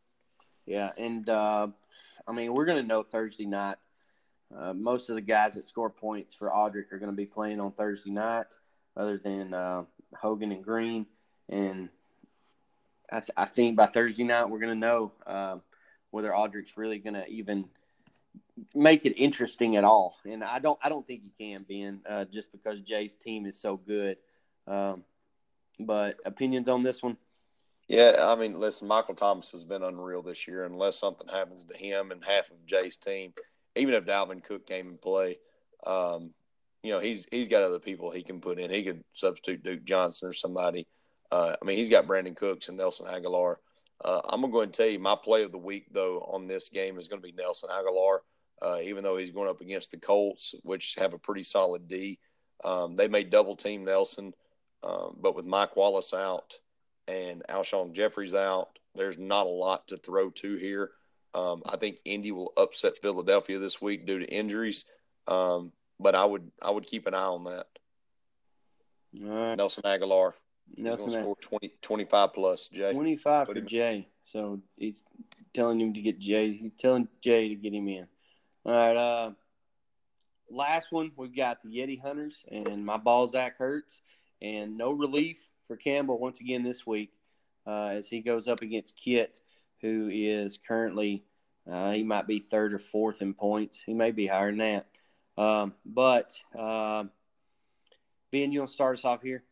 Yeah, 0.65 0.91
and 0.97 1.27
uh, 1.27 1.67
I 2.25 2.31
mean 2.31 2.53
we're 2.53 2.65
going 2.65 2.81
to 2.81 2.87
know 2.87 3.03
Thursday 3.03 3.45
night 3.45 3.75
uh, 4.55 4.73
most 4.73 5.09
of 5.09 5.15
the 5.15 5.21
guys 5.21 5.55
that 5.55 5.65
score 5.65 5.89
points 5.89 6.35
for 6.35 6.49
Audric 6.49 6.91
are 6.91 6.99
going 6.99 7.11
to 7.11 7.15
be 7.15 7.25
playing 7.25 7.59
on 7.59 7.71
Thursday 7.71 8.11
night, 8.11 8.57
other 8.95 9.17
than 9.17 9.53
uh, 9.53 9.83
Hogan 10.15 10.51
and 10.51 10.63
Green. 10.63 11.05
And 11.49 11.89
I, 13.11 13.19
th- 13.19 13.31
I, 13.35 13.45
think 13.45 13.75
by 13.75 13.87
Thursday 13.87 14.23
night 14.23 14.49
we're 14.49 14.59
going 14.59 14.79
to 14.79 14.87
know 14.87 15.11
uh, 15.25 15.57
whether 16.11 16.31
Audric's 16.31 16.77
really 16.77 16.99
going 16.99 17.15
to 17.15 17.27
even 17.27 17.65
make 18.75 19.05
it 19.05 19.19
interesting 19.19 19.75
at 19.75 19.83
all. 19.83 20.17
And 20.25 20.43
I 20.43 20.59
don't 20.59 20.79
I 20.83 20.89
don't 20.89 21.05
think 21.05 21.23
he 21.23 21.33
can, 21.37 21.65
Ben, 21.67 22.01
uh, 22.07 22.25
just 22.25 22.51
because 22.51 22.79
Jay's 22.81 23.15
team 23.15 23.45
is 23.45 23.59
so 23.59 23.77
good. 23.77 24.17
Um, 24.67 25.03
but 25.79 26.17
opinions 26.25 26.69
on 26.69 26.83
this 26.83 27.01
one? 27.01 27.17
Yeah, 27.87 28.15
I 28.19 28.35
mean, 28.35 28.59
listen, 28.59 28.87
Michael 28.87 29.15
Thomas 29.15 29.51
has 29.51 29.63
been 29.63 29.83
unreal 29.83 30.21
this 30.21 30.47
year. 30.47 30.63
Unless 30.65 30.97
something 30.97 31.27
happens 31.27 31.63
to 31.63 31.77
him 31.77 32.11
and 32.11 32.23
half 32.23 32.49
of 32.49 32.65
Jay's 32.65 32.95
team, 32.95 33.33
even 33.75 33.93
if 33.93 34.05
Dalvin 34.05 34.43
Cook 34.43 34.65
came 34.67 34.87
and 34.87 35.01
play, 35.01 35.37
um, 35.85 36.31
you 36.83 36.91
know, 36.91 36.99
he's 36.99 37.25
he's 37.31 37.47
got 37.47 37.63
other 37.63 37.79
people 37.79 38.11
he 38.11 38.23
can 38.23 38.41
put 38.41 38.59
in. 38.59 38.69
He 38.69 38.83
could 38.83 39.03
substitute 39.13 39.63
Duke 39.63 39.85
Johnson 39.85 40.27
or 40.27 40.33
somebody. 40.33 40.87
Uh, 41.31 41.55
I 41.61 41.65
mean, 41.65 41.77
he's 41.77 41.89
got 41.89 42.05
Brandin 42.05 42.35
Cooks 42.35 42.67
and 42.67 42.77
Nelson 42.77 43.07
Agholor. 43.07 43.55
Uh, 44.03 44.21
I'm 44.25 44.41
gonna 44.41 44.51
go 44.51 44.61
and 44.61 44.73
tell 44.73 44.87
you 44.87 44.99
my 44.99 45.15
play 45.15 45.43
of 45.43 45.51
the 45.51 45.57
week 45.57 45.87
though 45.91 46.19
on 46.19 46.47
this 46.47 46.69
game 46.69 46.99
is 46.99 47.07
going 47.07 47.21
to 47.21 47.27
be 47.27 47.33
Nelson 47.33 47.69
Agholor, 47.69 48.19
Uh, 48.61 48.79
even 48.83 49.03
though 49.03 49.17
he's 49.17 49.31
going 49.31 49.49
up 49.49 49.61
against 49.61 49.91
the 49.91 49.97
Colts, 49.97 50.55
which 50.63 50.95
have 50.95 51.13
a 51.13 51.17
pretty 51.17 51.43
solid 51.43 51.87
D, 51.87 52.19
um, 52.63 52.95
they 52.95 53.07
may 53.07 53.23
double 53.23 53.55
team 53.55 53.85
Nelson, 53.85 54.33
um, 54.83 55.17
but 55.19 55.35
with 55.35 55.45
Mike 55.45 55.75
Wallace 55.75 56.13
out 56.13 56.53
and 57.07 57.43
Alshon 57.49 57.93
Jeffries 57.93 58.33
out, 58.33 58.77
there's 58.95 59.17
not 59.17 59.47
a 59.47 59.49
lot 59.49 59.87
to 59.87 59.97
throw 59.97 60.29
to 60.31 60.55
here. 60.55 60.91
Um, 61.33 61.63
I 61.65 61.77
think 61.77 61.97
Indy 62.05 62.31
will 62.31 62.53
upset 62.57 62.97
Philadelphia 63.01 63.59
this 63.59 63.81
week 63.81 64.05
due 64.05 64.19
to 64.19 64.25
injuries, 64.25 64.85
um, 65.27 65.71
but 65.99 66.15
I 66.15 66.25
would 66.25 66.51
I 66.61 66.69
would 66.69 66.85
keep 66.85 67.07
an 67.07 67.13
eye 67.13 67.23
on 67.23 67.45
that. 67.45 67.67
Right. 69.19 69.55
Nelson 69.55 69.83
Agholor. 69.83 70.33
Nelson 70.77 71.09
he's 71.09 71.17
score 71.17 71.35
20, 71.35 71.73
25 71.81 72.33
plus. 72.33 72.67
Jay. 72.67 72.93
Twenty 72.93 73.15
five 73.15 73.47
for 73.47 73.61
Jay. 73.61 74.07
So 74.25 74.61
he's 74.77 75.03
telling 75.53 75.79
him 75.79 75.93
to 75.93 76.01
get 76.01 76.19
Jay. 76.19 76.53
He's 76.53 76.71
telling 76.77 77.07
Jay 77.21 77.49
to 77.49 77.55
get 77.55 77.73
him 77.73 77.87
in. 77.87 78.07
All 78.65 78.73
right. 78.73 78.95
Uh, 78.95 79.31
last 80.49 80.91
one 80.91 81.11
we've 81.15 81.35
got 81.35 81.61
the 81.63 81.69
Yeti 81.69 81.99
Hunters 81.99 82.45
and 82.51 82.85
my 82.85 82.97
ball 82.97 83.27
Zach 83.27 83.57
Hurts 83.57 84.01
and 84.41 84.77
no 84.77 84.91
relief 84.91 85.49
for 85.67 85.75
Campbell 85.75 86.19
once 86.19 86.39
again 86.39 86.63
this 86.63 86.85
week 86.85 87.11
uh, 87.65 87.87
as 87.87 88.07
he 88.07 88.21
goes 88.21 88.47
up 88.47 88.61
against 88.61 88.95
Kit 88.95 89.39
who 89.83 90.09
is 90.11 90.57
currently 90.67 91.23
uh, 91.71 91.91
he 91.91 92.03
might 92.03 92.27
be 92.27 92.39
third 92.39 92.73
or 92.73 92.79
fourth 92.79 93.21
in 93.21 93.33
points. 93.33 93.83
He 93.85 93.93
may 93.93 94.11
be 94.11 94.25
higher 94.25 94.51
than 94.51 94.57
that. 94.57 94.87
Um, 95.37 95.73
but 95.85 96.33
uh, 96.57 97.05
Ben, 98.31 98.51
you 98.51 98.59
want 98.59 98.69
to 98.69 98.73
start 98.73 98.97
us 98.97 99.05
off 99.05 99.21
here? 99.21 99.43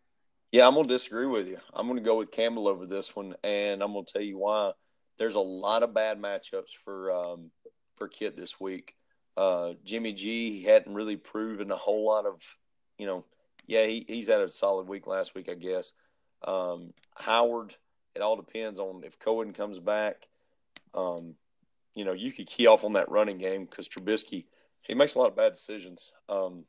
Yeah, 0.51 0.67
I'm 0.67 0.75
gonna 0.75 0.87
disagree 0.87 1.27
with 1.27 1.47
you. 1.47 1.59
I'm 1.73 1.87
gonna 1.87 2.01
go 2.01 2.17
with 2.17 2.31
Campbell 2.31 2.67
over 2.67 2.85
this 2.85 3.15
one, 3.15 3.35
and 3.43 3.81
I'm 3.81 3.93
gonna 3.93 4.05
tell 4.05 4.21
you 4.21 4.37
why. 4.39 4.73
There's 5.17 5.35
a 5.35 5.39
lot 5.39 5.83
of 5.83 5.93
bad 5.93 6.19
matchups 6.21 6.71
for 6.83 7.11
um, 7.11 7.51
for 7.95 8.09
Kit 8.09 8.35
this 8.35 8.59
week. 8.59 8.95
Uh, 9.37 9.73
Jimmy 9.85 10.11
G 10.11 10.59
he 10.59 10.63
hadn't 10.63 10.93
really 10.93 11.15
proven 11.15 11.71
a 11.71 11.77
whole 11.77 12.05
lot 12.05 12.25
of, 12.25 12.41
you 12.97 13.05
know, 13.05 13.23
yeah, 13.65 13.85
he, 13.85 14.05
he's 14.07 14.27
had 14.27 14.41
a 14.41 14.51
solid 14.51 14.87
week 14.87 15.07
last 15.07 15.35
week, 15.35 15.47
I 15.49 15.53
guess. 15.53 15.93
Um, 16.45 16.93
Howard 17.15 17.75
it 18.15 18.21
all 18.21 18.35
depends 18.35 18.79
on 18.79 19.03
if 19.05 19.19
Cohen 19.19 19.53
comes 19.53 19.79
back. 19.79 20.27
Um, 20.93 21.35
you 21.95 22.05
know, 22.05 22.13
you 22.13 22.31
could 22.31 22.47
key 22.47 22.67
off 22.67 22.83
on 22.83 22.93
that 22.93 23.11
running 23.11 23.37
game 23.37 23.65
because 23.65 23.87
Trubisky, 23.87 24.45
he 24.81 24.93
makes 24.93 25.15
a 25.15 25.19
lot 25.19 25.27
of 25.27 25.35
bad 25.35 25.53
decisions. 25.53 26.11
Um, 26.29 26.65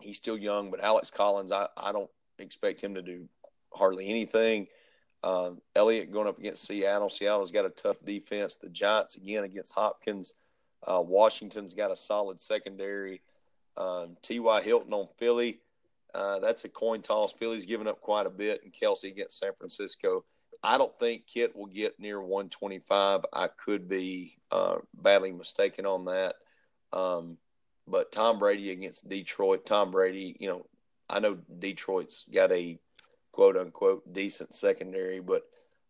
he's 0.00 0.16
still 0.16 0.38
young, 0.38 0.70
but 0.70 0.80
Alex 0.80 1.10
Collins, 1.10 1.52
I, 1.52 1.68
I 1.76 1.92
don't 1.92 2.10
expect 2.38 2.80
him 2.80 2.94
to 2.94 3.02
do 3.02 3.28
hardly 3.72 4.08
anything. 4.08 4.68
Uh, 5.22 5.52
Elliott 5.76 6.10
going 6.10 6.26
up 6.26 6.38
against 6.38 6.66
Seattle. 6.66 7.08
Seattle's 7.08 7.52
got 7.52 7.64
a 7.64 7.70
tough 7.70 7.96
defense. 8.04 8.56
The 8.56 8.68
Giants 8.68 9.16
again 9.16 9.44
against 9.44 9.74
Hopkins. 9.74 10.34
Uh, 10.86 11.00
Washington's 11.00 11.74
got 11.74 11.92
a 11.92 11.96
solid 11.96 12.40
secondary. 12.40 13.22
Um, 13.76 14.16
T.Y. 14.22 14.62
Hilton 14.62 14.92
on 14.92 15.08
Philly. 15.18 15.60
Uh, 16.12 16.40
that's 16.40 16.64
a 16.64 16.68
coin 16.68 17.02
toss. 17.02 17.32
Philly's 17.32 17.66
given 17.66 17.86
up 17.86 18.00
quite 18.00 18.26
a 18.26 18.30
bit, 18.30 18.62
and 18.64 18.72
Kelce 18.72 19.04
against 19.04 19.38
San 19.38 19.52
Francisco. 19.56 20.24
I 20.62 20.78
don't 20.78 20.96
think 20.98 21.26
Kit 21.26 21.56
will 21.56 21.66
get 21.66 21.98
near 21.98 22.20
125. 22.20 23.24
I 23.32 23.48
could 23.48 23.88
be 23.88 24.36
uh, 24.50 24.76
badly 24.94 25.32
mistaken 25.32 25.86
on 25.86 26.04
that. 26.04 26.36
Um, 26.92 27.38
but 27.86 28.12
Tom 28.12 28.38
Brady 28.38 28.70
against 28.70 29.08
Detroit, 29.08 29.66
Tom 29.66 29.90
Brady, 29.90 30.36
you 30.38 30.48
know, 30.48 30.66
I 31.08 31.18
know 31.18 31.36
Detroit's 31.58 32.24
got 32.32 32.52
a 32.52 32.78
quote 33.32 33.56
unquote 33.56 34.12
decent 34.12 34.54
secondary, 34.54 35.20
but 35.20 35.42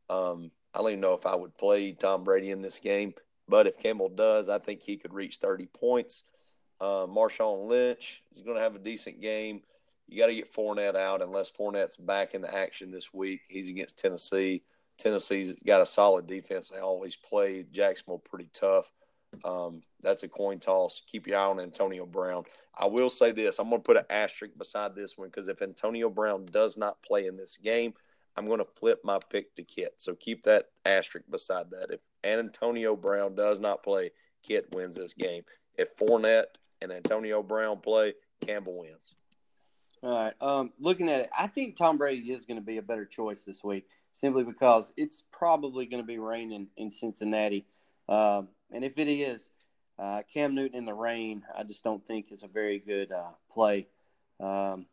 um, 0.09 0.51
I 0.75 0.79
don't 0.79 0.89
even 0.89 1.01
know 1.01 1.15
if 1.15 1.27
I 1.27 1.35
would 1.35 1.57
play 1.57 1.93
Tom 1.93 2.25
Brady 2.25 2.51
in 2.51 2.63
this 2.63 2.79
game. 2.79 3.15
But 3.49 3.67
if 3.67 3.79
Campbell 3.79 4.09
does, 4.09 4.49
I 4.49 4.59
think 4.59 4.83
he 4.83 4.97
could 4.97 5.13
reach 5.13 5.37
30 5.37 5.67
points. 5.67 6.25
Uh, 6.81 7.07
Marshawn 7.07 7.69
Lynch 7.69 8.23
is 8.35 8.43
going 8.43 8.57
to 8.57 8.63
have 8.63 8.75
a 8.75 8.79
decent 8.79 9.21
game. 9.21 9.63
You 10.09 10.19
got 10.19 10.27
to 10.27 10.35
get 10.35 10.53
Fournette 10.53 10.97
out 10.97 11.23
unless 11.23 11.51
Fournette's 11.51 11.97
back 11.97 12.35
in 12.35 12.43
the 12.43 12.55
action 12.55 12.91
this 12.91 13.15
week. 13.15 13.43
He's 13.49 13.69
against 13.69 13.99
Tennessee. 13.99 14.63
Tennessee's 14.99 15.55
got 15.67 15.81
a 15.81 15.87
solid 15.87 16.27
defense. 16.27 16.69
They 16.69 16.81
always 16.81 17.17
play 17.17 17.65
Jacksonville 17.71 18.19
pretty 18.19 18.49
tough. 18.53 18.93
Um, 19.45 19.81
that's 20.03 20.23
a 20.23 20.29
coin 20.29 20.59
toss. 20.59 21.03
Keep 21.07 21.27
your 21.27 21.39
eye 21.39 21.45
on 21.45 21.61
Antonio 21.61 22.05
Brown. 22.05 22.45
I 22.77 22.87
will 22.87 23.11
say 23.11 23.33
this: 23.33 23.59
I'm 23.59 23.71
going 23.71 23.81
to 23.81 23.87
put 23.87 23.97
an 23.97 24.05
asterisk 24.11 24.57
beside 24.57 24.95
this 24.95 25.17
one 25.17 25.29
because 25.29 25.49
if 25.49 25.63
Antonio 25.63 26.11
Brown 26.11 26.47
does 26.47 26.77
not 26.77 27.03
play 27.03 27.27
in 27.27 27.37
this 27.37 27.57
game, 27.57 27.95
I'm 28.37 28.47
going 28.47 28.59
to 28.59 28.67
flip 28.77 29.01
my 29.05 29.19
pick 29.31 29.55
to 29.57 29.63
Kit. 29.63 29.95
So 29.97 30.15
keep 30.15 30.45
that 30.45 30.67
asterisk 30.85 31.27
beside 31.31 31.71
that. 31.71 31.91
If 31.91 32.01
Antonio 32.25 32.97
Brown 32.97 33.35
does 33.35 33.61
not 33.61 33.83
play, 33.83 34.11
Kit 34.43 34.67
wins 34.75 34.97
this 34.97 35.15
game. 35.15 35.45
If 35.77 35.97
Fournette 35.97 36.57
and 36.81 36.93
Antonio 36.93 37.43
Brown 37.43 37.81
play, 37.81 38.15
Campbell 38.47 38.79
wins. 38.79 39.15
All 40.03 40.11
right. 40.11 40.35
Um, 40.41 40.73
looking 40.81 41.09
at 41.09 41.21
it, 41.21 41.31
I 41.37 41.47
think 41.47 41.77
Tom 41.77 41.97
Brady 41.97 42.33
is 42.33 42.45
going 42.45 42.59
to 42.59 42.65
be 42.67 42.79
a 42.79 42.83
better 42.83 43.05
choice 43.05 43.45
this 43.45 43.63
week, 43.63 43.87
simply 44.11 44.43
because 44.43 44.93
it's 44.97 45.23
probably 45.31 45.87
going 45.87 46.03
to 46.03 46.07
be 46.07 46.19
raining 46.19 46.67
in 46.77 46.91
Cincinnati. 46.91 47.67
Um, 48.09 48.49
and 48.73 48.85
if 48.85 48.99
it 48.99 49.09
is, 49.09 49.53
uh, 50.01 50.23
Cam 50.35 50.57
Newton 50.57 50.77
in 50.77 50.85
the 50.87 50.95
rain, 50.95 51.45
I 51.57 51.63
just 51.63 51.85
don't 51.85 52.05
think 52.05 52.33
is 52.33 52.43
a 52.43 52.49
very 52.49 52.81
good 52.81 53.13
uh, 53.13 53.31
play. 53.53 53.87
Um, 54.41 54.87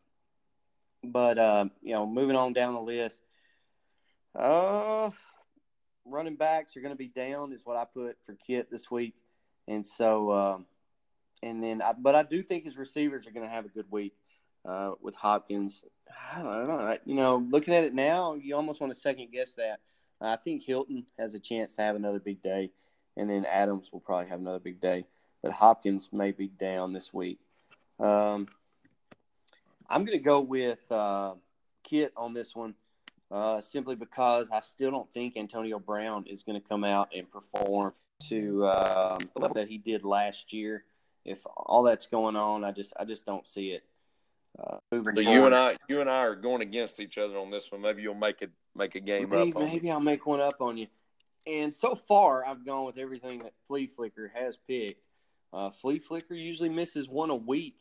but 1.03 1.39
um, 1.39 1.71
you 1.81 1.93
know, 1.93 2.05
moving 2.05 2.35
on 2.35 2.53
down 2.53 2.75
the 2.75 2.81
list, 2.81 3.23
uh, 4.35 5.09
running 6.05 6.35
backs 6.35 6.77
are 6.77 6.81
going 6.81 6.93
to 6.93 6.97
be 6.97 7.07
down, 7.07 7.51
is 7.51 7.65
what 7.65 7.77
I 7.77 7.85
put 7.85 8.17
for 8.27 8.35
Kit 8.35 8.69
this 8.69 8.91
week, 8.91 9.15
and 9.67 9.87
so, 9.87 10.31
um, 10.31 10.65
and 11.41 11.63
then, 11.63 11.81
I, 11.81 11.93
but 11.97 12.13
I 12.13 12.21
do 12.21 12.43
think 12.43 12.65
his 12.65 12.77
receivers 12.77 13.25
are 13.25 13.31
going 13.31 13.45
to 13.47 13.51
have 13.51 13.65
a 13.65 13.69
good 13.69 13.89
week 13.89 14.13
uh, 14.65 14.91
with 15.01 15.15
Hopkins. 15.15 15.83
I 16.33 16.39
don't 16.39 16.67
know. 16.67 16.97
You 17.05 17.15
know, 17.15 17.45
looking 17.49 17.73
at 17.73 17.83
it 17.83 17.93
now, 17.93 18.33
you 18.35 18.55
almost 18.55 18.81
want 18.81 18.93
to 18.93 18.99
second 18.99 19.31
guess 19.31 19.55
that. 19.55 19.79
I 20.21 20.35
think 20.35 20.63
Hilton 20.63 21.05
has 21.17 21.33
a 21.33 21.39
chance 21.39 21.75
to 21.75 21.81
have 21.81 21.95
another 21.95 22.19
big 22.19 22.41
day, 22.41 22.71
and 23.15 23.29
then 23.29 23.45
Adams 23.45 23.91
will 23.91 24.01
probably 24.01 24.27
have 24.27 24.39
another 24.39 24.59
big 24.59 24.81
day. 24.81 25.05
But 25.41 25.53
Hopkins 25.53 26.09
may 26.11 26.31
be 26.31 26.47
down 26.47 26.91
this 26.91 27.13
week. 27.13 27.39
Um, 27.99 28.47
I'm 29.89 30.05
going 30.05 30.17
to 30.17 30.23
go 30.23 30.41
with 30.41 30.91
uh, 30.91 31.35
Kit 31.83 32.11
on 32.17 32.33
this 32.33 32.53
one, 32.55 32.75
uh, 33.31 33.61
simply 33.61 33.95
because 33.95 34.49
I 34.51 34.59
still 34.59 34.91
don't 34.91 35.09
think 35.11 35.37
Antonio 35.37 35.79
Brown 35.79 36.25
is 36.27 36.43
going 36.43 36.61
to 36.61 36.67
come 36.67 36.83
out 36.83 37.09
and 37.15 37.29
perform 37.31 37.93
to 38.27 38.65
uh, 38.65 39.17
the 39.17 39.39
level 39.39 39.55
that 39.55 39.69
he 39.69 39.77
did 39.77 40.03
last 40.03 40.51
year. 40.51 40.83
If 41.23 41.45
all 41.55 41.83
that's 41.83 42.07
going 42.07 42.35
on, 42.35 42.63
I 42.63 42.71
just 42.71 42.93
I 42.99 43.05
just 43.05 43.25
don't 43.25 43.47
see 43.47 43.71
it. 43.71 43.83
Uh, 44.57 44.77
so 44.93 45.03
forward. 45.03 45.17
you 45.17 45.45
and 45.45 45.55
I, 45.55 45.77
you 45.87 46.01
and 46.01 46.09
I 46.09 46.19
are 46.19 46.35
going 46.35 46.61
against 46.61 46.99
each 46.99 47.17
other 47.17 47.37
on 47.37 47.51
this 47.51 47.71
one. 47.71 47.81
Maybe 47.81 48.01
you'll 48.01 48.15
make 48.15 48.41
it 48.41 48.51
make 48.75 48.95
a 48.95 48.99
game 48.99 49.29
maybe, 49.29 49.53
up. 49.53 49.59
maybe 49.59 49.91
I'll 49.91 49.99
make 49.99 50.25
one 50.25 50.41
up 50.41 50.61
on 50.61 50.77
you. 50.77 50.87
And 51.47 51.73
so 51.73 51.95
far, 51.95 52.45
I've 52.45 52.65
gone 52.65 52.85
with 52.85 52.97
everything 52.97 53.39
that 53.43 53.53
Flea 53.67 53.87
Flicker 53.87 54.31
has 54.33 54.57
picked. 54.67 55.07
Uh, 55.51 55.69
Flea 55.69 55.99
Flicker 55.99 56.33
usually 56.33 56.69
misses 56.69 57.07
one 57.07 57.29
a 57.29 57.35
week, 57.35 57.77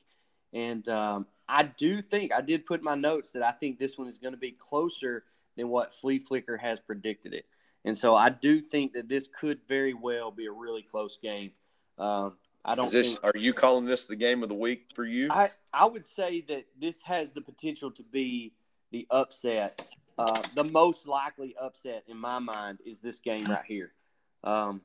and 0.52 0.88
um, 0.88 1.26
I 1.48 1.64
do 1.64 2.00
think 2.00 2.32
I 2.32 2.40
did 2.40 2.64
put 2.64 2.82
my 2.82 2.94
notes 2.94 3.32
that 3.32 3.42
I 3.42 3.52
think 3.52 3.78
this 3.78 3.98
one 3.98 4.08
is 4.08 4.18
going 4.18 4.32
to 4.32 4.38
be 4.38 4.52
closer 4.52 5.24
than 5.56 5.68
what 5.68 5.92
Flea 5.92 6.18
Flicker 6.18 6.56
has 6.56 6.80
predicted 6.80 7.34
it, 7.34 7.44
and 7.84 7.96
so 7.96 8.14
I 8.16 8.30
do 8.30 8.62
think 8.62 8.94
that 8.94 9.08
this 9.08 9.28
could 9.38 9.58
very 9.68 9.92
well 9.92 10.30
be 10.30 10.46
a 10.46 10.52
really 10.52 10.82
close 10.82 11.18
game. 11.22 11.50
Um, 11.98 12.36
I 12.64 12.74
don't. 12.74 12.86
Is 12.86 12.92
this? 12.92 13.12
Think, 13.12 13.24
are 13.24 13.38
you 13.38 13.52
calling 13.52 13.84
this 13.84 14.06
the 14.06 14.16
game 14.16 14.42
of 14.42 14.48
the 14.48 14.54
week 14.54 14.86
for 14.94 15.04
you? 15.04 15.28
I 15.30 15.50
I 15.72 15.86
would 15.86 16.04
say 16.04 16.42
that 16.48 16.66
this 16.78 17.02
has 17.02 17.32
the 17.32 17.40
potential 17.40 17.90
to 17.92 18.02
be 18.02 18.52
the 18.90 19.06
upset. 19.10 19.88
Uh, 20.18 20.42
the 20.54 20.64
most 20.64 21.06
likely 21.06 21.54
upset 21.60 22.02
in 22.08 22.16
my 22.16 22.38
mind 22.40 22.78
is 22.84 23.00
this 23.00 23.20
game 23.20 23.44
right 23.46 23.64
here. 23.64 23.92
Um, 24.42 24.80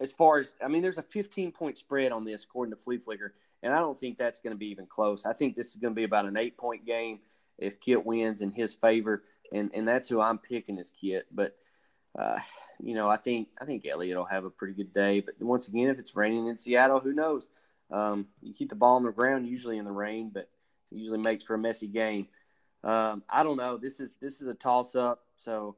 as 0.00 0.12
far 0.12 0.38
as 0.38 0.54
I 0.64 0.68
mean, 0.68 0.82
there's 0.82 0.98
a 0.98 1.02
15 1.02 1.52
point 1.52 1.78
spread 1.78 2.12
on 2.12 2.24
this 2.24 2.44
according 2.44 2.74
to 2.74 2.80
Flea 2.80 2.98
Flicker, 2.98 3.34
and 3.62 3.72
I 3.72 3.78
don't 3.78 3.98
think 3.98 4.18
that's 4.18 4.38
going 4.38 4.54
to 4.54 4.58
be 4.58 4.68
even 4.68 4.86
close. 4.86 5.26
I 5.26 5.32
think 5.32 5.56
this 5.56 5.68
is 5.68 5.76
going 5.76 5.92
to 5.92 5.96
be 5.96 6.04
about 6.04 6.26
an 6.26 6.36
eight 6.36 6.56
point 6.56 6.86
game 6.86 7.20
if 7.58 7.80
Kit 7.80 8.04
wins 8.04 8.40
in 8.40 8.50
his 8.50 8.74
favor, 8.74 9.24
and 9.52 9.70
and 9.74 9.86
that's 9.86 10.08
who 10.08 10.20
I'm 10.20 10.38
picking 10.38 10.78
as 10.78 10.90
Kit. 10.90 11.26
But 11.30 11.56
uh, 12.18 12.38
you 12.82 12.94
know, 12.94 13.08
I 13.08 13.16
think 13.16 13.48
I 13.60 13.64
think 13.64 13.86
Elliott 13.86 14.16
will 14.16 14.24
have 14.24 14.44
a 14.44 14.50
pretty 14.50 14.74
good 14.74 14.92
day. 14.92 15.20
But 15.20 15.34
once 15.40 15.68
again, 15.68 15.88
if 15.88 15.98
it's 15.98 16.16
raining 16.16 16.46
in 16.46 16.56
Seattle, 16.56 17.00
who 17.00 17.12
knows? 17.12 17.48
Um, 17.90 18.26
you 18.42 18.52
keep 18.52 18.68
the 18.68 18.74
ball 18.74 18.96
on 18.96 19.04
the 19.04 19.12
ground 19.12 19.46
usually 19.46 19.78
in 19.78 19.84
the 19.84 19.92
rain, 19.92 20.30
but 20.32 20.48
it 20.90 20.96
usually 20.96 21.18
makes 21.18 21.44
for 21.44 21.54
a 21.54 21.58
messy 21.58 21.86
game. 21.86 22.28
Um, 22.82 23.22
I 23.28 23.42
don't 23.42 23.56
know. 23.56 23.76
This 23.76 24.00
is 24.00 24.16
this 24.20 24.40
is 24.40 24.48
a 24.48 24.54
toss 24.54 24.94
up. 24.94 25.24
So 25.36 25.76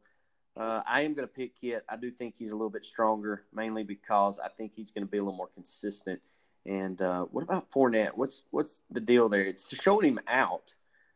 uh, 0.57 0.83
I 0.87 1.03
am 1.03 1.15
going 1.15 1.27
to 1.27 1.33
pick 1.33 1.59
Kit. 1.61 1.85
I 1.89 1.97
do 1.97 2.11
think 2.11 2.35
he's 2.37 2.51
a 2.51 2.57
little 2.57 2.71
bit 2.71 2.85
stronger, 2.85 3.45
mainly 3.53 3.85
because 3.85 4.39
I 4.39 4.49
think 4.49 4.73
he's 4.75 4.91
going 4.91 5.05
to 5.05 5.11
be 5.11 5.19
a 5.19 5.23
little 5.23 5.37
more 5.37 5.51
consistent. 5.55 6.21
And 6.67 7.01
uh, 7.01 7.25
what 7.25 7.43
about 7.43 7.71
Fournette? 7.71 8.17
What's 8.17 8.43
what's 8.51 8.81
the 8.91 9.01
deal 9.01 9.29
there? 9.29 9.45
It's 9.45 9.75
showing 9.81 10.09
him 10.09 10.21
out. 10.27 10.75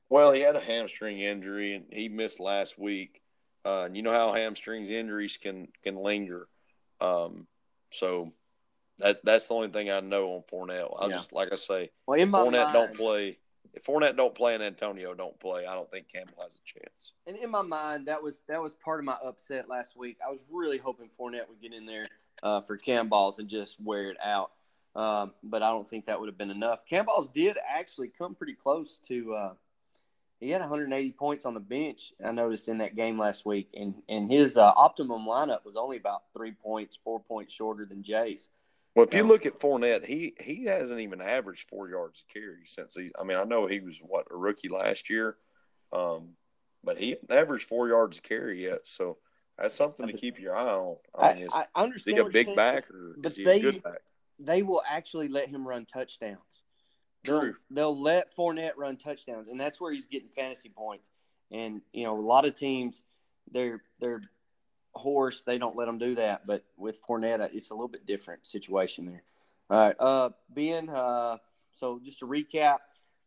Well, 0.09 0.33
he 0.33 0.41
had 0.41 0.57
a 0.57 0.61
hamstring 0.61 1.20
injury 1.20 1.74
and 1.74 1.87
he 1.91 2.09
missed 2.09 2.39
last 2.39 2.78
week. 2.78 3.21
Uh, 3.64 3.88
you 3.92 4.02
know 4.02 4.12
how 4.12 4.32
hamstrings 4.32 4.90
injuries 4.90 5.36
can 5.36 5.68
can 5.82 5.96
linger. 5.96 6.48
Um, 7.00 7.46
so 7.90 8.32
that 8.98 9.24
that's 9.24 9.48
the 9.48 9.54
only 9.54 9.68
thing 9.68 9.90
I 9.90 10.00
know 10.00 10.32
on 10.34 10.42
Fournette. 10.50 10.94
I 10.98 11.06
yeah. 11.06 11.16
just 11.16 11.32
like 11.32 11.50
I 11.52 11.56
say, 11.56 11.90
well, 12.06 12.18
in 12.18 12.30
my 12.30 12.40
Fournette 12.40 12.64
mind, 12.64 12.72
don't 12.72 12.94
play. 12.94 13.38
If 13.74 13.84
Fournette 13.84 14.16
don't 14.16 14.34
play 14.34 14.54
and 14.54 14.62
Antonio 14.62 15.14
don't 15.14 15.38
play, 15.40 15.64
I 15.66 15.74
don't 15.74 15.90
think 15.90 16.06
Campbell 16.12 16.42
has 16.42 16.60
a 16.60 16.78
chance. 16.78 17.12
And 17.26 17.36
in 17.36 17.50
my 17.50 17.62
mind, 17.62 18.06
that 18.06 18.22
was 18.22 18.42
that 18.48 18.60
was 18.60 18.74
part 18.74 19.00
of 19.00 19.04
my 19.04 19.16
upset 19.24 19.68
last 19.68 19.96
week. 19.96 20.18
I 20.26 20.30
was 20.30 20.44
really 20.50 20.78
hoping 20.78 21.08
Fournette 21.18 21.48
would 21.48 21.60
get 21.60 21.72
in 21.72 21.86
there 21.86 22.08
uh, 22.42 22.60
for 22.60 22.76
cam 22.76 23.08
balls 23.08 23.38
and 23.38 23.48
just 23.48 23.80
wear 23.80 24.10
it 24.10 24.18
out. 24.22 24.50
Um, 24.94 25.32
but 25.42 25.62
I 25.62 25.70
don't 25.70 25.88
think 25.88 26.04
that 26.06 26.20
would 26.20 26.28
have 26.28 26.36
been 26.36 26.50
enough. 26.50 26.84
Cam 26.84 27.06
balls 27.06 27.28
did 27.28 27.56
actually 27.66 28.08
come 28.08 28.34
pretty 28.34 28.54
close 28.54 29.00
to 29.08 29.34
uh, 29.34 29.54
he 30.43 30.51
had 30.51 30.61
180 30.61 31.12
points 31.12 31.47
on 31.47 31.55
the 31.55 31.61
bench. 31.61 32.12
I 32.22 32.32
noticed 32.32 32.66
in 32.66 32.78
that 32.78 32.97
game 32.97 33.16
last 33.16 33.47
week, 33.47 33.68
and 33.74 33.95
and 34.09 34.30
his 34.30 34.57
uh, 34.57 34.72
optimum 34.76 35.22
lineup 35.22 35.64
was 35.64 35.76
only 35.76 35.97
about 35.97 36.24
three 36.36 36.51
points, 36.51 36.99
four 37.05 37.20
points 37.20 37.55
shorter 37.55 37.86
than 37.86 38.03
Jay's. 38.03 38.49
Well, 38.97 39.07
if 39.07 39.14
you 39.14 39.22
look 39.22 39.47
at 39.47 39.61
Fournette, 39.61 40.05
he 40.05 40.34
he 40.40 40.64
hasn't 40.64 40.99
even 40.99 41.20
averaged 41.22 41.68
four 41.68 41.88
yards 41.88 42.24
a 42.28 42.32
carry 42.32 42.64
since 42.66 42.97
he. 42.97 43.12
I 43.18 43.22
mean, 43.22 43.38
I 43.38 43.45
know 43.45 43.66
he 43.66 43.78
was 43.78 43.99
what 44.03 44.26
a 44.32 44.36
rookie 44.36 44.68
last 44.68 45.09
year, 45.09 45.36
um, 45.93 46.30
but 46.82 46.99
he 46.99 47.16
averaged 47.30 47.68
four 47.68 47.88
yards 47.88 48.18
a 48.18 48.20
carry 48.20 48.64
yet. 48.64 48.80
So 48.82 49.18
that's 49.57 49.76
something 49.76 50.09
to 50.09 50.12
keep 50.12 50.40
your 50.40 50.57
eye 50.57 50.74
on. 50.74 50.97
I, 51.16 51.34
mean, 51.34 51.45
is, 51.45 51.55
I 51.55 51.66
understand. 51.76 52.18
Is 52.18 52.24
he 52.24 52.28
a 52.28 52.45
big 52.45 52.57
back 52.57 52.90
or 52.90 53.14
is 53.22 53.36
he 53.36 53.45
they, 53.45 53.59
a 53.59 53.62
good 53.62 53.82
back? 53.84 54.01
They 54.40 54.64
will 54.64 54.82
actually 54.90 55.28
let 55.28 55.49
him 55.49 55.66
run 55.66 55.86
touchdowns. 55.86 56.61
True. 57.24 57.54
They'll, 57.70 57.94
they'll 57.94 58.00
let 58.00 58.36
Fournette 58.36 58.72
run 58.76 58.96
touchdowns, 58.96 59.48
and 59.48 59.60
that's 59.60 59.80
where 59.80 59.92
he's 59.92 60.06
getting 60.06 60.28
fantasy 60.28 60.68
points. 60.68 61.10
And 61.50 61.82
you 61.92 62.04
know, 62.04 62.18
a 62.18 62.20
lot 62.20 62.44
of 62.44 62.54
teams, 62.54 63.04
they're 63.50 63.82
they're 64.00 64.22
horse, 64.94 65.42
they 65.44 65.58
don't 65.58 65.76
let 65.76 65.86
them 65.86 65.98
do 65.98 66.14
that. 66.16 66.46
But 66.46 66.64
with 66.76 67.00
Fournette, 67.06 67.54
it's 67.54 67.70
a 67.70 67.74
little 67.74 67.88
bit 67.88 68.06
different 68.06 68.46
situation 68.46 69.06
there. 69.06 69.22
All 69.70 69.86
right, 69.86 69.96
uh, 69.98 70.30
Ben. 70.50 70.88
Uh, 70.88 71.38
so 71.72 72.00
just 72.04 72.18
to 72.20 72.26
recap, 72.26 72.78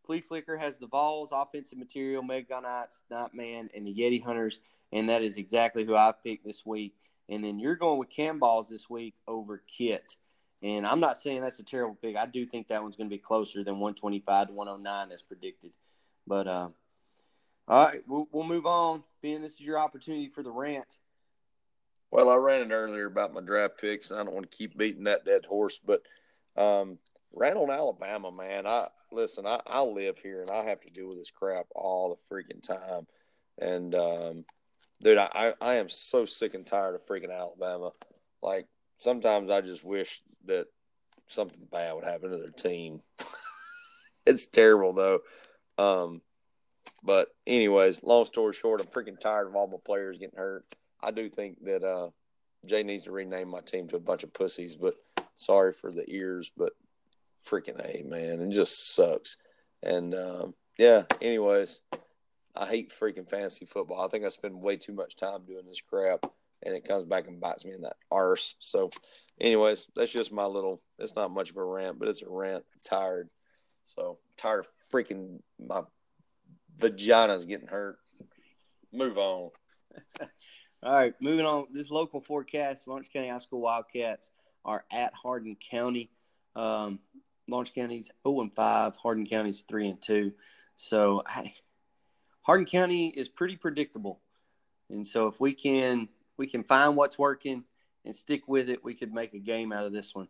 Flea 0.05 0.21
Flicker 0.21 0.57
has 0.57 0.77
the 0.77 0.87
Vols, 0.87 1.29
offensive 1.31 1.79
material, 1.79 2.23
Megonites, 2.23 3.01
Nightman, 3.09 3.69
and 3.75 3.87
the 3.87 3.93
Yeti 3.93 4.23
Hunters, 4.23 4.59
and 4.91 5.09
that 5.09 5.21
is 5.21 5.37
exactly 5.37 5.85
who 5.85 5.95
I 5.95 6.13
picked 6.23 6.45
this 6.45 6.65
week. 6.65 6.95
And 7.29 7.43
then 7.43 7.59
you're 7.59 7.75
going 7.75 7.97
with 7.97 8.09
Cam 8.09 8.37
Balls 8.37 8.69
this 8.69 8.89
week 8.89 9.15
over 9.27 9.63
Kit. 9.67 10.15
And 10.65 10.83
I'm 10.83 10.99
not 10.99 11.19
saying 11.19 11.41
that's 11.41 11.59
a 11.59 11.63
terrible 11.63 11.95
pick. 12.01 12.17
I 12.17 12.25
do 12.25 12.43
think 12.43 12.69
that 12.69 12.81
one's 12.81 12.95
going 12.95 13.07
to 13.07 13.15
be 13.15 13.19
closer 13.19 13.63
than 13.63 13.75
125 13.75 14.47
to 14.47 14.53
109 14.53 15.11
as 15.11 15.21
predicted. 15.21 15.73
But 16.25 16.47
uh, 16.47 16.69
all 17.67 17.85
right, 17.85 18.01
we'll, 18.07 18.27
we'll 18.31 18.45
move 18.45 18.65
on. 18.65 19.03
Ben, 19.21 19.43
this 19.43 19.53
is 19.53 19.61
your 19.61 19.77
opportunity 19.77 20.27
for 20.27 20.41
the 20.41 20.49
rant. 20.49 20.97
Well, 22.09 22.31
I 22.31 22.35
ran 22.37 22.63
it 22.63 22.73
earlier 22.73 23.05
about 23.05 23.31
my 23.31 23.41
draft 23.41 23.79
picks, 23.79 24.09
and 24.09 24.19
I 24.19 24.23
don't 24.23 24.33
want 24.33 24.49
to 24.49 24.57
keep 24.57 24.75
beating 24.75 25.03
that 25.03 25.23
dead 25.23 25.45
horse, 25.45 25.79
but 25.85 26.01
um, 26.57 26.97
ran 27.31 27.57
on 27.57 27.69
Alabama, 27.69 28.31
man. 28.31 28.65
I 28.65 28.87
listen. 29.11 29.45
I, 29.45 29.59
I 29.67 29.81
live 29.81 30.17
here, 30.17 30.41
and 30.41 30.49
I 30.49 30.63
have 30.63 30.81
to 30.81 30.89
deal 30.89 31.09
with 31.09 31.19
this 31.19 31.29
crap 31.29 31.67
all 31.75 32.09
the 32.09 32.35
freaking 32.35 32.65
time. 32.65 33.05
And 33.59 33.93
um, 33.93 34.45
dude, 34.99 35.19
I, 35.19 35.53
I 35.61 35.75
am 35.75 35.89
so 35.89 36.25
sick 36.25 36.55
and 36.55 36.65
tired 36.65 36.95
of 36.95 37.05
freaking 37.05 37.31
Alabama. 37.31 37.91
Like 38.41 38.65
sometimes 38.99 39.49
I 39.49 39.61
just 39.61 39.83
wish 39.83 40.21
that 40.45 40.67
something 41.27 41.67
bad 41.71 41.93
would 41.93 42.03
happen 42.03 42.31
to 42.31 42.37
their 42.37 42.49
team. 42.49 43.01
it's 44.25 44.47
terrible 44.47 44.93
though. 44.93 45.19
Um, 45.77 46.21
but 47.03 47.27
anyways, 47.45 48.03
long 48.03 48.25
story 48.25 48.53
short, 48.53 48.81
I'm 48.81 48.87
freaking 48.87 49.19
tired 49.19 49.47
of 49.47 49.55
all 49.55 49.67
my 49.67 49.77
players 49.83 50.17
getting 50.17 50.37
hurt. 50.37 50.65
I 51.01 51.11
do 51.11 51.29
think 51.29 51.63
that 51.65 51.83
uh, 51.83 52.09
Jay 52.65 52.83
needs 52.83 53.03
to 53.03 53.11
rename 53.11 53.49
my 53.49 53.61
team 53.61 53.87
to 53.89 53.97
a 53.97 53.99
bunch 53.99 54.23
of 54.23 54.33
pussies. 54.33 54.75
But 54.75 54.95
sorry 55.35 55.71
for 55.71 55.91
the 55.91 56.05
ears, 56.07 56.51
but 56.57 56.71
freaking 57.47 57.79
a 57.79 58.03
man, 58.03 58.41
it 58.41 58.53
just 58.53 58.95
sucks. 58.95 59.37
And 59.83 60.15
um, 60.15 60.55
yeah, 60.77 61.03
anyways, 61.21 61.81
I 62.55 62.65
hate 62.65 62.91
freaking 62.91 63.29
fantasy 63.29 63.65
football. 63.65 64.03
I 64.03 64.07
think 64.07 64.25
I 64.25 64.29
spend 64.29 64.61
way 64.61 64.77
too 64.77 64.93
much 64.93 65.15
time 65.15 65.45
doing 65.45 65.65
this 65.67 65.81
crap, 65.81 66.25
and 66.65 66.75
it 66.75 66.87
comes 66.87 67.05
back 67.05 67.27
and 67.27 67.39
bites 67.39 67.63
me 67.63 67.73
in 67.73 67.81
that 67.81 67.97
arse. 68.11 68.55
So, 68.59 68.89
anyways, 69.39 69.87
that's 69.95 70.11
just 70.11 70.31
my 70.31 70.45
little. 70.45 70.81
It's 70.99 71.15
not 71.15 71.31
much 71.31 71.51
of 71.51 71.57
a 71.57 71.63
rant, 71.63 71.99
but 71.99 72.07
it's 72.07 72.23
a 72.23 72.29
rant. 72.29 72.63
I'm 72.73 72.81
tired. 72.83 73.29
So 73.83 74.17
tired 74.37 74.61
of 74.61 74.67
freaking 74.91 75.39
my 75.59 75.81
vagina's 76.77 77.45
getting 77.45 77.67
hurt. 77.67 77.97
Move 78.91 79.17
on. 79.17 79.51
All 80.83 80.93
right, 80.93 81.13
moving 81.21 81.45
on. 81.45 81.67
This 81.71 81.91
local 81.91 82.21
forecast: 82.21 82.87
Lawrence 82.87 83.07
County 83.11 83.29
High 83.29 83.37
School 83.37 83.61
Wildcats 83.61 84.31
are 84.63 84.83
at 84.91 85.13
Hardin 85.13 85.55
County. 85.71 86.09
Um, 86.55 86.99
Lawrence 87.47 87.71
County's 87.73 88.09
0 88.27 88.41
and 88.41 88.53
5. 88.55 88.95
Hardin 88.95 89.27
County's 89.27 89.63
3 89.69 89.89
and 89.89 90.01
2. 90.01 90.31
So 90.77 91.21
I, 91.25 91.53
Hardin 92.41 92.65
County 92.65 93.09
is 93.09 93.29
pretty 93.29 93.55
predictable, 93.55 94.21
and 94.89 95.05
so 95.05 95.27
if 95.27 95.39
we 95.39 95.53
can 95.53 96.09
we 96.37 96.47
can 96.47 96.63
find 96.63 96.95
what's 96.95 97.17
working 97.17 97.63
and 98.05 98.15
stick 98.15 98.47
with 98.47 98.69
it, 98.69 98.83
we 98.83 98.93
could 98.93 99.13
make 99.13 99.33
a 99.33 99.39
game 99.39 99.71
out 99.71 99.85
of 99.85 99.91
this 99.91 100.13
one. 100.13 100.27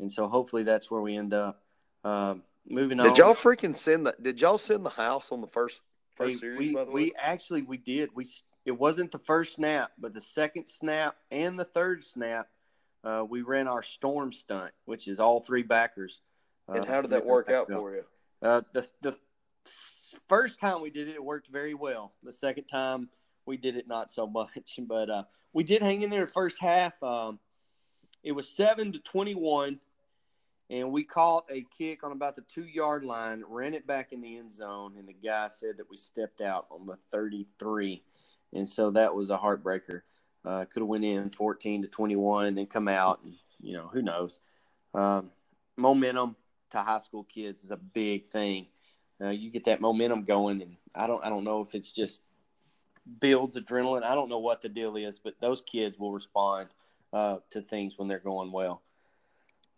And 0.00 0.12
so 0.12 0.28
hopefully 0.28 0.62
that's 0.62 0.90
where 0.90 1.00
we 1.00 1.16
end 1.16 1.34
up. 1.34 1.62
Um, 2.04 2.42
moving 2.68 3.00
on. 3.00 3.08
Did 3.08 3.18
y'all 3.18 3.34
freaking 3.34 3.74
send 3.74 4.06
the? 4.06 4.14
Did 4.20 4.40
y'all 4.40 4.58
send 4.58 4.84
the 4.84 4.90
house 4.90 5.32
on 5.32 5.40
the 5.40 5.48
first 5.48 5.82
first 6.14 6.34
we, 6.34 6.38
series? 6.38 6.58
We, 6.58 6.74
by 6.74 6.84
the 6.84 6.90
we 6.90 7.12
actually 7.18 7.62
we 7.62 7.76
did. 7.76 8.10
We 8.14 8.26
it 8.64 8.78
wasn't 8.78 9.12
the 9.12 9.18
first 9.18 9.54
snap, 9.54 9.92
but 9.98 10.14
the 10.14 10.20
second 10.20 10.68
snap 10.68 11.16
and 11.30 11.58
the 11.58 11.64
third 11.64 12.04
snap, 12.04 12.48
uh, 13.02 13.24
we 13.28 13.42
ran 13.42 13.66
our 13.66 13.82
storm 13.82 14.32
stunt, 14.32 14.72
which 14.84 15.08
is 15.08 15.20
all 15.20 15.40
three 15.40 15.62
backers. 15.62 16.20
Uh, 16.68 16.74
and 16.74 16.86
how 16.86 17.00
did 17.00 17.10
that 17.10 17.26
work 17.26 17.50
out 17.50 17.68
for 17.68 17.94
you? 17.94 18.04
Uh, 18.40 18.62
the 18.72 18.88
the 19.02 19.16
first 20.28 20.60
time 20.60 20.80
we 20.80 20.90
did 20.90 21.08
it, 21.08 21.16
it 21.16 21.24
worked 21.24 21.48
very 21.48 21.74
well. 21.74 22.12
The 22.22 22.32
second 22.32 22.64
time 22.64 23.08
we 23.48 23.56
did 23.56 23.76
it, 23.76 23.88
not 23.88 24.10
so 24.10 24.26
much. 24.26 24.78
But 24.88 25.10
uh, 25.10 25.24
we 25.52 25.64
did 25.64 25.82
hang 25.82 26.02
in 26.02 26.10
there 26.10 26.26
the 26.26 26.30
first 26.30 26.60
half. 26.60 27.02
Um, 27.02 27.38
it 28.22 28.32
was 28.32 28.48
seven 28.48 28.92
to 28.92 28.98
twenty-one, 29.00 29.80
and 30.70 30.92
we 30.92 31.04
caught 31.04 31.44
a 31.50 31.64
kick 31.76 32.04
on 32.04 32.12
about 32.12 32.36
the 32.36 32.42
two-yard 32.42 33.04
line, 33.04 33.42
ran 33.48 33.74
it 33.74 33.86
back 33.86 34.12
in 34.12 34.20
the 34.20 34.36
end 34.36 34.52
zone, 34.52 34.94
and 34.98 35.08
the 35.08 35.14
guy 35.14 35.48
said 35.48 35.76
that 35.78 35.90
we 35.90 35.96
stepped 35.96 36.40
out 36.40 36.66
on 36.70 36.86
the 36.86 36.96
thirty-three, 37.10 38.02
and 38.52 38.68
so 38.68 38.90
that 38.92 39.14
was 39.14 39.30
a 39.30 39.38
heartbreaker. 39.38 40.02
Uh, 40.44 40.64
could 40.66 40.80
have 40.80 40.88
went 40.88 41.04
in 41.04 41.30
fourteen 41.30 41.82
to 41.82 41.88
twenty-one, 41.88 42.46
and 42.46 42.58
then 42.58 42.66
come 42.66 42.88
out, 42.88 43.20
and 43.24 43.34
you 43.60 43.72
know 43.72 43.88
who 43.92 44.02
knows. 44.02 44.38
Um, 44.94 45.30
momentum 45.76 46.36
to 46.70 46.78
high 46.78 46.98
school 46.98 47.24
kids 47.24 47.64
is 47.64 47.70
a 47.70 47.76
big 47.76 48.28
thing 48.28 48.66
uh, 49.20 49.30
you 49.30 49.50
get 49.50 49.64
that 49.64 49.80
momentum 49.80 50.24
going, 50.24 50.62
and 50.62 50.76
I 50.94 51.06
don't 51.06 51.24
I 51.24 51.28
don't 51.28 51.44
know 51.44 51.60
if 51.60 51.74
it's 51.74 51.92
just 51.92 52.20
builds 53.20 53.56
adrenaline. 53.56 54.02
I 54.02 54.14
don't 54.14 54.28
know 54.28 54.38
what 54.38 54.62
the 54.62 54.68
deal 54.68 54.96
is, 54.96 55.18
but 55.18 55.34
those 55.40 55.60
kids 55.60 55.98
will 55.98 56.12
respond 56.12 56.68
uh, 57.12 57.38
to 57.50 57.62
things 57.62 57.96
when 57.96 58.08
they're 58.08 58.18
going 58.18 58.52
well. 58.52 58.82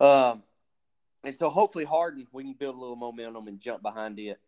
Um, 0.01 0.43
and 1.25 1.37
so 1.37 1.51
hopefully 1.51 1.85
Hardin, 1.85 2.27
we 2.33 2.43
can 2.43 2.55
build 2.55 2.77
a 2.77 2.79
little 2.79 2.97
momentum 2.97 3.49
and 3.49 3.61
jump 3.61 3.83
behind 3.83 4.19
it. 4.19 4.41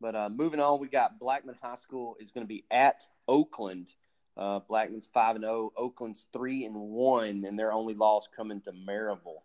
But 0.00 0.14
uh, 0.14 0.28
moving 0.28 0.60
on, 0.60 0.80
we 0.80 0.88
got 0.88 1.18
Blackman 1.18 1.56
High 1.60 1.76
School 1.76 2.16
is 2.20 2.30
going 2.30 2.44
to 2.44 2.48
be 2.48 2.64
at 2.70 3.06
Oakland. 3.26 3.92
Uh, 4.36 4.58
Blackman's 4.58 5.08
five 5.12 5.36
and 5.36 5.44
zero, 5.44 5.72
Oakland's 5.76 6.26
three 6.32 6.64
and 6.64 6.74
one, 6.74 7.44
and 7.46 7.58
their 7.58 7.72
only 7.72 7.94
loss 7.94 8.28
coming 8.36 8.60
to 8.62 8.72
Maryville. 8.72 9.42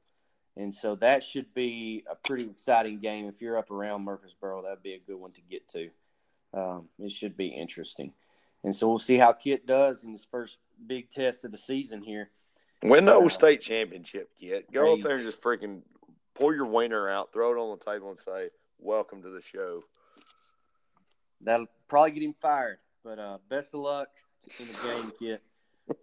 And 0.58 0.74
so 0.74 0.96
that 0.96 1.24
should 1.24 1.54
be 1.54 2.04
a 2.10 2.16
pretty 2.16 2.46
exciting 2.46 3.00
game. 3.00 3.28
If 3.28 3.40
you're 3.42 3.58
up 3.58 3.72
around 3.72 4.04
Murfreesboro, 4.04 4.64
that'd 4.64 4.84
be 4.84 4.94
a 4.94 5.00
good 5.00 5.16
one 5.16 5.32
to 5.34 5.42
get 5.42 5.68
to. 5.70 5.90
Um, 6.54 6.90
it 7.00 7.12
should 7.12 7.38
be 7.38 7.48
interesting. 7.48 8.14
And 8.64 8.76
so 8.76 8.90
we'll 8.90 9.00
see 9.00 9.18
how 9.18 9.32
Kit 9.34 9.66
does 9.66 10.04
in 10.04 10.12
his 10.12 10.26
first 10.26 10.58
big 10.86 11.10
test 11.10 11.46
of 11.46 11.52
the 11.52 11.58
season 11.58 12.02
here. 12.02 12.30
Win 12.84 13.06
the 13.06 13.18
uh, 13.18 13.28
state 13.28 13.62
championship, 13.62 14.30
Kit. 14.40 14.72
Go 14.72 14.94
up 14.94 15.02
there 15.02 15.18
and 15.18 15.26
just 15.26 15.42
freaking 15.42 15.82
pull 16.36 16.54
your 16.54 16.66
wiener 16.66 17.10
out, 17.10 17.34
throw 17.34 17.52
it 17.52 17.58
on 17.58 17.78
the 17.78 17.84
table, 17.84 18.10
and 18.10 18.20
say, 18.20 18.50
Welcome 18.80 19.22
to 19.24 19.30
the 19.30 19.42
show. 19.42 19.82
That'll 21.42 21.68
probably 21.90 22.12
get 22.12 22.24
him 22.24 22.36
fired. 22.40 22.78
But 23.04 23.20
uh, 23.20 23.38
best 23.50 23.74
of 23.74 23.82
luck 23.82 24.08
in 24.60 24.68
the 24.68 24.74
game, 24.74 25.12
Kit. 25.20 25.44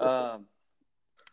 Um, 0.01 0.47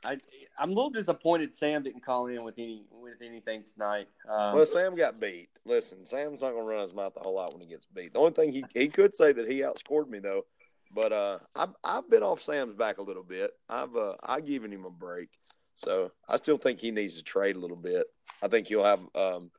I 0.05 0.17
I'm 0.59 0.71
a 0.71 0.73
little 0.73 0.89
disappointed 0.89 1.55
Sam 1.55 1.83
didn't 1.83 2.05
call 2.05 2.27
in 2.27 2.43
with 2.43 2.55
any 2.57 2.85
with 2.91 3.21
anything 3.21 3.63
tonight. 3.63 4.07
Um, 4.29 4.55
well, 4.55 4.65
Sam 4.65 4.95
got 4.95 5.19
beat. 5.19 5.49
Listen, 5.65 6.05
Sam's 6.05 6.41
not 6.41 6.51
going 6.51 6.63
to 6.63 6.69
run 6.69 6.83
his 6.83 6.93
mouth 6.93 7.13
a 7.15 7.21
whole 7.21 7.35
lot 7.35 7.53
when 7.53 7.61
he 7.61 7.67
gets 7.67 7.85
beat. 7.85 8.13
The 8.13 8.19
only 8.19 8.33
thing 8.33 8.51
he 8.51 8.63
he 8.73 8.89
could 8.89 9.15
say 9.15 9.31
that 9.31 9.49
he 9.49 9.61
outscored 9.61 10.09
me 10.09 10.19
though, 10.19 10.45
but 10.93 11.11
uh, 11.11 11.39
I've 11.55 11.73
I've 11.83 12.09
been 12.09 12.23
off 12.23 12.41
Sam's 12.41 12.75
back 12.75 12.97
a 12.97 13.03
little 13.03 13.23
bit. 13.23 13.51
I've 13.69 13.95
uh, 13.95 14.15
I've 14.23 14.45
given 14.45 14.71
him 14.71 14.85
a 14.85 14.89
break, 14.89 15.29
so 15.75 16.11
I 16.27 16.37
still 16.37 16.57
think 16.57 16.79
he 16.79 16.91
needs 16.91 17.15
to 17.17 17.23
trade 17.23 17.55
a 17.55 17.59
little 17.59 17.77
bit. 17.77 18.05
I 18.41 18.47
think 18.47 18.67
he'll 18.67 18.83
have. 18.83 19.01
Um, 19.15 19.51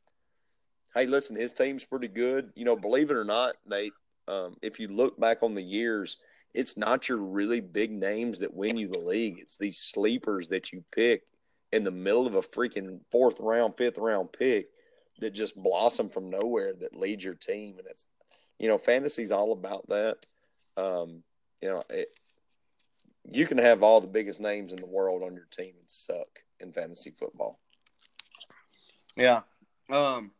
hey, 0.95 1.07
listen, 1.07 1.37
his 1.37 1.53
team's 1.53 1.85
pretty 1.85 2.09
good. 2.09 2.51
You 2.55 2.64
know, 2.64 2.76
believe 2.76 3.11
it 3.11 3.16
or 3.16 3.24
not, 3.24 3.57
Nate. 3.66 3.93
Um, 4.26 4.57
if 4.62 4.80
you 4.80 4.89
look 4.89 5.18
back 5.20 5.43
on 5.43 5.55
the 5.55 5.62
years 5.62 6.16
it's 6.55 6.76
not 6.76 7.09
your 7.09 7.18
really 7.18 7.61
big 7.61 7.91
names 7.91 8.39
that 8.39 8.55
win 8.55 8.76
you 8.76 8.89
the 8.89 8.99
league. 8.99 9.39
It's 9.41 9.59
these 9.59 9.78
sleepers 9.78 10.49
that 10.49 10.72
you 10.72 10.85
pick 10.95 11.22
in 11.72 11.82
the 11.82 11.91
middle 11.91 12.28
of 12.28 12.37
a 12.37 12.43
freaking 12.43 13.01
fourth 13.11 13.41
round, 13.41 13.76
fifth 13.76 13.99
round 13.99 14.32
pick 14.32 14.68
that 15.18 15.30
just 15.30 15.61
blossom 15.61 16.09
from 16.09 16.30
nowhere 16.30 16.72
that 16.72 16.97
lead 16.97 17.22
your 17.22 17.35
team. 17.35 17.78
And 17.78 17.89
it's, 17.89 18.07
you 18.59 18.68
know, 18.68 18.78
fantasy's 18.78 19.32
all 19.32 19.53
about 19.53 19.89
that. 19.89 20.18
Um, 20.77 21.22
you 21.61 21.68
know, 21.68 21.83
it, 21.91 22.18
you 23.31 23.47
can 23.47 23.59
have 23.59 23.83
all 23.83 24.01
the 24.01 24.07
biggest 24.07 24.41
names 24.41 24.72
in 24.72 24.79
the 24.79 24.87
world 24.87 25.22
on 25.22 25.35
your 25.35 25.47
team 25.51 25.75
and 25.79 25.89
suck 25.89 26.41
in 26.61 26.72
fantasy 26.72 27.11
football. 27.11 27.59
Yeah. 29.16 29.41
Um, 29.91 30.33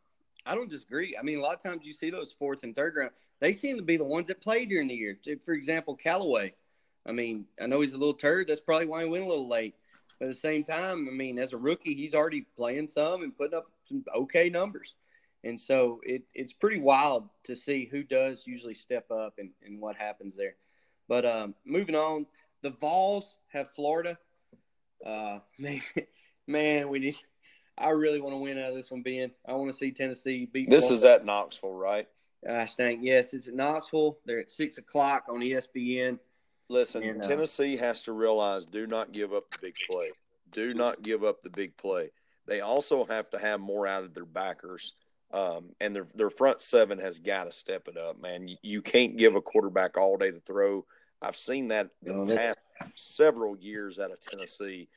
I 0.45 0.55
don't 0.55 0.69
disagree. 0.69 1.15
I 1.19 1.23
mean, 1.23 1.39
a 1.39 1.41
lot 1.41 1.55
of 1.55 1.63
times 1.63 1.85
you 1.85 1.93
see 1.93 2.09
those 2.09 2.31
fourth 2.31 2.63
and 2.63 2.75
third 2.75 2.95
round 2.95 3.11
they 3.39 3.53
seem 3.53 3.77
to 3.77 3.83
be 3.83 3.97
the 3.97 4.03
ones 4.03 4.27
that 4.27 4.41
play 4.41 4.65
during 4.65 4.87
the 4.87 4.95
year. 4.95 5.17
For 5.43 5.53
example, 5.53 5.95
Callaway. 5.95 6.53
I 7.05 7.11
mean, 7.11 7.45
I 7.61 7.67
know 7.67 7.81
he's 7.81 7.93
a 7.93 7.97
little 7.97 8.13
turd. 8.13 8.47
That's 8.47 8.61
probably 8.61 8.87
why 8.87 9.03
he 9.03 9.09
went 9.09 9.25
a 9.25 9.27
little 9.27 9.47
late. 9.47 9.75
But 10.19 10.25
at 10.25 10.31
the 10.31 10.39
same 10.39 10.63
time, 10.63 11.07
I 11.09 11.11
mean, 11.11 11.37
as 11.37 11.53
a 11.53 11.57
rookie, 11.57 11.93
he's 11.93 12.15
already 12.15 12.45
playing 12.55 12.87
some 12.87 13.23
and 13.23 13.35
putting 13.35 13.57
up 13.57 13.69
some 13.87 14.03
okay 14.15 14.49
numbers. 14.49 14.95
And 15.45 15.61
so 15.61 16.01
it, 16.03 16.23
it's 16.33 16.53
pretty 16.53 16.79
wild 16.79 17.29
to 17.45 17.55
see 17.55 17.87
who 17.89 18.03
does 18.03 18.47
usually 18.47 18.73
step 18.73 19.11
up 19.11 19.35
and, 19.37 19.51
and 19.63 19.79
what 19.79 19.95
happens 19.95 20.35
there. 20.35 20.55
But 21.07 21.23
um, 21.23 21.53
moving 21.63 21.95
on, 21.95 22.25
the 22.63 22.71
Vols 22.71 23.37
have 23.53 23.69
Florida. 23.71 24.17
Uh, 25.05 25.39
man, 25.59 25.81
man, 26.47 26.89
we 26.89 26.99
need. 26.99 27.15
I 27.77 27.89
really 27.89 28.19
want 28.19 28.33
to 28.33 28.39
win 28.39 28.57
out 28.57 28.69
of 28.69 28.75
this 28.75 28.89
one, 28.89 29.03
Ben. 29.03 29.31
I 29.47 29.53
want 29.53 29.71
to 29.71 29.77
see 29.77 29.91
Tennessee 29.91 30.49
beat. 30.51 30.69
This 30.69 30.87
Florida. 30.87 30.95
is 30.95 31.05
at 31.05 31.25
Knoxville, 31.25 31.73
right? 31.73 32.07
I 32.49 32.65
think 32.65 33.01
yes, 33.03 33.33
it's 33.33 33.47
at 33.47 33.53
Knoxville. 33.53 34.17
They're 34.25 34.39
at 34.39 34.49
six 34.49 34.77
o'clock 34.77 35.25
on 35.29 35.41
ESPN. 35.41 36.19
Listen, 36.69 37.03
and, 37.03 37.23
uh, 37.23 37.27
Tennessee 37.27 37.75
has 37.77 38.01
to 38.03 38.13
realize: 38.13 38.65
do 38.65 38.87
not 38.87 39.11
give 39.11 39.33
up 39.33 39.51
the 39.51 39.57
big 39.61 39.75
play. 39.89 40.11
Do 40.51 40.73
not 40.73 41.03
give 41.03 41.23
up 41.23 41.43
the 41.43 41.49
big 41.49 41.75
play. 41.77 42.11
They 42.47 42.61
also 42.61 43.05
have 43.05 43.29
to 43.31 43.39
have 43.39 43.59
more 43.59 43.87
out 43.87 44.03
of 44.03 44.13
their 44.13 44.25
backers, 44.25 44.93
um, 45.35 45.71
and 45.81 45.93
their 45.93 46.07
their 46.15 46.29
front 46.29 46.61
seven 46.61 46.97
has 46.99 47.19
got 47.19 47.43
to 47.43 47.51
step 47.51 47.89
it 47.89 47.97
up. 47.97 48.21
Man, 48.21 48.47
you, 48.47 48.55
you, 48.61 48.81
can't 48.81 49.17
give 49.17 49.35
a 49.35 49.41
quarterback 49.41 49.97
all 49.97 50.15
day 50.17 50.31
to 50.31 50.39
throw. 50.39 50.85
I've 51.21 51.35
seen 51.35 51.67
that 51.67 51.89
the 52.01 52.35
past 52.35 52.57
several 52.95 53.57
years 53.57 53.99
out 53.99 54.11
of 54.11 54.21
Tennessee. 54.21 54.87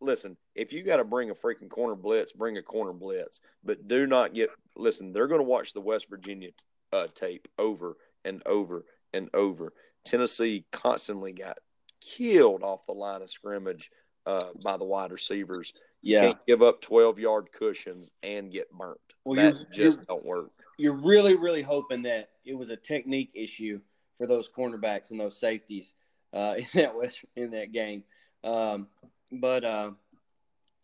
Listen, 0.00 0.36
if 0.56 0.72
you 0.72 0.82
got 0.82 0.96
to 0.96 1.04
bring 1.04 1.30
a 1.30 1.34
freaking 1.34 1.68
corner 1.68 1.94
blitz, 1.94 2.32
bring 2.32 2.56
a 2.56 2.62
corner 2.62 2.92
blitz, 2.92 3.40
but 3.62 3.86
do 3.86 4.08
not 4.08 4.34
get. 4.34 4.50
Listen, 4.74 5.12
they're 5.12 5.28
going 5.28 5.40
to 5.40 5.46
watch 5.46 5.72
the 5.72 5.80
West 5.80 6.10
Virginia 6.10 6.50
uh, 6.92 7.06
tape 7.14 7.46
over 7.56 7.96
and 8.24 8.42
over 8.44 8.84
and 9.12 9.30
over. 9.34 9.72
Tennessee 10.04 10.64
constantly 10.72 11.32
got 11.32 11.58
killed 12.00 12.64
off 12.64 12.86
the 12.86 12.92
line 12.92 13.22
of 13.22 13.30
scrimmage 13.30 13.90
uh, 14.26 14.48
by 14.64 14.76
the 14.76 14.84
wide 14.84 15.12
receivers. 15.12 15.72
Yeah, 16.06 16.26
can't 16.26 16.46
give 16.46 16.62
up 16.62 16.80
twelve 16.80 17.18
yard 17.18 17.48
cushions 17.52 18.12
and 18.22 18.52
get 18.52 18.70
burnt. 18.70 19.00
Well, 19.24 19.36
that 19.36 19.54
you're, 19.54 19.66
just 19.72 20.06
don't 20.06 20.24
work. 20.24 20.50
You're 20.78 20.94
really, 20.94 21.34
really 21.34 21.62
hoping 21.62 22.02
that 22.02 22.30
it 22.44 22.56
was 22.56 22.70
a 22.70 22.76
technique 22.76 23.32
issue 23.34 23.80
for 24.16 24.26
those 24.26 24.48
cornerbacks 24.48 25.10
and 25.10 25.18
those 25.18 25.38
safeties 25.38 25.94
uh, 26.32 26.54
in 26.58 26.66
that 26.74 26.96
West 26.96 27.24
in 27.34 27.50
that 27.50 27.72
game. 27.72 28.04
Um, 28.44 28.86
but 29.32 29.64
uh, 29.64 29.90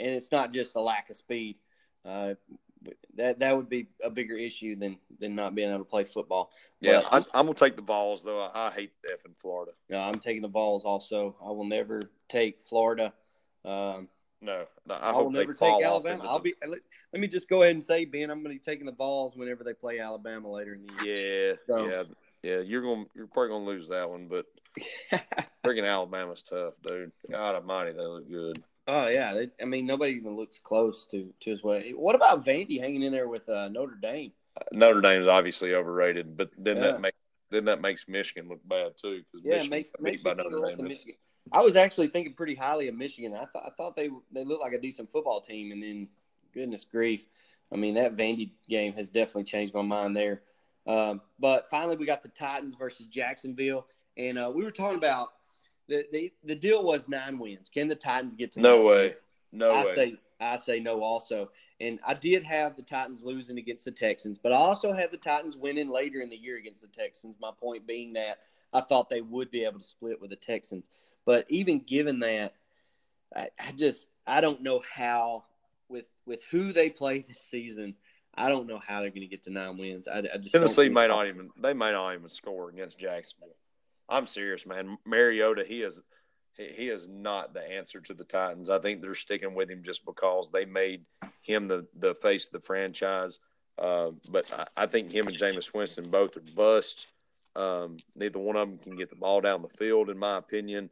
and 0.00 0.10
it's 0.10 0.32
not 0.32 0.52
just 0.52 0.74
a 0.74 0.80
lack 0.80 1.08
of 1.08 1.16
speed. 1.16 1.58
Uh, 2.04 2.34
that 3.14 3.38
that 3.38 3.56
would 3.56 3.68
be 3.68 3.86
a 4.02 4.10
bigger 4.10 4.36
issue 4.36 4.74
than 4.74 4.98
than 5.20 5.36
not 5.36 5.54
being 5.54 5.68
able 5.68 5.78
to 5.78 5.84
play 5.84 6.02
football. 6.02 6.50
Yeah, 6.80 7.02
I'm, 7.12 7.24
I'm 7.32 7.46
gonna 7.46 7.54
take 7.54 7.76
the 7.76 7.82
balls 7.82 8.24
though. 8.24 8.40
I, 8.40 8.66
I 8.66 8.70
hate 8.72 8.90
effing 9.06 9.38
Florida. 9.38 9.70
Yeah, 9.88 10.04
I'm 10.04 10.18
taking 10.18 10.42
the 10.42 10.48
balls 10.48 10.84
also. 10.84 11.36
I 11.40 11.50
will 11.50 11.64
never 11.64 12.00
take 12.28 12.60
Florida. 12.60 13.12
Um, 13.64 14.08
no, 14.42 14.64
I, 14.90 14.94
I 14.94 15.12
will 15.12 15.30
never 15.30 15.54
take 15.54 15.84
Alabama. 15.84 16.24
I'll 16.26 16.40
be. 16.40 16.54
Let, 16.66 16.80
let, 17.12 17.20
me 17.20 17.28
just 17.28 17.48
go 17.48 17.62
ahead 17.62 17.74
and 17.74 17.84
say, 17.84 18.04
Ben, 18.04 18.30
I'm 18.30 18.42
going 18.42 18.56
to 18.56 18.60
be 18.60 18.72
taking 18.72 18.86
the 18.86 18.92
Vols 18.92 19.36
whenever 19.36 19.62
they 19.62 19.72
play 19.72 20.00
Alabama 20.00 20.50
later 20.50 20.74
in 20.74 20.84
the 20.84 21.04
year. 21.04 21.48
Yeah, 21.48 21.54
so, 21.66 21.86
yeah, 21.88 22.02
yeah. 22.42 22.60
You're 22.60 22.82
going. 22.82 23.06
You're 23.14 23.28
probably 23.28 23.50
going 23.50 23.64
to 23.64 23.70
lose 23.70 23.88
that 23.88 24.10
one, 24.10 24.26
but 24.26 24.46
freaking 25.64 25.88
Alabama's 25.88 26.42
tough, 26.42 26.74
dude. 26.84 27.12
God 27.30 27.54
Almighty, 27.54 27.92
they 27.92 28.02
look 28.02 28.28
good. 28.28 28.62
Oh 28.88 29.08
yeah, 29.08 29.32
they, 29.34 29.48
I 29.60 29.64
mean 29.64 29.86
nobody 29.86 30.12
even 30.14 30.36
looks 30.36 30.58
close 30.58 31.04
to 31.06 31.32
to 31.40 31.50
his 31.50 31.62
way. 31.62 31.90
What 31.90 32.16
about 32.16 32.44
Vandy 32.44 32.80
hanging 32.80 33.02
in 33.02 33.12
there 33.12 33.28
with 33.28 33.48
uh, 33.48 33.68
Notre 33.68 33.94
Dame? 33.94 34.32
Uh, 34.56 34.64
Notre 34.72 35.00
Dame 35.00 35.22
is 35.22 35.28
obviously 35.28 35.74
overrated, 35.74 36.36
but 36.36 36.50
then 36.58 36.78
yeah. 36.78 36.82
that 36.82 37.00
makes 37.00 37.16
then 37.50 37.66
that 37.66 37.80
makes 37.80 38.08
Michigan 38.08 38.48
look 38.48 38.66
bad 38.66 38.96
too. 38.96 39.22
Yeah, 39.34 39.56
Michigan 39.56 39.70
makes, 39.70 39.92
makes 40.00 40.20
by 40.22 40.34
Notre 40.34 40.66
Dame. 40.66 40.88
Michigan. 40.88 41.14
I 41.50 41.62
was 41.62 41.76
actually 41.76 42.08
thinking 42.08 42.34
pretty 42.34 42.54
highly 42.54 42.88
of 42.88 42.94
Michigan. 42.94 43.34
I 43.34 43.46
thought 43.46 43.64
I 43.66 43.70
thought 43.70 43.96
they 43.96 44.10
they 44.30 44.44
looked 44.44 44.62
like 44.62 44.72
a 44.72 44.80
decent 44.80 45.10
football 45.10 45.40
team, 45.40 45.72
and 45.72 45.82
then 45.82 46.08
goodness 46.54 46.84
grief, 46.84 47.26
I 47.72 47.76
mean 47.76 47.94
that 47.94 48.16
Vandy 48.16 48.50
game 48.68 48.92
has 48.94 49.08
definitely 49.08 49.44
changed 49.44 49.74
my 49.74 49.82
mind 49.82 50.16
there. 50.16 50.42
Um, 50.86 51.20
but 51.38 51.68
finally, 51.70 51.96
we 51.96 52.06
got 52.06 52.22
the 52.22 52.28
Titans 52.28 52.74
versus 52.74 53.06
Jacksonville, 53.06 53.86
and 54.16 54.38
uh, 54.38 54.50
we 54.54 54.64
were 54.64 54.70
talking 54.70 54.98
about 54.98 55.32
the, 55.88 56.04
the 56.12 56.32
the 56.44 56.54
deal 56.54 56.82
was 56.84 57.08
nine 57.08 57.38
wins. 57.38 57.68
Can 57.68 57.88
the 57.88 57.94
Titans 57.94 58.34
get 58.34 58.52
to 58.52 58.60
no 58.60 58.82
way? 58.82 59.08
Wins? 59.08 59.24
No 59.52 59.70
I 59.72 59.84
way. 59.84 59.94
Say, 59.94 60.16
I 60.40 60.56
say 60.56 60.80
no 60.80 61.02
also. 61.02 61.50
And 61.80 62.00
I 62.06 62.14
did 62.14 62.42
have 62.44 62.76
the 62.76 62.82
Titans 62.82 63.22
losing 63.22 63.58
against 63.58 63.84
the 63.84 63.90
Texans, 63.90 64.38
but 64.42 64.52
I 64.52 64.56
also 64.56 64.92
had 64.92 65.10
the 65.10 65.16
Titans 65.16 65.56
winning 65.56 65.90
later 65.90 66.20
in 66.20 66.30
the 66.30 66.36
year 66.36 66.56
against 66.56 66.80
the 66.80 66.88
Texans. 66.88 67.36
My 67.40 67.50
point 67.58 67.86
being 67.86 68.12
that 68.14 68.38
I 68.72 68.80
thought 68.80 69.10
they 69.10 69.20
would 69.20 69.50
be 69.50 69.64
able 69.64 69.78
to 69.78 69.84
split 69.84 70.20
with 70.20 70.30
the 70.30 70.36
Texans. 70.36 70.88
But 71.24 71.46
even 71.48 71.80
given 71.80 72.20
that, 72.20 72.54
I, 73.34 73.48
I 73.58 73.72
just 73.72 74.08
I 74.26 74.40
don't 74.40 74.62
know 74.62 74.82
how 74.94 75.44
with 75.88 76.08
with 76.26 76.42
who 76.44 76.72
they 76.72 76.90
play 76.90 77.20
this 77.20 77.40
season. 77.40 77.94
I 78.34 78.48
don't 78.48 78.66
know 78.66 78.78
how 78.78 79.00
they're 79.00 79.10
going 79.10 79.20
to 79.22 79.26
get 79.26 79.42
to 79.44 79.50
nine 79.50 79.76
wins. 79.76 80.08
I, 80.08 80.18
I 80.18 80.38
just 80.38 80.52
Tennessee 80.52 80.88
might 80.88 81.08
not 81.08 81.28
even 81.28 81.50
they 81.58 81.74
might 81.74 81.92
not 81.92 82.14
even 82.14 82.28
score 82.28 82.70
against 82.70 82.98
Jacksonville. 82.98 83.56
I'm 84.08 84.26
serious, 84.26 84.66
man. 84.66 84.98
Mariota, 85.04 85.64
he 85.66 85.82
is 85.82 86.00
he 86.56 86.64
he 86.64 86.88
is 86.88 87.08
not 87.08 87.54
the 87.54 87.62
answer 87.62 88.00
to 88.00 88.14
the 88.14 88.24
Titans. 88.24 88.70
I 88.70 88.78
think 88.78 89.00
they're 89.00 89.14
sticking 89.14 89.54
with 89.54 89.70
him 89.70 89.82
just 89.84 90.04
because 90.04 90.50
they 90.50 90.64
made 90.64 91.04
him 91.42 91.68
the 91.68 91.86
the 91.98 92.14
face 92.14 92.46
of 92.46 92.52
the 92.52 92.60
franchise. 92.60 93.38
Uh, 93.78 94.10
but 94.30 94.52
I, 94.52 94.82
I, 94.82 94.86
think 94.86 95.10
him 95.10 95.26
and 95.26 95.36
Jameis 95.36 95.72
Winston 95.72 96.10
both 96.10 96.36
are 96.36 96.42
busts. 96.54 97.06
Um, 97.56 97.96
neither 98.14 98.38
one 98.38 98.54
of 98.54 98.68
them 98.68 98.78
can 98.78 98.96
get 98.96 99.08
the 99.08 99.16
ball 99.16 99.40
down 99.40 99.62
the 99.62 99.68
field, 99.68 100.10
in 100.10 100.18
my 100.18 100.36
opinion. 100.36 100.90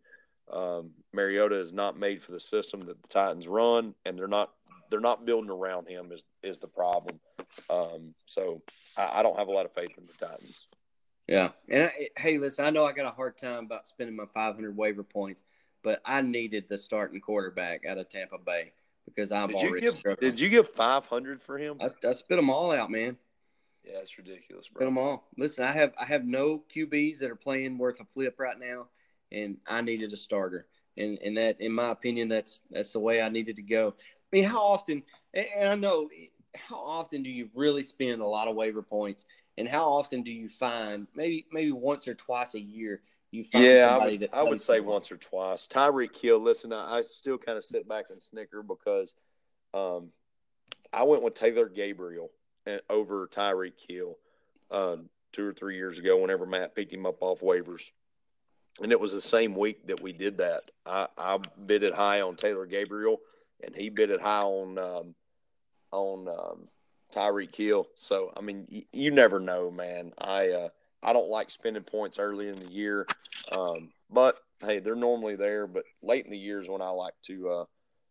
Um, 0.53 0.91
Mariota 1.13 1.59
is 1.59 1.73
not 1.73 1.99
made 1.99 2.23
for 2.23 2.33
the 2.33 2.41
system 2.41 2.81
that 2.81 3.01
the 3.01 3.09
Titans 3.09 3.47
run, 3.47 3.95
and 4.05 4.19
they're 4.19 4.29
not 4.29 4.51
they're 4.91 5.01
not 5.01 5.25
building 5.25 5.51
around 5.51 5.89
him 5.89 6.13
is 6.13 6.27
is 6.43 6.59
the 6.59 6.67
problem. 6.67 7.21
Um, 7.69 8.15
so 8.27 8.63
I, 8.97 9.21
I, 9.21 9.23
don't 9.23 9.39
have 9.39 9.49
a 9.49 9.53
lot 9.53 9.65
of 9.65 9.73
faith 9.73 9.91
in 9.97 10.07
the 10.07 10.27
Titans. 10.27 10.67
Yeah, 11.27 11.51
and 11.69 11.85
I, 11.85 12.09
hey, 12.17 12.39
listen, 12.39 12.65
I 12.65 12.71
know 12.71 12.85
I 12.85 12.93
got 12.93 13.07
a 13.07 13.15
hard 13.15 13.39
time 13.39 13.65
about 13.65 13.87
spending 13.87 14.17
my 14.17 14.25
500 14.35 14.77
waiver 14.77 15.05
points, 15.05 15.45
but 15.83 16.01
I 16.05 16.23
needed 16.23 16.65
the 16.69 16.77
starting 16.77 17.21
quarterback 17.21 17.87
out 17.87 17.99
of 17.99 18.09
Tampa 18.09 18.39
Bay 18.39 18.73
because 19.05 19.31
I'm 19.31 19.49
did 19.49 19.57
already. 19.57 19.87
You 19.87 19.93
give, 19.93 20.19
did 20.19 20.41
you 20.41 20.49
give 20.49 20.69
500 20.69 21.41
for 21.41 21.59
him? 21.59 21.77
I, 21.81 21.91
I 22.07 22.13
spit 22.13 22.37
them 22.37 22.51
all 22.51 22.73
out, 22.73 22.91
man. 22.91 23.17
Yeah, 23.85 23.95
that's 23.95 24.19
ridiculous, 24.19 24.69
bro. 24.69 24.81
Spit 24.81 24.87
them 24.89 24.99
all. 24.99 25.29
Listen, 25.37 25.65
I 25.65 25.73
have 25.73 25.95
I 26.01 26.05
have 26.05 26.25
no 26.25 26.63
QBs 26.75 27.19
that 27.21 27.31
are 27.31 27.37
playing 27.37 27.79
worth 27.79 28.01
a 28.01 28.05
flip 28.05 28.39
right 28.39 28.59
now, 28.59 28.89
and 29.33 29.57
I 29.67 29.81
needed 29.81 30.13
a 30.13 30.17
starter. 30.17 30.67
And 30.97 31.19
and 31.25 31.37
that, 31.37 31.61
in 31.61 31.73
my 31.73 31.91
opinion, 31.91 32.29
that's 32.29 32.63
that's 32.71 32.93
the 32.93 33.01
way 33.01 33.23
I 33.23 33.29
needed 33.29 33.57
to 33.57 33.63
go. 33.63 33.95
I 33.99 34.37
mean, 34.37 34.45
how 34.45 34.63
often? 34.63 35.03
And 35.35 35.69
I 35.69 35.75
know 35.77 36.09
how 36.57 36.77
often 36.77 37.23
do 37.23 37.31
you 37.31 37.49
really 37.55 37.83
spend 37.83 38.21
a 38.21 38.27
lot 38.27 38.49
of 38.49 38.57
waiver 38.57 38.83
points, 38.83 39.25
and 39.57 39.69
how 39.69 39.89
often 39.89 40.23
do 40.23 40.31
you 40.31 40.49
find 40.49 41.07
maybe 41.15 41.47
maybe 41.53 41.73
once 41.73 42.09
or 42.09 42.15
twice 42.15 42.55
a 42.55 42.61
year 42.61 43.03
you 43.31 43.45
find 43.45 43.65
yeah, 43.65 43.97
I 43.97 44.05
would, 44.05 44.29
I 44.33 44.43
would 44.43 44.61
say 44.61 44.81
once 44.81 45.13
or 45.13 45.17
twice. 45.17 45.69
Tyreek 45.69 46.17
Hill. 46.17 46.41
Listen, 46.41 46.73
I, 46.73 46.99
I, 46.99 47.03
still 47.03 47.39
kind 47.39 47.57
of 47.57 47.65
sit 47.65 47.89
back 47.89 48.07
and 48.11 48.21
snicker 48.21 48.63
because 48.63 49.15
um, 49.73 50.09
I 50.93 51.05
went 51.05 51.23
with 51.23 51.35
Taylor 51.35 51.69
Gabriel 51.69 52.31
over 52.89 53.29
Tyreek 53.29 53.75
Hill 53.89 54.17
um, 54.71 55.09
two 55.33 55.47
or 55.47 55.53
three 55.53 55.77
years 55.77 55.99
ago. 55.99 56.17
Whenever 56.17 56.45
Matt 56.45 56.75
picked 56.75 56.93
him 56.93 57.07
up 57.07 57.19
off 57.21 57.41
waivers, 57.41 57.91
and 58.83 58.93
it 58.93 59.01
was 59.01 59.13
the 59.13 59.21
same 59.21 59.55
week 59.55 59.87
that 59.87 60.01
we 60.01 60.13
did 60.13 60.39
that. 60.39 60.71
I, 60.87 61.07
I 61.19 61.39
bid 61.67 61.83
it 61.83 61.95
high 61.95 62.21
on 62.21 62.37
Taylor 62.37 62.67
Gabriel, 62.67 63.19
and 63.63 63.75
he 63.75 63.89
bid 63.89 64.11
it 64.11 64.21
high 64.21 64.43
on 64.43 64.79
um, 64.79 65.15
on 65.93 66.29
um, 66.29 66.65
Tyreek 67.15 67.55
Hill. 67.55 67.89
So 67.97 68.33
I 68.37 68.41
mean, 68.41 68.67
y- 68.71 68.85
you 68.93 69.11
never 69.11 69.41
know, 69.41 69.71
man. 69.71 70.13
I 70.19 70.51
uh, 70.51 70.69
I 71.03 71.13
don't 71.13 71.29
like 71.29 71.51
spending 71.51 71.83
points 71.83 72.19
early 72.19 72.49
in 72.49 72.61
the 72.61 72.71
year, 72.71 73.07
um, 73.53 73.91
but 74.11 74.37
hey, 74.65 74.79
they're 74.79 74.95
normally 74.95 75.37
there. 75.37 75.67
But 75.67 75.85
late 76.03 76.25
in 76.25 76.31
the 76.31 76.39
year 76.39 76.61
is 76.61 76.69
when 76.69 76.83
I 76.83 76.91
like 76.91 77.15
to 77.25 77.51
uh, 77.51 77.65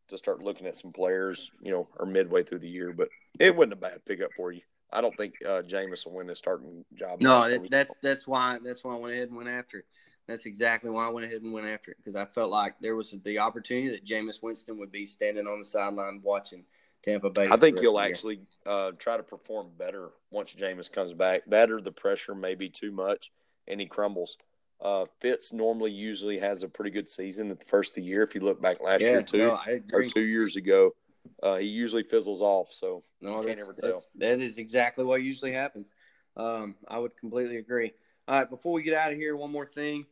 to 0.10 0.18
start 0.18 0.44
looking 0.44 0.68
at 0.68 0.78
some 0.78 0.92
players, 0.92 1.52
you 1.62 1.72
know, 1.72 1.88
or 1.98 2.06
midway 2.06 2.44
through 2.44 2.60
the 2.60 2.70
year. 2.70 2.94
But 2.94 3.10
it 3.40 3.56
wasn't 3.56 3.74
a 3.74 3.78
bad 3.78 4.06
pickup 4.06 4.32
for 4.36 4.52
you. 4.52 4.62
I 4.92 5.02
don't 5.02 5.16
think 5.16 5.36
uh, 5.46 5.62
Jameis 5.62 6.06
will 6.06 6.14
win 6.14 6.28
the 6.28 6.36
starting 6.36 6.84
job. 6.96 7.22
No, 7.22 7.60
that's 7.70 7.96
that's 8.02 8.28
why 8.28 8.58
that's 8.64 8.84
why 8.84 8.94
I 8.96 8.98
went 8.98 9.14
ahead 9.14 9.30
and 9.30 9.38
went 9.38 9.50
after 9.50 9.80
it. 9.80 9.86
That's 10.30 10.46
exactly 10.46 10.92
why 10.92 11.08
I 11.08 11.10
went 11.10 11.26
ahead 11.26 11.42
and 11.42 11.52
went 11.52 11.66
after 11.66 11.90
it 11.90 11.98
because 11.98 12.16
I 12.16 12.24
felt 12.24 12.52
like 12.52 12.76
there 12.80 12.96
was 12.96 13.16
the 13.24 13.40
opportunity 13.40 13.90
that 13.90 14.06
Jameis 14.06 14.44
Winston 14.44 14.78
would 14.78 14.92
be 14.92 15.04
standing 15.06 15.48
on 15.48 15.58
the 15.58 15.66
sideline 15.66 16.22
watching 16.24 16.66
Tampa 17.04 17.32
Bay. 17.32 17.48
I 17.50 17.58
think 17.58 17.80
he'll 17.80 18.00
actually 18.00 18.42
uh, 18.64 18.92
try 18.92 19.18
to 19.18 19.24
perform 19.24 19.72
better 19.80 20.10
once 20.30 20.54
Jameis 20.54 20.92
comes 20.92 21.14
back. 21.14 21.42
That 21.48 21.72
or 21.72 21.82
the 21.82 21.92
pressure 21.92 22.36
may 22.36 22.54
be 22.54 22.70
too 22.70 22.92
much 22.92 23.32
and 23.68 23.80
he 23.80 23.88
crumbles. 23.88 24.38
Uh, 24.80 25.06
Fitz 25.20 25.52
normally 25.52 25.92
usually 25.92 26.38
has 26.38 26.62
a 26.62 26.70
pretty 26.70 26.92
good 26.92 27.10
season 27.10 27.50
at 27.50 27.60
the 27.60 27.66
first 27.66 27.94
of 27.94 27.96
the 27.96 28.04
year. 28.04 28.22
If 28.22 28.36
you 28.36 28.42
look 28.42 28.62
back 28.62 28.82
last 28.82 29.02
yeah, 29.02 29.10
year, 29.10 29.24
too, 29.24 29.38
no, 29.40 29.60
or 29.94 30.04
two 30.04 30.22
years 30.22 30.58
ago, 30.58 30.94
uh, 31.42 31.56
he 31.56 31.66
usually 31.66 32.04
fizzles 32.04 32.42
off. 32.42 32.72
So 32.72 33.04
no, 33.20 33.44
can't 33.44 33.60
ever 33.60 33.74
tell. 33.74 34.04
That 34.16 34.40
is 34.40 34.60
exactly 34.60 35.04
what 35.04 35.24
usually 35.24 35.54
happens. 35.54 35.90
Um, 36.38 36.76
I 36.88 37.00
would 37.00 37.18
completely 37.18 37.58
agree. 37.58 37.94
All 38.28 38.38
right, 38.38 38.50
before 38.50 38.74
we 38.74 38.84
get 38.84 38.94
out 38.94 39.12
of 39.12 39.18
here, 39.18 39.36
one 39.36 39.52
more 39.52 39.66
thing. 39.66 40.06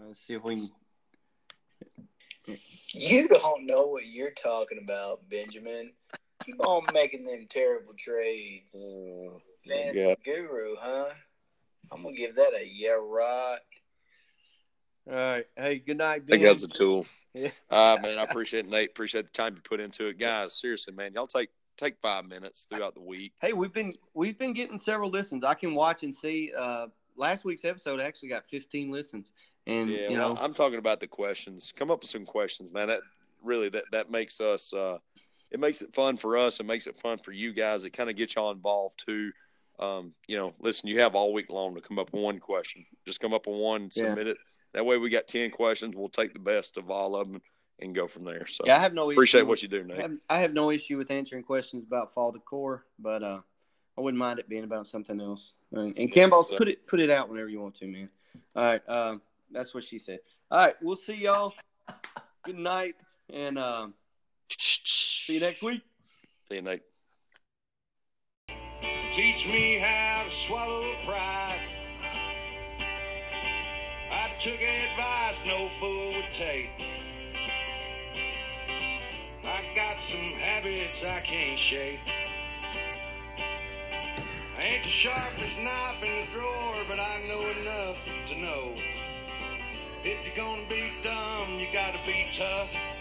Uh, 0.00 0.08
let's 0.08 0.20
see 0.20 0.34
if 0.34 0.44
we 0.44 0.56
can 0.56 0.68
you 2.92 3.28
don't 3.28 3.66
know 3.66 3.86
what 3.86 4.06
you're 4.06 4.32
talking 4.32 4.78
about, 4.82 5.28
Benjamin. 5.28 5.92
Keep 6.44 6.60
on 6.60 6.82
making 6.94 7.24
them 7.24 7.46
terrible 7.48 7.92
trades. 7.96 8.74
Oh, 8.76 9.40
Fancy 9.66 10.14
guru, 10.24 10.74
huh? 10.80 11.14
I'm 11.92 12.02
gonna 12.02 12.16
give 12.16 12.34
that 12.36 12.52
a 12.54 12.66
yeah 12.66 12.96
right. 13.00 13.58
All 15.08 15.14
right. 15.14 15.46
Hey, 15.56 15.78
good 15.78 15.98
night. 15.98 16.26
Ben. 16.26 16.38
I 16.38 16.42
think 16.42 16.50
that's 16.50 16.64
a 16.64 16.68
tool. 16.68 17.06
Yeah. 17.34 17.50
Uh, 17.70 17.96
man, 18.02 18.18
I 18.18 18.24
appreciate 18.24 18.66
it, 18.66 18.70
Nate. 18.70 18.90
Appreciate 18.90 19.26
the 19.26 19.32
time 19.32 19.54
you 19.54 19.60
put 19.62 19.80
into 19.80 20.06
it, 20.06 20.18
guys. 20.18 20.58
Seriously, 20.58 20.94
man, 20.94 21.12
y'all 21.14 21.26
take 21.26 21.50
take 21.76 21.96
five 22.00 22.26
minutes 22.26 22.66
throughout 22.68 22.94
the 22.94 23.00
week. 23.00 23.32
Hey, 23.40 23.52
we've 23.52 23.72
been 23.72 23.94
we've 24.14 24.38
been 24.38 24.52
getting 24.52 24.78
several 24.78 25.10
listens. 25.10 25.44
I 25.44 25.54
can 25.54 25.74
watch 25.74 26.02
and 26.02 26.14
see. 26.14 26.52
Uh, 26.56 26.86
last 27.16 27.44
week's 27.44 27.64
episode 27.64 28.00
actually 28.00 28.30
got 28.30 28.48
15 28.48 28.90
listens. 28.90 29.32
And 29.70 29.88
yeah, 29.88 30.08
you 30.08 30.16
know, 30.16 30.36
I'm 30.40 30.52
talking 30.52 30.78
about 30.78 31.00
the 31.00 31.06
questions. 31.06 31.72
Come 31.76 31.90
up 31.90 32.00
with 32.00 32.10
some 32.10 32.26
questions, 32.26 32.72
man. 32.72 32.88
That 32.88 33.00
really 33.42 33.68
that 33.68 33.84
that 33.92 34.10
makes 34.10 34.40
us 34.40 34.72
uh, 34.72 34.98
it 35.50 35.60
makes 35.60 35.80
it 35.80 35.94
fun 35.94 36.16
for 36.16 36.36
us. 36.36 36.60
It 36.60 36.66
makes 36.66 36.86
it 36.86 36.98
fun 36.98 37.18
for 37.18 37.32
you 37.32 37.52
guys. 37.52 37.84
It 37.84 37.90
kind 37.90 38.10
of 38.10 38.16
gets 38.16 38.34
y'all 38.34 38.50
involved 38.50 39.04
too. 39.06 39.30
Um, 39.78 40.12
you 40.26 40.36
know, 40.36 40.54
listen, 40.60 40.88
you 40.88 41.00
have 41.00 41.14
all 41.14 41.32
week 41.32 41.50
long 41.50 41.74
to 41.76 41.80
come 41.80 41.98
up 41.98 42.12
with 42.12 42.22
one 42.22 42.38
question. 42.38 42.84
Just 43.06 43.20
come 43.20 43.32
up 43.32 43.46
with 43.46 43.58
one, 43.58 43.90
submit 43.90 44.26
yeah. 44.26 44.32
it. 44.32 44.38
That 44.74 44.86
way, 44.86 44.98
we 44.98 45.08
got 45.08 45.28
ten 45.28 45.50
questions. 45.50 45.94
We'll 45.96 46.08
take 46.08 46.32
the 46.32 46.40
best 46.40 46.76
of 46.76 46.90
all 46.90 47.14
of 47.14 47.30
them 47.30 47.40
and 47.78 47.94
go 47.94 48.06
from 48.06 48.24
there. 48.24 48.46
So 48.46 48.64
yeah, 48.66 48.76
I 48.76 48.80
have 48.80 48.92
no 48.92 49.10
appreciate 49.10 49.46
what 49.46 49.62
you 49.62 49.68
do, 49.68 49.84
Nate. 49.84 49.98
I 49.98 50.02
have, 50.02 50.12
I 50.28 50.38
have, 50.40 50.52
no 50.52 50.70
issue 50.70 50.98
with 50.98 51.10
answering 51.10 51.42
questions 51.42 51.84
about 51.86 52.12
fall 52.12 52.32
decor, 52.32 52.84
but 52.98 53.22
uh, 53.22 53.40
I 53.96 54.00
wouldn't 54.00 54.18
mind 54.18 54.38
it 54.38 54.48
being 54.48 54.64
about 54.64 54.88
something 54.88 55.20
else. 55.20 55.54
And, 55.72 55.96
and 55.96 56.12
Camballs 56.12 56.46
so. 56.46 56.58
put 56.58 56.68
it 56.68 56.86
put 56.86 57.00
it 57.00 57.10
out 57.10 57.28
whenever 57.28 57.48
you 57.48 57.60
want 57.60 57.76
to, 57.76 57.86
man. 57.86 58.10
All 58.54 58.62
right. 58.62 58.88
Um, 58.88 59.22
that's 59.50 59.74
what 59.74 59.84
she 59.84 59.98
said. 59.98 60.20
All 60.50 60.58
right, 60.58 60.74
we'll 60.82 60.96
see 60.96 61.14
y'all. 61.14 61.54
Good 62.44 62.58
night, 62.58 62.94
and 63.32 63.58
um, 63.58 63.94
see 64.48 65.34
you 65.34 65.40
next 65.40 65.62
week. 65.62 65.82
See 66.48 66.56
you, 66.56 66.62
Nate. 66.62 66.82
Teach 69.12 69.46
me 69.48 69.78
how 69.78 70.22
to 70.24 70.30
swallow 70.30 70.84
pride. 71.04 71.58
I 74.12 74.30
took 74.38 74.54
advice 74.54 75.42
no 75.46 75.68
fool 75.78 76.12
would 76.14 76.32
take. 76.32 76.70
I 79.44 79.60
got 79.74 80.00
some 80.00 80.18
habits 80.18 81.04
I 81.04 81.20
can't 81.20 81.58
shake. 81.58 82.00
I 84.58 84.62
ain't 84.62 84.82
the 84.82 84.88
sharpest 84.88 85.58
knife 85.58 86.02
in 86.02 86.24
the 86.24 86.32
drawer, 86.32 86.74
but 86.88 86.98
I 86.98 87.20
know 87.28 87.40
enough 87.60 88.26
to 88.26 88.38
know. 88.38 88.74
If 90.02 90.26
you're 90.26 90.46
gonna 90.46 90.62
be 90.70 90.90
dumb, 91.02 91.58
you 91.58 91.66
gotta 91.74 91.98
be 92.06 92.24
tough. 92.32 92.99